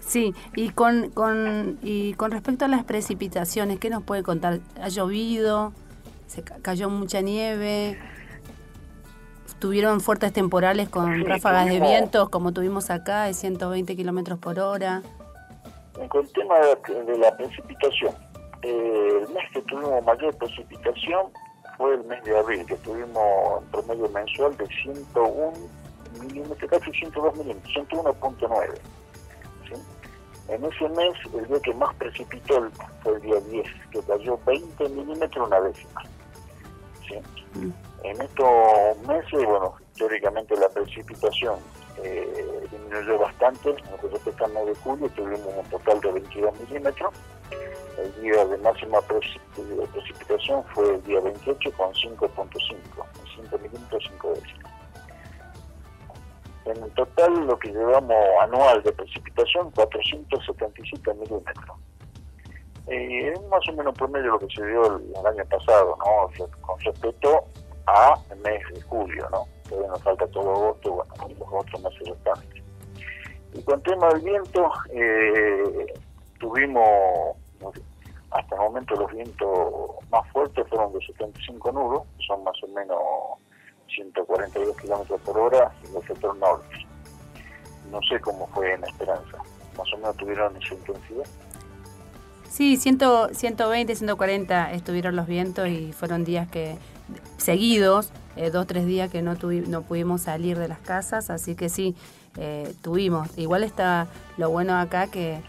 Sí, 0.00 0.34
y 0.54 0.70
con, 0.70 1.10
con, 1.10 1.78
y 1.82 2.14
con 2.14 2.30
respecto 2.30 2.64
a 2.64 2.68
las 2.68 2.84
precipitaciones, 2.84 3.78
¿qué 3.78 3.88
nos 3.88 4.02
puede 4.02 4.22
contar? 4.22 4.60
¿Ha 4.80 4.88
llovido? 4.88 5.72
¿Se 6.26 6.42
cayó 6.42 6.90
mucha 6.90 7.20
nieve? 7.22 7.98
¿Tuvieron 9.58 10.00
fuertes 10.00 10.32
temporales 10.32 10.90
con 10.90 11.24
ráfagas 11.24 11.66
de 11.66 11.80
vientos 11.80 12.28
como 12.28 12.52
tuvimos 12.52 12.90
acá 12.90 13.24
de 13.24 13.34
120 13.34 13.96
kilómetros 13.96 14.38
por 14.38 14.58
hora? 14.58 15.02
Con 16.08 16.26
el 16.26 16.32
tema 16.32 16.56
de, 16.58 17.18
la 17.18 17.34
precipitación, 17.36 18.14
eh, 18.62 19.20
el 19.22 19.32
mes 19.32 19.44
que 19.54 19.62
tuvimos 19.62 20.04
mayor 20.04 20.36
precipitación 20.36 21.28
fue 21.78 21.94
el 21.94 22.04
mes 22.04 22.22
de 22.24 22.36
abril, 22.36 22.66
que 22.66 22.76
tuvimos 22.76 23.62
un 23.62 23.66
promedio 23.70 24.08
mensual 24.10 24.56
de 24.56 24.66
101 24.66 25.52
milímetros, 26.26 26.70
casi 26.70 26.90
102 26.92 27.36
milímetros, 27.36 27.74
101.9. 27.74 28.78
En 30.48 30.62
ese 30.62 30.88
mes, 30.90 31.14
el 31.32 31.46
día 31.48 31.60
que 31.60 31.72
más 31.74 31.94
precipitó 31.94 32.68
fue 33.02 33.14
el 33.14 33.22
día 33.22 33.40
10, 33.40 33.66
que 33.92 34.00
cayó 34.02 34.38
20 34.44 34.88
milímetros 34.90 35.46
una 35.46 35.60
décima. 35.60 36.02
Mm. 37.54 37.70
En 38.02 38.20
estos 38.20 38.98
meses, 39.06 39.46
bueno, 39.46 39.74
teóricamente 39.96 40.54
la 40.56 40.68
precipitación 40.68 41.58
eh, 42.02 42.66
disminuyó 42.70 43.18
bastante. 43.18 43.74
Nosotros 43.90 44.26
estamos 44.26 44.66
de 44.66 44.74
julio 44.76 45.08
tuvimos 45.10 45.48
un 45.56 45.70
total 45.70 46.00
de 46.00 46.12
22 46.12 46.60
milímetros. 46.60 47.14
El 47.98 48.22
día 48.22 48.44
de 48.44 48.58
máxima 48.58 48.98
precipitación 49.02 50.64
fue 50.74 50.94
el 50.94 51.02
día 51.04 51.20
28 51.20 51.72
con 51.76 51.92
5.5, 51.92 52.36
5 53.36 53.58
milímetros 53.58 54.04
5 54.10 54.32
décimas. 54.34 54.63
En 56.64 56.90
total, 56.90 57.46
lo 57.46 57.58
que 57.58 57.68
llevamos 57.68 58.16
anual 58.40 58.82
de 58.82 58.92
precipitación, 58.92 59.70
477 59.72 61.14
milímetros. 61.14 61.78
Eh, 62.86 63.32
es 63.32 63.42
más 63.48 63.66
o 63.68 63.72
menos 63.72 63.94
promedio 63.94 64.32
lo 64.32 64.38
que 64.38 64.54
se 64.54 64.66
dio 64.66 64.96
el, 64.96 65.26
año 65.26 65.44
pasado, 65.50 65.96
¿no? 65.98 66.46
Con 66.62 66.80
respecto 66.80 67.44
a 67.86 68.14
el 68.30 68.38
mes 68.40 68.62
de 68.72 68.82
julio, 68.82 69.28
¿no? 69.30 69.46
Todavía 69.68 69.88
nos 69.88 70.02
falta 70.02 70.26
todo 70.28 70.50
agosto, 70.50 70.92
bueno, 70.92 71.14
los 71.38 71.48
otros 71.52 71.82
meses 71.82 72.08
restantes. 72.08 72.62
Y 73.54 73.62
con 73.62 73.82
tema 73.82 74.08
del 74.08 74.22
viento, 74.22 74.70
eh, 74.90 75.86
tuvimos, 76.40 76.84
hasta 78.30 78.54
el 78.54 78.60
momento 78.60 78.94
los 78.96 79.12
vientos 79.12 79.50
más 80.10 80.28
fuertes 80.32 80.66
fueron 80.68 80.92
de 80.92 81.00
75 81.06 81.72
nudos, 81.72 82.02
son 82.26 82.42
más 82.42 82.56
o 82.62 82.68
menos 82.68 82.98
142 83.88 84.76
kilómetros 84.76 85.20
por 85.22 85.38
hora 85.38 85.72
en 85.88 85.96
el 85.96 86.02
sector 86.06 86.36
norte. 86.36 86.86
No 87.90 88.00
sé 88.02 88.20
cómo 88.20 88.46
fue 88.48 88.72
en 88.72 88.84
Esperanza. 88.84 89.38
Más 89.76 89.92
o 89.92 89.96
menos 89.96 90.16
tuvieron 90.16 90.56
esa 90.56 90.74
intensidad. 90.74 91.26
Sí, 92.48 92.76
120, 92.76 93.96
140 93.96 94.72
estuvieron 94.72 95.16
los 95.16 95.26
vientos 95.26 95.66
y 95.68 95.92
fueron 95.92 96.24
días 96.24 96.48
que 96.48 96.76
seguidos, 97.36 98.10
eh, 98.36 98.50
dos, 98.50 98.66
tres 98.66 98.86
días 98.86 99.10
que 99.10 99.22
no, 99.22 99.36
no 99.66 99.82
pudimos 99.82 100.22
salir 100.22 100.58
de 100.58 100.68
las 100.68 100.78
casas, 100.78 101.30
así 101.30 101.56
que 101.56 101.68
sí, 101.68 101.96
eh, 102.36 102.72
tuvimos. 102.82 103.36
Igual 103.36 103.64
está 103.64 104.06
lo 104.36 104.50
bueno 104.50 104.76
acá 104.76 105.08
que, 105.08 105.40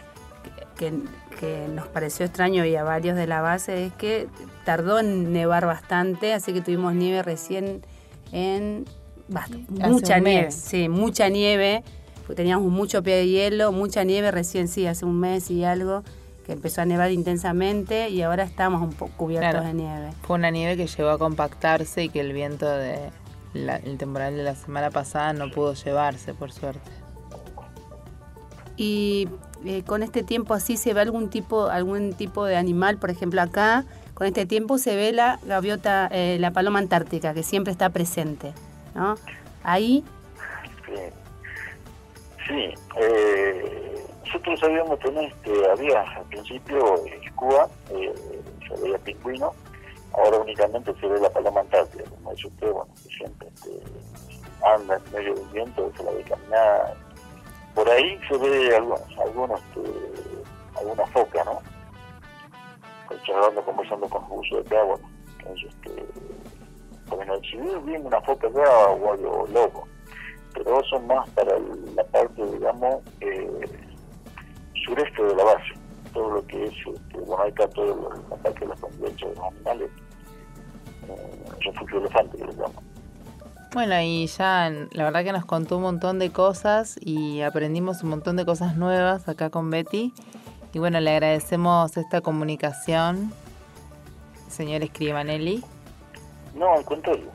nos 1.74 1.88
pareció 1.88 2.26
extraño 2.26 2.66
y 2.66 2.76
a 2.76 2.84
varios 2.84 3.16
de 3.16 3.28
la 3.28 3.42
base 3.42 3.86
es 3.86 3.94
que 3.94 4.28
tardó 4.66 5.00
en 5.00 5.32
nevar 5.32 5.66
bastante, 5.66 6.34
así 6.34 6.54
que 6.54 6.62
tuvimos 6.62 6.94
nieve 6.94 7.24
recién 7.24 7.82
en 8.32 8.86
mucha 9.69 10.19
nieve, 10.19 10.51
sí, 10.51 10.89
mucha 10.89 11.30
nieve, 11.30 11.84
teníamos 12.36 12.71
mucho 12.71 13.03
pie 13.03 13.15
de 13.15 13.28
hielo, 13.28 13.71
mucha 13.71 14.03
nieve 14.03 14.32
recién, 14.32 14.67
sí, 14.67 14.88
hace 14.88 15.05
un 15.05 15.19
mes 15.19 15.49
y 15.51 15.63
algo 15.63 16.03
que 16.45 16.53
empezó 16.53 16.82
a 16.82 16.86
nevar 16.86 17.11
intensamente 17.11 18.09
y 18.09 18.21
ahora 18.21 18.43
estamos 18.43 18.82
un 18.82 18.91
poco 18.91 19.11
cubiertos 19.17 19.65
de 19.65 19.73
nieve. 19.73 20.11
Fue 20.21 20.36
una 20.36 20.51
nieve 20.51 20.78
que 20.78 20.88
llegó 20.88 21.09
a 21.09 21.17
compactarse 21.17 22.03
y 22.03 22.09
que 22.09 22.19
el 22.19 22.34
viento 22.34 22.67
de 22.69 23.09
el 23.55 23.97
temporal 23.97 24.36
de 24.36 24.43
la 24.43 24.53
semana 24.53 24.91
pasada 24.91 25.32
no 25.34 25.49
pudo 25.49 25.73
llevarse, 25.73 26.34
por 26.34 26.51
suerte. 26.51 26.91
Y 28.78 29.30
eh, 29.63 29.84
con 29.84 30.03
este 30.03 30.23
tiempo 30.23 30.53
así 30.53 30.76
se 30.76 30.93
ve 30.93 31.01
algún 31.01 31.30
tipo, 31.30 31.67
algún 31.67 32.13
tipo 32.13 32.45
de 32.45 32.57
animal, 32.57 32.97
por 32.97 33.09
ejemplo 33.09 33.41
acá 33.41 33.86
con 34.16 34.26
este 34.26 34.45
tiempo 34.45 34.78
se 34.80 34.95
ve 34.95 35.11
la 35.11 35.39
gaviota, 35.43 36.07
eh, 36.11 36.38
la 36.39 36.51
paloma 36.51 36.80
antártica, 36.80 37.34
que 37.34 37.43
siempre 37.43 37.72
está 37.72 37.89
presente, 37.89 38.53
¿no? 38.95 39.16
Ahí... 39.63 40.03
Sí, 42.47 42.74
eh, 42.97 44.05
nosotros 44.26 44.59
sabíamos 44.59 44.99
que 44.99 45.09
este, 45.09 45.72
había 45.72 46.01
al 46.01 46.24
principio 46.26 47.05
en 47.05 47.34
Cuba, 47.34 47.68
eh, 47.89 48.13
se 48.68 48.82
veía 48.82 48.97
pingüino, 48.99 49.53
ahora 50.13 50.38
únicamente 50.38 50.93
se 50.99 51.07
ve 51.07 51.20
la 51.20 51.30
paloma 51.30 51.61
antártica, 51.61 52.03
como 52.09 52.32
dice 52.32 52.47
usted, 52.47 52.72
bueno, 52.72 52.93
que 53.03 53.09
siempre 53.09 53.47
este, 53.53 53.70
anda 54.63 54.95
en 54.95 55.11
medio 55.11 55.34
del 55.34 55.47
viento, 55.49 55.91
se 55.97 56.03
la 56.03 56.11
ve 56.11 56.24
caminar. 56.24 56.93
Por 57.74 57.89
ahí 57.89 58.18
se 58.30 58.38
ve 58.38 58.76
algunos, 58.76 59.01
algunos 59.20 59.59
este, 59.59 59.82
alguna 60.80 61.05
foca, 61.07 61.43
¿no? 61.43 61.74
Charlando, 63.24 63.63
conversando 63.63 64.07
con 64.09 64.24
usos 64.30 64.66
de 64.66 64.78
agua, 64.78 64.99
entonces, 65.39 65.74
este, 65.74 66.05
porque 67.09 67.26
no 67.26 67.38
decidir 67.38 67.80
bien 67.86 68.05
una 68.05 68.22
foca 68.22 68.47
de 68.49 68.59
o 68.59 69.11
algo 69.11 69.47
loco, 69.53 69.88
pero 70.53 70.84
son 70.86 71.07
más 71.07 71.30
para 71.32 71.57
la 71.95 72.03
parte, 72.05 72.45
digamos, 72.45 73.03
eh, 73.22 73.70
sureste 74.86 75.24
de 75.24 75.36
la 75.36 75.43
base, 75.43 75.74
todo 76.13 76.32
lo 76.32 76.47
que 76.47 76.66
es, 76.66 76.74
este, 76.74 77.20
bueno, 77.20 77.45
está 77.45 77.68
todo 77.70 78.09
la 78.30 78.36
parte 78.38 78.59
de 78.59 78.68
la 78.68 78.76
convivencia 78.76 79.28
de 79.30 79.36
los 79.36 79.45
animales, 79.45 79.91
eh, 81.07 81.43
refugio 81.61 81.99
elefante 81.99 82.38
que 82.38 82.45
le 82.45 82.53
llaman. 82.53 82.95
Bueno, 83.76 83.99
y 83.99 84.26
ya 84.28 84.72
la 84.91 85.03
verdad 85.03 85.26
que 85.26 85.34
nos 85.34 85.43
contó 85.43 85.76
un 85.76 85.84
montón 85.84 86.18
de 86.18 86.32
cosas 86.32 86.97
y 87.01 87.41
aprendimos 87.41 88.03
un 88.03 88.09
montón 88.09 88.38
de 88.38 88.45
cosas 88.45 88.78
nuevas 88.78 89.28
acá 89.28 89.49
con 89.49 89.70
Betty. 89.70 90.13
Y 90.76 90.80
bueno, 90.80 90.99
le 90.99 91.09
agradecemos 91.11 91.95
esta 91.95 92.19
comunicación, 92.19 93.32
señor 94.49 94.84
Escribanelli. 94.84 95.63
No, 96.53 96.73
al 96.73 96.84
contrario. 96.84 97.30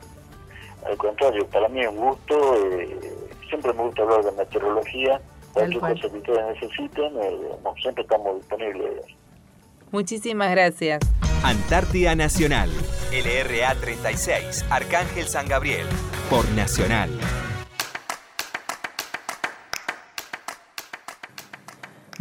Al 0.85 0.95
contrario, 0.95 1.47
para 1.47 1.67
mí 1.67 1.79
es 1.79 1.87
un 1.87 1.97
gusto. 1.97 2.55
Eh, 2.55 2.99
siempre 3.49 3.73
me 3.73 3.81
gusta 3.81 4.03
hablar 4.03 4.25
de 4.25 4.31
meteorología. 4.33 5.19
Cualquier 5.53 5.79
cosa 5.79 6.01
que 6.01 6.17
ustedes 6.19 6.61
necesiten, 6.61 7.13
eh, 7.19 7.37
siempre 7.81 8.03
estamos 8.03 8.35
disponibles. 8.35 9.05
Muchísimas 9.91 10.51
gracias. 10.51 11.01
Antártida 11.43 12.13
Nacional, 12.13 12.69
LRA 13.11 13.73
36, 13.73 14.67
Arcángel 14.69 15.25
San 15.25 15.47
Gabriel, 15.47 15.87
por 16.29 16.47
Nacional. 16.51 17.09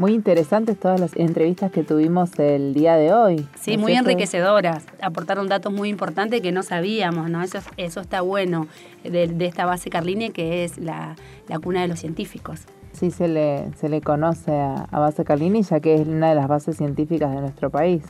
Muy 0.01 0.15
interesantes 0.15 0.81
todas 0.81 0.99
las 0.99 1.15
entrevistas 1.15 1.71
que 1.71 1.83
tuvimos 1.83 2.39
el 2.39 2.73
día 2.73 2.97
de 2.97 3.13
hoy. 3.13 3.47
Sí, 3.61 3.77
muy 3.77 3.93
enriquecedoras. 3.93 4.87
Aportaron 5.03 5.47
datos 5.47 5.75
muy 5.75 5.91
importantes 5.91 6.41
que 6.41 6.53
no 6.53 6.63
sabíamos, 6.63 7.29
¿no? 7.29 7.43
Eso, 7.43 7.59
eso 7.77 8.01
está 8.01 8.23
bueno 8.23 8.67
de, 9.05 9.25
esta 9.41 9.67
base 9.67 9.91
Carline, 9.91 10.31
que 10.31 10.65
es 10.65 10.79
la, 10.79 11.17
cuna 11.63 11.83
de 11.83 11.89
los 11.89 11.99
científicos. 11.99 12.61
Sí, 12.93 13.11
se 13.11 13.29
le, 13.29 13.75
se 13.79 13.91
le 13.91 14.01
conoce 14.01 14.53
a, 14.53 14.87
a 14.91 14.99
base 15.01 15.23
Carlini, 15.23 15.63
ya 15.65 15.81
que 15.81 15.97
es 15.97 16.09
una 16.09 16.31
de 16.31 16.35
las 16.35 16.49
bases 16.49 16.79
científicas 16.79 17.35
de 17.35 17.43
nuestro 17.43 17.69
país. 17.69 18.03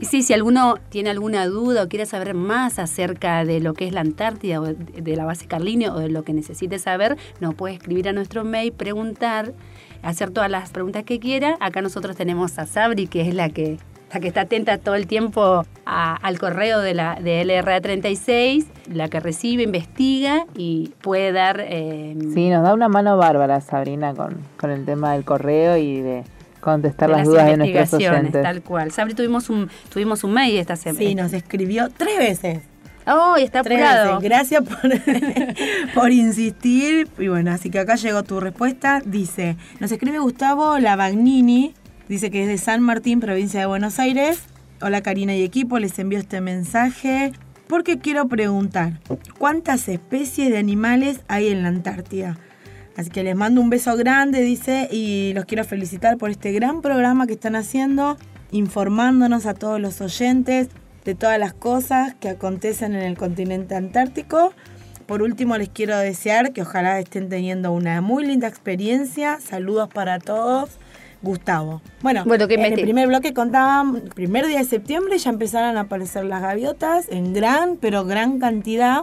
Y 0.00 0.04
sí, 0.04 0.22
si 0.22 0.32
alguno 0.32 0.76
tiene 0.90 1.10
alguna 1.10 1.46
duda 1.46 1.82
o 1.82 1.88
quiere 1.88 2.06
saber 2.06 2.32
más 2.34 2.78
acerca 2.78 3.44
de 3.44 3.58
lo 3.58 3.74
que 3.74 3.86
es 3.86 3.92
la 3.92 4.02
Antártida 4.02 4.60
o 4.60 4.66
de 4.66 5.16
la 5.16 5.24
base 5.24 5.46
Carlinio 5.46 5.92
o 5.92 5.98
de 5.98 6.08
lo 6.08 6.22
que 6.22 6.32
necesite 6.32 6.78
saber, 6.78 7.16
nos 7.40 7.54
puede 7.54 7.74
escribir 7.74 8.08
a 8.08 8.12
nuestro 8.12 8.44
mail, 8.44 8.70
preguntar, 8.70 9.54
hacer 10.02 10.30
todas 10.30 10.50
las 10.50 10.70
preguntas 10.70 11.04
que 11.04 11.18
quiera. 11.18 11.56
Acá 11.60 11.82
nosotros 11.82 12.16
tenemos 12.16 12.58
a 12.58 12.66
Sabri, 12.66 13.06
que 13.06 13.22
es 13.22 13.34
la 13.34 13.48
que 13.48 13.78
la 14.12 14.20
que 14.20 14.28
está 14.28 14.42
atenta 14.42 14.78
todo 14.78 14.94
el 14.94 15.06
tiempo 15.06 15.66
al 15.84 16.38
correo 16.38 16.80
de 16.80 16.94
la 16.94 17.16
de 17.16 17.44
LRA 17.44 17.80
36, 17.80 18.66
la 18.90 19.08
que 19.08 19.20
recibe, 19.20 19.62
investiga 19.64 20.46
y 20.56 20.92
puede 21.02 21.32
dar... 21.32 21.60
Eh, 21.60 22.16
sí, 22.32 22.48
nos 22.48 22.62
da 22.62 22.72
una 22.74 22.88
mano 22.88 23.16
bárbara 23.16 23.60
Sabrina 23.60 24.14
con, 24.14 24.38
con 24.58 24.70
el 24.70 24.84
tema 24.84 25.12
del 25.12 25.24
correo 25.24 25.76
y 25.76 26.00
de 26.00 26.24
contestar 26.60 27.10
las, 27.10 27.26
dudas 27.26 27.46
de 27.46 27.56
nuestros 27.56 27.94
oyentes. 27.94 28.42
Tal 28.42 28.62
cual. 28.62 28.92
Sabri, 28.92 29.14
tuvimos 29.14 29.50
un, 29.50 29.70
tuvimos 29.92 30.24
un 30.24 30.32
mail 30.32 30.58
esta 30.58 30.76
semana. 30.76 30.98
Sí, 30.98 31.14
nos 31.14 31.32
escribió 31.32 31.88
tres 31.94 32.18
veces. 32.18 32.62
Oh, 33.08 33.36
está 33.36 33.60
apurado. 33.60 34.20
Gracias 34.20 34.62
por, 34.62 34.90
por 35.94 36.12
insistir. 36.12 37.08
Y 37.18 37.28
bueno, 37.28 37.50
así 37.52 37.70
que 37.70 37.78
acá 37.78 37.96
llegó 37.96 38.22
tu 38.22 38.38
respuesta. 38.40 39.00
Dice, 39.04 39.56
nos 39.80 39.90
escribe 39.90 40.18
Gustavo 40.18 40.78
Lavagnini. 40.78 41.74
Dice 42.08 42.30
que 42.30 42.42
es 42.42 42.48
de 42.48 42.58
San 42.58 42.82
Martín, 42.82 43.20
provincia 43.20 43.60
de 43.60 43.66
Buenos 43.66 43.98
Aires. 43.98 44.42
Hola 44.80 45.02
Karina 45.02 45.34
y 45.34 45.42
equipo, 45.42 45.78
les 45.78 45.98
envío 45.98 46.20
este 46.20 46.40
mensaje 46.40 47.32
porque 47.68 47.98
quiero 47.98 48.26
preguntar, 48.28 49.00
¿cuántas 49.38 49.88
especies 49.88 50.50
de 50.50 50.58
animales 50.58 51.20
hay 51.28 51.48
en 51.48 51.62
la 51.62 51.68
Antártida? 51.68 52.38
Así 52.96 53.10
que 53.10 53.22
les 53.22 53.36
mando 53.36 53.60
un 53.60 53.70
beso 53.70 53.96
grande, 53.96 54.40
dice, 54.40 54.88
y 54.90 55.32
los 55.34 55.44
quiero 55.44 55.64
felicitar 55.64 56.16
por 56.16 56.30
este 56.30 56.50
gran 56.52 56.80
programa 56.80 57.26
que 57.26 57.34
están 57.34 57.54
haciendo, 57.54 58.16
informándonos 58.50 59.46
a 59.46 59.54
todos 59.54 59.80
los 59.80 60.00
oyentes 60.00 60.68
de 61.08 61.14
todas 61.14 61.38
las 61.38 61.54
cosas 61.54 62.14
que 62.20 62.28
acontecen 62.28 62.94
en 62.94 63.00
el 63.00 63.16
continente 63.16 63.74
antártico. 63.74 64.52
Por 65.06 65.22
último, 65.22 65.56
les 65.56 65.70
quiero 65.70 65.96
desear 65.96 66.52
que 66.52 66.60
ojalá 66.60 67.00
estén 67.00 67.30
teniendo 67.30 67.72
una 67.72 68.02
muy 68.02 68.26
linda 68.26 68.46
experiencia. 68.46 69.38
Saludos 69.40 69.88
para 69.88 70.18
todos. 70.18 70.68
Gustavo. 71.22 71.80
Bueno, 72.02 72.24
en 72.30 72.60
el 72.60 72.74
primer 72.82 73.08
bloque 73.08 73.32
contaban, 73.32 74.02
el 74.04 74.10
primer 74.10 74.46
día 74.46 74.58
de 74.58 74.64
septiembre 74.64 75.16
ya 75.16 75.30
empezaron 75.30 75.78
a 75.78 75.80
aparecer 75.80 76.26
las 76.26 76.42
gaviotas 76.42 77.06
en 77.08 77.32
gran, 77.32 77.78
pero 77.78 78.04
gran 78.04 78.38
cantidad. 78.38 79.00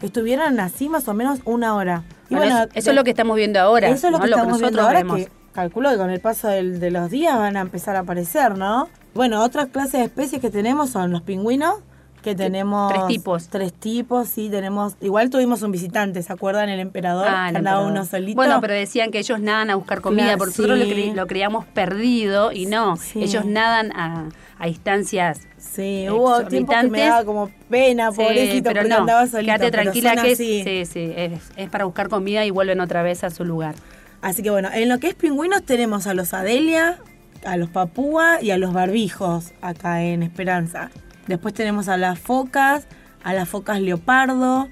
Estuvieron 0.00 0.60
así 0.60 0.88
más 0.88 1.08
o 1.08 1.14
menos 1.14 1.40
una 1.44 1.74
hora. 1.74 2.04
Y 2.30 2.36
bueno, 2.36 2.68
eso, 2.72 2.90
es 2.90 2.96
lo 2.96 3.02
que 3.02 3.10
estamos 3.10 3.36
viendo 3.36 3.58
ahora. 3.58 3.88
Eso 3.88 4.06
es 4.06 4.12
lo 4.12 4.20
que 4.20 4.26
estamos 4.26 4.60
viendo 4.60 4.80
ahora, 4.80 5.02
que 5.02 5.28
calculo 5.52 5.90
que 5.90 5.96
con 5.96 6.10
el 6.10 6.20
paso 6.20 6.46
de 6.46 6.90
los 6.92 7.10
días 7.10 7.36
van 7.36 7.56
a 7.56 7.62
empezar 7.62 7.96
a 7.96 8.00
aparecer, 8.00 8.56
¿no? 8.56 8.88
Bueno, 9.14 9.42
otras 9.42 9.68
clases 9.68 9.92
de 9.92 10.04
especies 10.04 10.40
que 10.40 10.50
tenemos 10.50 10.90
son 10.90 11.10
los 11.10 11.22
pingüinos, 11.22 11.76
que 12.22 12.34
tenemos 12.34 12.92
tres 12.92 13.06
tipos. 13.06 13.48
Tres 13.48 13.72
tipos, 13.72 14.28
sí, 14.28 14.48
tenemos. 14.50 14.96
Igual 15.00 15.30
tuvimos 15.30 15.62
un 15.62 15.72
visitante, 15.72 16.22
¿se 16.22 16.32
acuerdan? 16.32 16.68
El 16.68 16.80
emperador, 16.80 17.28
ah, 17.28 17.46
andaba 17.46 17.86
uno 17.86 18.04
solito. 18.04 18.36
Bueno, 18.36 18.60
pero 18.60 18.74
decían 18.74 19.10
que 19.10 19.18
ellos 19.18 19.40
nadan 19.40 19.70
a 19.70 19.76
buscar 19.76 20.00
comida, 20.00 20.36
porque 20.36 20.54
nosotros 20.58 20.78
lo, 21.14 21.26
creíamos 21.26 21.64
perdido 21.66 22.52
y 22.52 22.66
no. 22.66 22.94
Ellos 23.14 23.44
nadan 23.44 23.92
a, 23.92 24.28
a 24.58 24.66
distancias. 24.66 25.40
Sí, 25.56 26.06
hubo 26.10 26.44
tiempo 26.46 26.72
que 26.72 26.88
me 26.88 27.00
daba 27.00 27.24
como 27.24 27.50
pena, 27.68 28.12
pobrecito, 28.12 28.70
pero 28.70 28.84
no, 28.84 28.96
andaba 28.96 29.26
solito. 29.26 29.52
Quédate 29.52 29.70
tranquila 29.70 30.16
que 30.22 30.36
sí, 30.36 30.62
sí, 30.64 31.12
es, 31.16 31.32
es 31.56 31.70
para 31.70 31.84
buscar 31.84 32.08
comida 32.08 32.44
y 32.44 32.50
vuelven 32.50 32.80
otra 32.80 33.02
vez 33.02 33.24
a 33.24 33.30
su 33.30 33.44
lugar. 33.44 33.74
Así 34.20 34.42
que 34.42 34.50
bueno, 34.50 34.68
en 34.72 34.88
lo 34.88 34.98
que 34.98 35.08
es 35.08 35.14
pingüinos 35.14 35.62
tenemos 35.62 36.06
a 36.08 36.14
los 36.14 36.34
Adelia, 36.34 36.98
a 37.44 37.56
los 37.56 37.70
Papúa 37.70 38.42
y 38.42 38.50
a 38.50 38.58
los 38.58 38.72
Barbijos 38.72 39.52
acá 39.60 40.02
en 40.02 40.22
Esperanza. 40.22 40.90
Después 41.26 41.54
tenemos 41.54 41.88
a 41.88 41.96
las 41.96 42.18
focas, 42.18 42.86
a 43.22 43.34
las 43.34 43.48
focas 43.48 43.80
leopardo, 43.80 44.68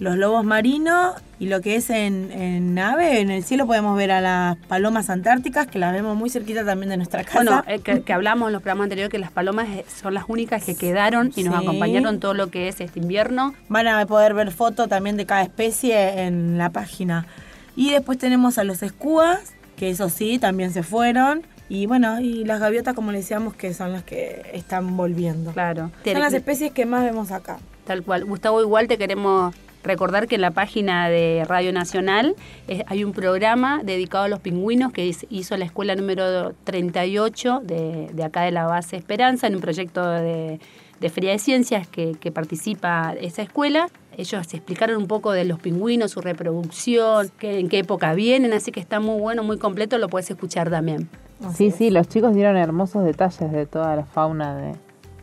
los 0.00 0.16
lobos 0.16 0.44
marinos 0.44 1.14
y 1.38 1.46
lo 1.46 1.60
que 1.60 1.76
es 1.76 1.88
en, 1.90 2.74
nave, 2.74 3.20
en 3.20 3.30
el 3.30 3.44
cielo 3.44 3.66
podemos 3.66 3.96
ver 3.96 4.10
a 4.10 4.20
las 4.20 4.56
palomas 4.56 5.08
antárticas, 5.08 5.66
que 5.66 5.78
las 5.78 5.92
vemos 5.92 6.16
muy 6.16 6.30
cerquita 6.30 6.64
también 6.64 6.90
de 6.90 6.96
nuestra 6.96 7.22
casa. 7.22 7.36
Bueno, 7.36 7.64
eh, 7.66 7.80
que, 7.80 8.12
hablamos 8.12 8.48
en 8.48 8.54
los 8.54 8.62
programas 8.62 8.84
anteriores 8.84 9.10
que 9.10 9.18
las 9.18 9.30
palomas 9.30 9.68
eh, 9.68 9.84
son 9.94 10.14
las 10.14 10.24
únicas 10.28 10.64
que 10.64 10.74
quedaron 10.74 11.32
y 11.36 11.44
nos 11.44 11.54
acompañaron 11.54 12.18
todo 12.18 12.34
lo 12.34 12.50
que 12.50 12.68
es 12.68 12.80
este 12.80 12.98
invierno. 12.98 13.54
Van 13.68 13.86
a 13.86 14.04
poder 14.06 14.34
ver 14.34 14.50
fotos 14.50 14.88
también 14.88 15.16
de 15.16 15.26
cada 15.26 15.42
especie 15.42 16.24
en 16.24 16.58
la 16.58 16.70
página. 16.70 17.26
Y 17.76 17.90
después 17.90 18.18
tenemos 18.18 18.58
a 18.58 18.64
los 18.64 18.82
escúas, 18.82 19.54
que 19.76 19.90
eso 19.90 20.08
sí, 20.08 20.38
también 20.38 20.72
se 20.72 20.82
fueron. 20.82 21.42
Y 21.70 21.86
bueno, 21.86 22.20
y 22.20 22.44
las 22.44 22.60
gaviotas, 22.60 22.94
como 22.94 23.12
le 23.12 23.18
decíamos, 23.18 23.54
que 23.54 23.72
son 23.72 23.92
las 23.92 24.02
que 24.02 24.42
están 24.52 24.96
volviendo. 24.96 25.52
Claro. 25.52 25.90
Son 26.04 26.20
las 26.20 26.34
especies 26.34 26.72
que 26.72 26.84
más 26.84 27.04
vemos 27.04 27.30
acá. 27.30 27.58
Tal 27.86 28.02
cual. 28.02 28.24
Gustavo, 28.24 28.60
igual 28.60 28.88
te 28.88 28.98
queremos 28.98 29.54
recordar 29.84 30.26
que 30.26 30.34
en 30.34 30.40
la 30.40 30.50
página 30.50 31.08
de 31.08 31.44
Radio 31.48 31.72
Nacional 31.72 32.34
hay 32.86 33.04
un 33.04 33.12
programa 33.12 33.82
dedicado 33.82 34.24
a 34.24 34.28
los 34.28 34.40
pingüinos 34.40 34.92
que 34.92 35.10
hizo 35.30 35.56
la 35.56 35.64
escuela 35.64 35.94
número 35.94 36.52
38 36.64 37.62
de, 37.64 38.10
de 38.12 38.24
acá 38.24 38.42
de 38.42 38.50
la 38.50 38.66
base 38.66 38.96
Esperanza 38.96 39.46
en 39.46 39.54
un 39.54 39.62
proyecto 39.62 40.06
de, 40.06 40.60
de 41.00 41.08
Feria 41.08 41.30
de 41.30 41.38
Ciencias 41.38 41.88
que, 41.88 42.14
que 42.20 42.30
participa 42.30 43.14
esa 43.18 43.40
escuela 43.40 43.88
ellos 44.16 44.52
explicaron 44.52 44.98
un 44.98 45.06
poco 45.06 45.32
de 45.32 45.46
los 45.46 45.58
pingüinos, 45.58 46.10
su 46.10 46.20
reproducción, 46.20 47.30
en 47.40 47.68
qué 47.70 47.78
época 47.78 48.12
vienen, 48.12 48.52
así 48.52 48.70
que 48.70 48.80
está 48.80 49.00
muy 49.00 49.18
bueno, 49.18 49.42
muy 49.42 49.56
completo, 49.56 49.96
lo 49.96 50.08
puedes 50.08 50.30
escuchar 50.30 50.68
también. 50.68 51.08
Sí, 51.54 51.70
sí, 51.70 51.90
los 51.90 52.08
chicos 52.08 52.34
dieron 52.34 52.56
hermosos 52.56 53.04
detalles 53.04 53.52
de 53.52 53.66
toda 53.66 53.96
la 53.96 54.04
fauna 54.04 54.56
de, 54.56 54.74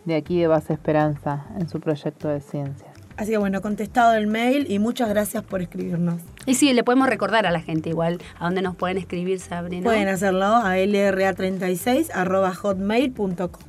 de 0.06 0.16
aquí 0.16 0.40
de 0.40 0.48
Base 0.48 0.74
Esperanza 0.74 1.46
en 1.60 1.68
su 1.70 1.80
proyecto 1.80 2.28
de 2.28 2.42
ciencia. 2.42 2.88
Así 3.18 3.32
que 3.32 3.38
bueno, 3.38 3.62
contestado 3.62 4.14
el 4.14 4.28
mail 4.28 4.70
y 4.70 4.78
muchas 4.78 5.10
gracias 5.10 5.44
por 5.44 5.62
escribirnos. 5.62 6.22
Y 6.46 6.54
sí, 6.54 6.72
le 6.74 6.84
podemos 6.84 7.10
recordar 7.10 7.48
a 7.48 7.52
la 7.52 7.62
gente 7.62 7.90
igual 7.90 8.22
a 8.40 8.46
dónde 8.46 8.62
nos 8.62 8.76
pueden 8.76 8.98
escribir, 9.00 9.40
Sabrina. 9.40 9.84
Pueden 9.84 10.08
hacerlo 10.08 10.46
a 10.46 10.78
lra36 10.78 12.12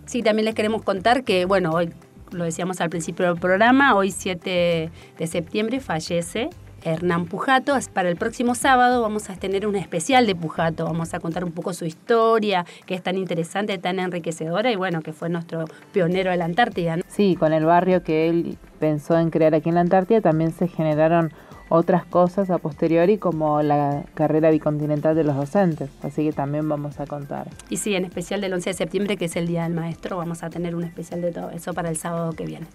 Sí, 0.04 0.22
también 0.22 0.44
les 0.44 0.54
queremos 0.54 0.82
contar 0.82 1.24
que, 1.24 1.46
bueno, 1.46 1.72
hoy 1.72 1.90
lo 2.30 2.44
decíamos 2.44 2.82
al 2.82 2.90
principio 2.90 3.26
del 3.26 3.40
programa, 3.40 3.94
hoy 3.94 4.10
7 4.10 4.90
de 5.18 5.26
septiembre 5.26 5.80
fallece 5.80 6.50
Hernán 6.82 7.26
Pujato. 7.26 7.76
Para 7.92 8.08
el 8.08 8.16
próximo 8.16 8.54
sábado 8.54 9.02
vamos 9.02 9.30
a 9.30 9.36
tener 9.36 9.66
un 9.66 9.76
especial 9.76 10.26
de 10.26 10.34
Pujato. 10.34 10.84
Vamos 10.84 11.14
a 11.14 11.20
contar 11.20 11.44
un 11.44 11.52
poco 11.52 11.72
su 11.72 11.84
historia, 11.84 12.64
que 12.86 12.94
es 12.94 13.02
tan 13.02 13.16
interesante, 13.16 13.78
tan 13.78 13.98
enriquecedora 13.98 14.70
y 14.70 14.76
bueno, 14.76 15.02
que 15.02 15.12
fue 15.12 15.28
nuestro 15.28 15.64
pionero 15.92 16.30
de 16.30 16.36
la 16.36 16.44
Antártida. 16.44 16.98
Sí, 17.08 17.36
con 17.36 17.52
el 17.52 17.64
barrio 17.64 18.02
que 18.02 18.28
él 18.28 18.58
pensó 18.78 19.18
en 19.18 19.30
crear 19.30 19.54
aquí 19.54 19.68
en 19.68 19.76
la 19.76 19.82
Antártida 19.82 20.20
también 20.20 20.52
se 20.52 20.68
generaron 20.68 21.32
otras 21.68 22.04
cosas 22.04 22.50
a 22.50 22.58
posteriori 22.58 23.18
como 23.18 23.62
la 23.62 24.04
carrera 24.14 24.50
bicontinental 24.50 25.14
de 25.14 25.24
los 25.24 25.36
docentes, 25.36 25.90
así 26.02 26.24
que 26.24 26.32
también 26.32 26.68
vamos 26.68 26.98
a 27.00 27.06
contar. 27.06 27.48
Y 27.68 27.76
sí, 27.76 27.94
en 27.94 28.04
especial 28.04 28.40
del 28.40 28.54
11 28.54 28.70
de 28.70 28.74
septiembre, 28.74 29.16
que 29.16 29.26
es 29.26 29.36
el 29.36 29.46
Día 29.46 29.64
del 29.64 29.74
Maestro, 29.74 30.16
vamos 30.16 30.42
a 30.42 30.50
tener 30.50 30.74
un 30.74 30.84
especial 30.84 31.20
de 31.20 31.32
todo 31.32 31.50
eso 31.50 31.74
para 31.74 31.90
el 31.90 31.96
sábado 31.96 32.32
que 32.32 32.46
viene. 32.46 32.66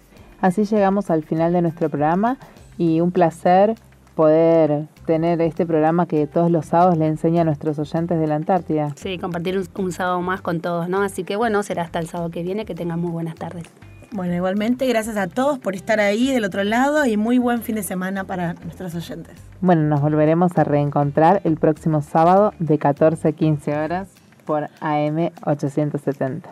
Así 0.42 0.66
llegamos 0.66 1.10
al 1.10 1.24
final 1.24 1.54
de 1.54 1.62
nuestro 1.62 1.90
programa 1.90 2.38
y 2.78 3.02
un 3.02 3.12
placer 3.12 3.76
poder 4.16 4.88
tener 5.06 5.42
este 5.42 5.66
programa 5.66 6.06
que 6.06 6.28
todos 6.28 6.52
los 6.52 6.68
sábados 6.68 6.98
le 6.98 7.08
enseña 7.08 7.42
a 7.42 7.46
nuestros 7.46 7.80
oyentes 7.80 8.20
de 8.20 8.28
la 8.28 8.36
Antártida. 8.36 8.94
Sí, 8.96 9.18
compartir 9.18 9.58
un, 9.58 9.68
un 9.84 9.92
sábado 9.92 10.22
más 10.22 10.42
con 10.42 10.62
todos, 10.62 10.90
¿no? 10.90 11.02
Así 11.02 11.24
que 11.24 11.36
bueno, 11.36 11.64
será 11.64 11.84
hasta 11.84 12.00
el 12.00 12.08
sábado 12.08 12.30
que 12.30 12.44
viene, 12.44 12.66
que 12.66 12.76
tengan 12.76 13.00
muy 13.00 13.12
buenas 13.12 13.36
tardes. 13.36 13.64
Bueno, 14.12 14.36
igualmente, 14.36 14.86
gracias 14.86 15.18
a 15.18 15.26
todos 15.26 15.58
por 15.58 15.74
estar 15.74 16.00
ahí 16.00 16.32
del 16.32 16.46
otro 16.46 16.64
lado 16.64 17.04
y 17.08 17.18
muy 17.18 17.40
buen 17.40 17.64
fin 17.64 17.76
de 17.76 17.82
semana 17.82 18.26
para 18.26 18.54
nuestros 18.54 18.94
oyentes. 18.94 19.36
Bueno, 19.60 19.82
nos 19.84 20.02
volveremos 20.02 20.56
a 20.56 20.64
reencontrar 20.64 21.42
el 21.46 21.58
próximo 21.58 22.02
sábado 22.04 22.54
de 22.60 22.78
14 22.78 23.30
a 23.30 23.32
15 23.32 23.76
horas 23.76 24.10
por 24.46 24.70
AM 24.82 25.32
870. 25.46 26.48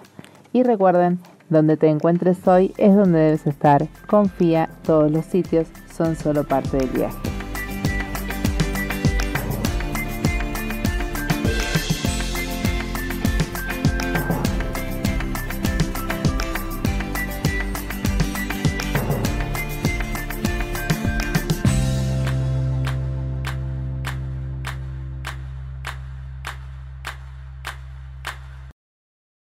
Y 0.53 0.63
recuerden, 0.63 1.19
donde 1.51 1.77
te 1.77 1.87
encuentres 1.87 2.47
hoy 2.47 2.73
es 2.77 2.95
donde 2.95 3.19
debes 3.19 3.45
estar. 3.45 3.87
Confía, 4.07 4.69
todos 4.83 5.11
los 5.11 5.25
sitios 5.25 5.67
son 5.95 6.15
solo 6.15 6.43
parte 6.45 6.77
del 6.77 6.89
viaje. 6.89 7.30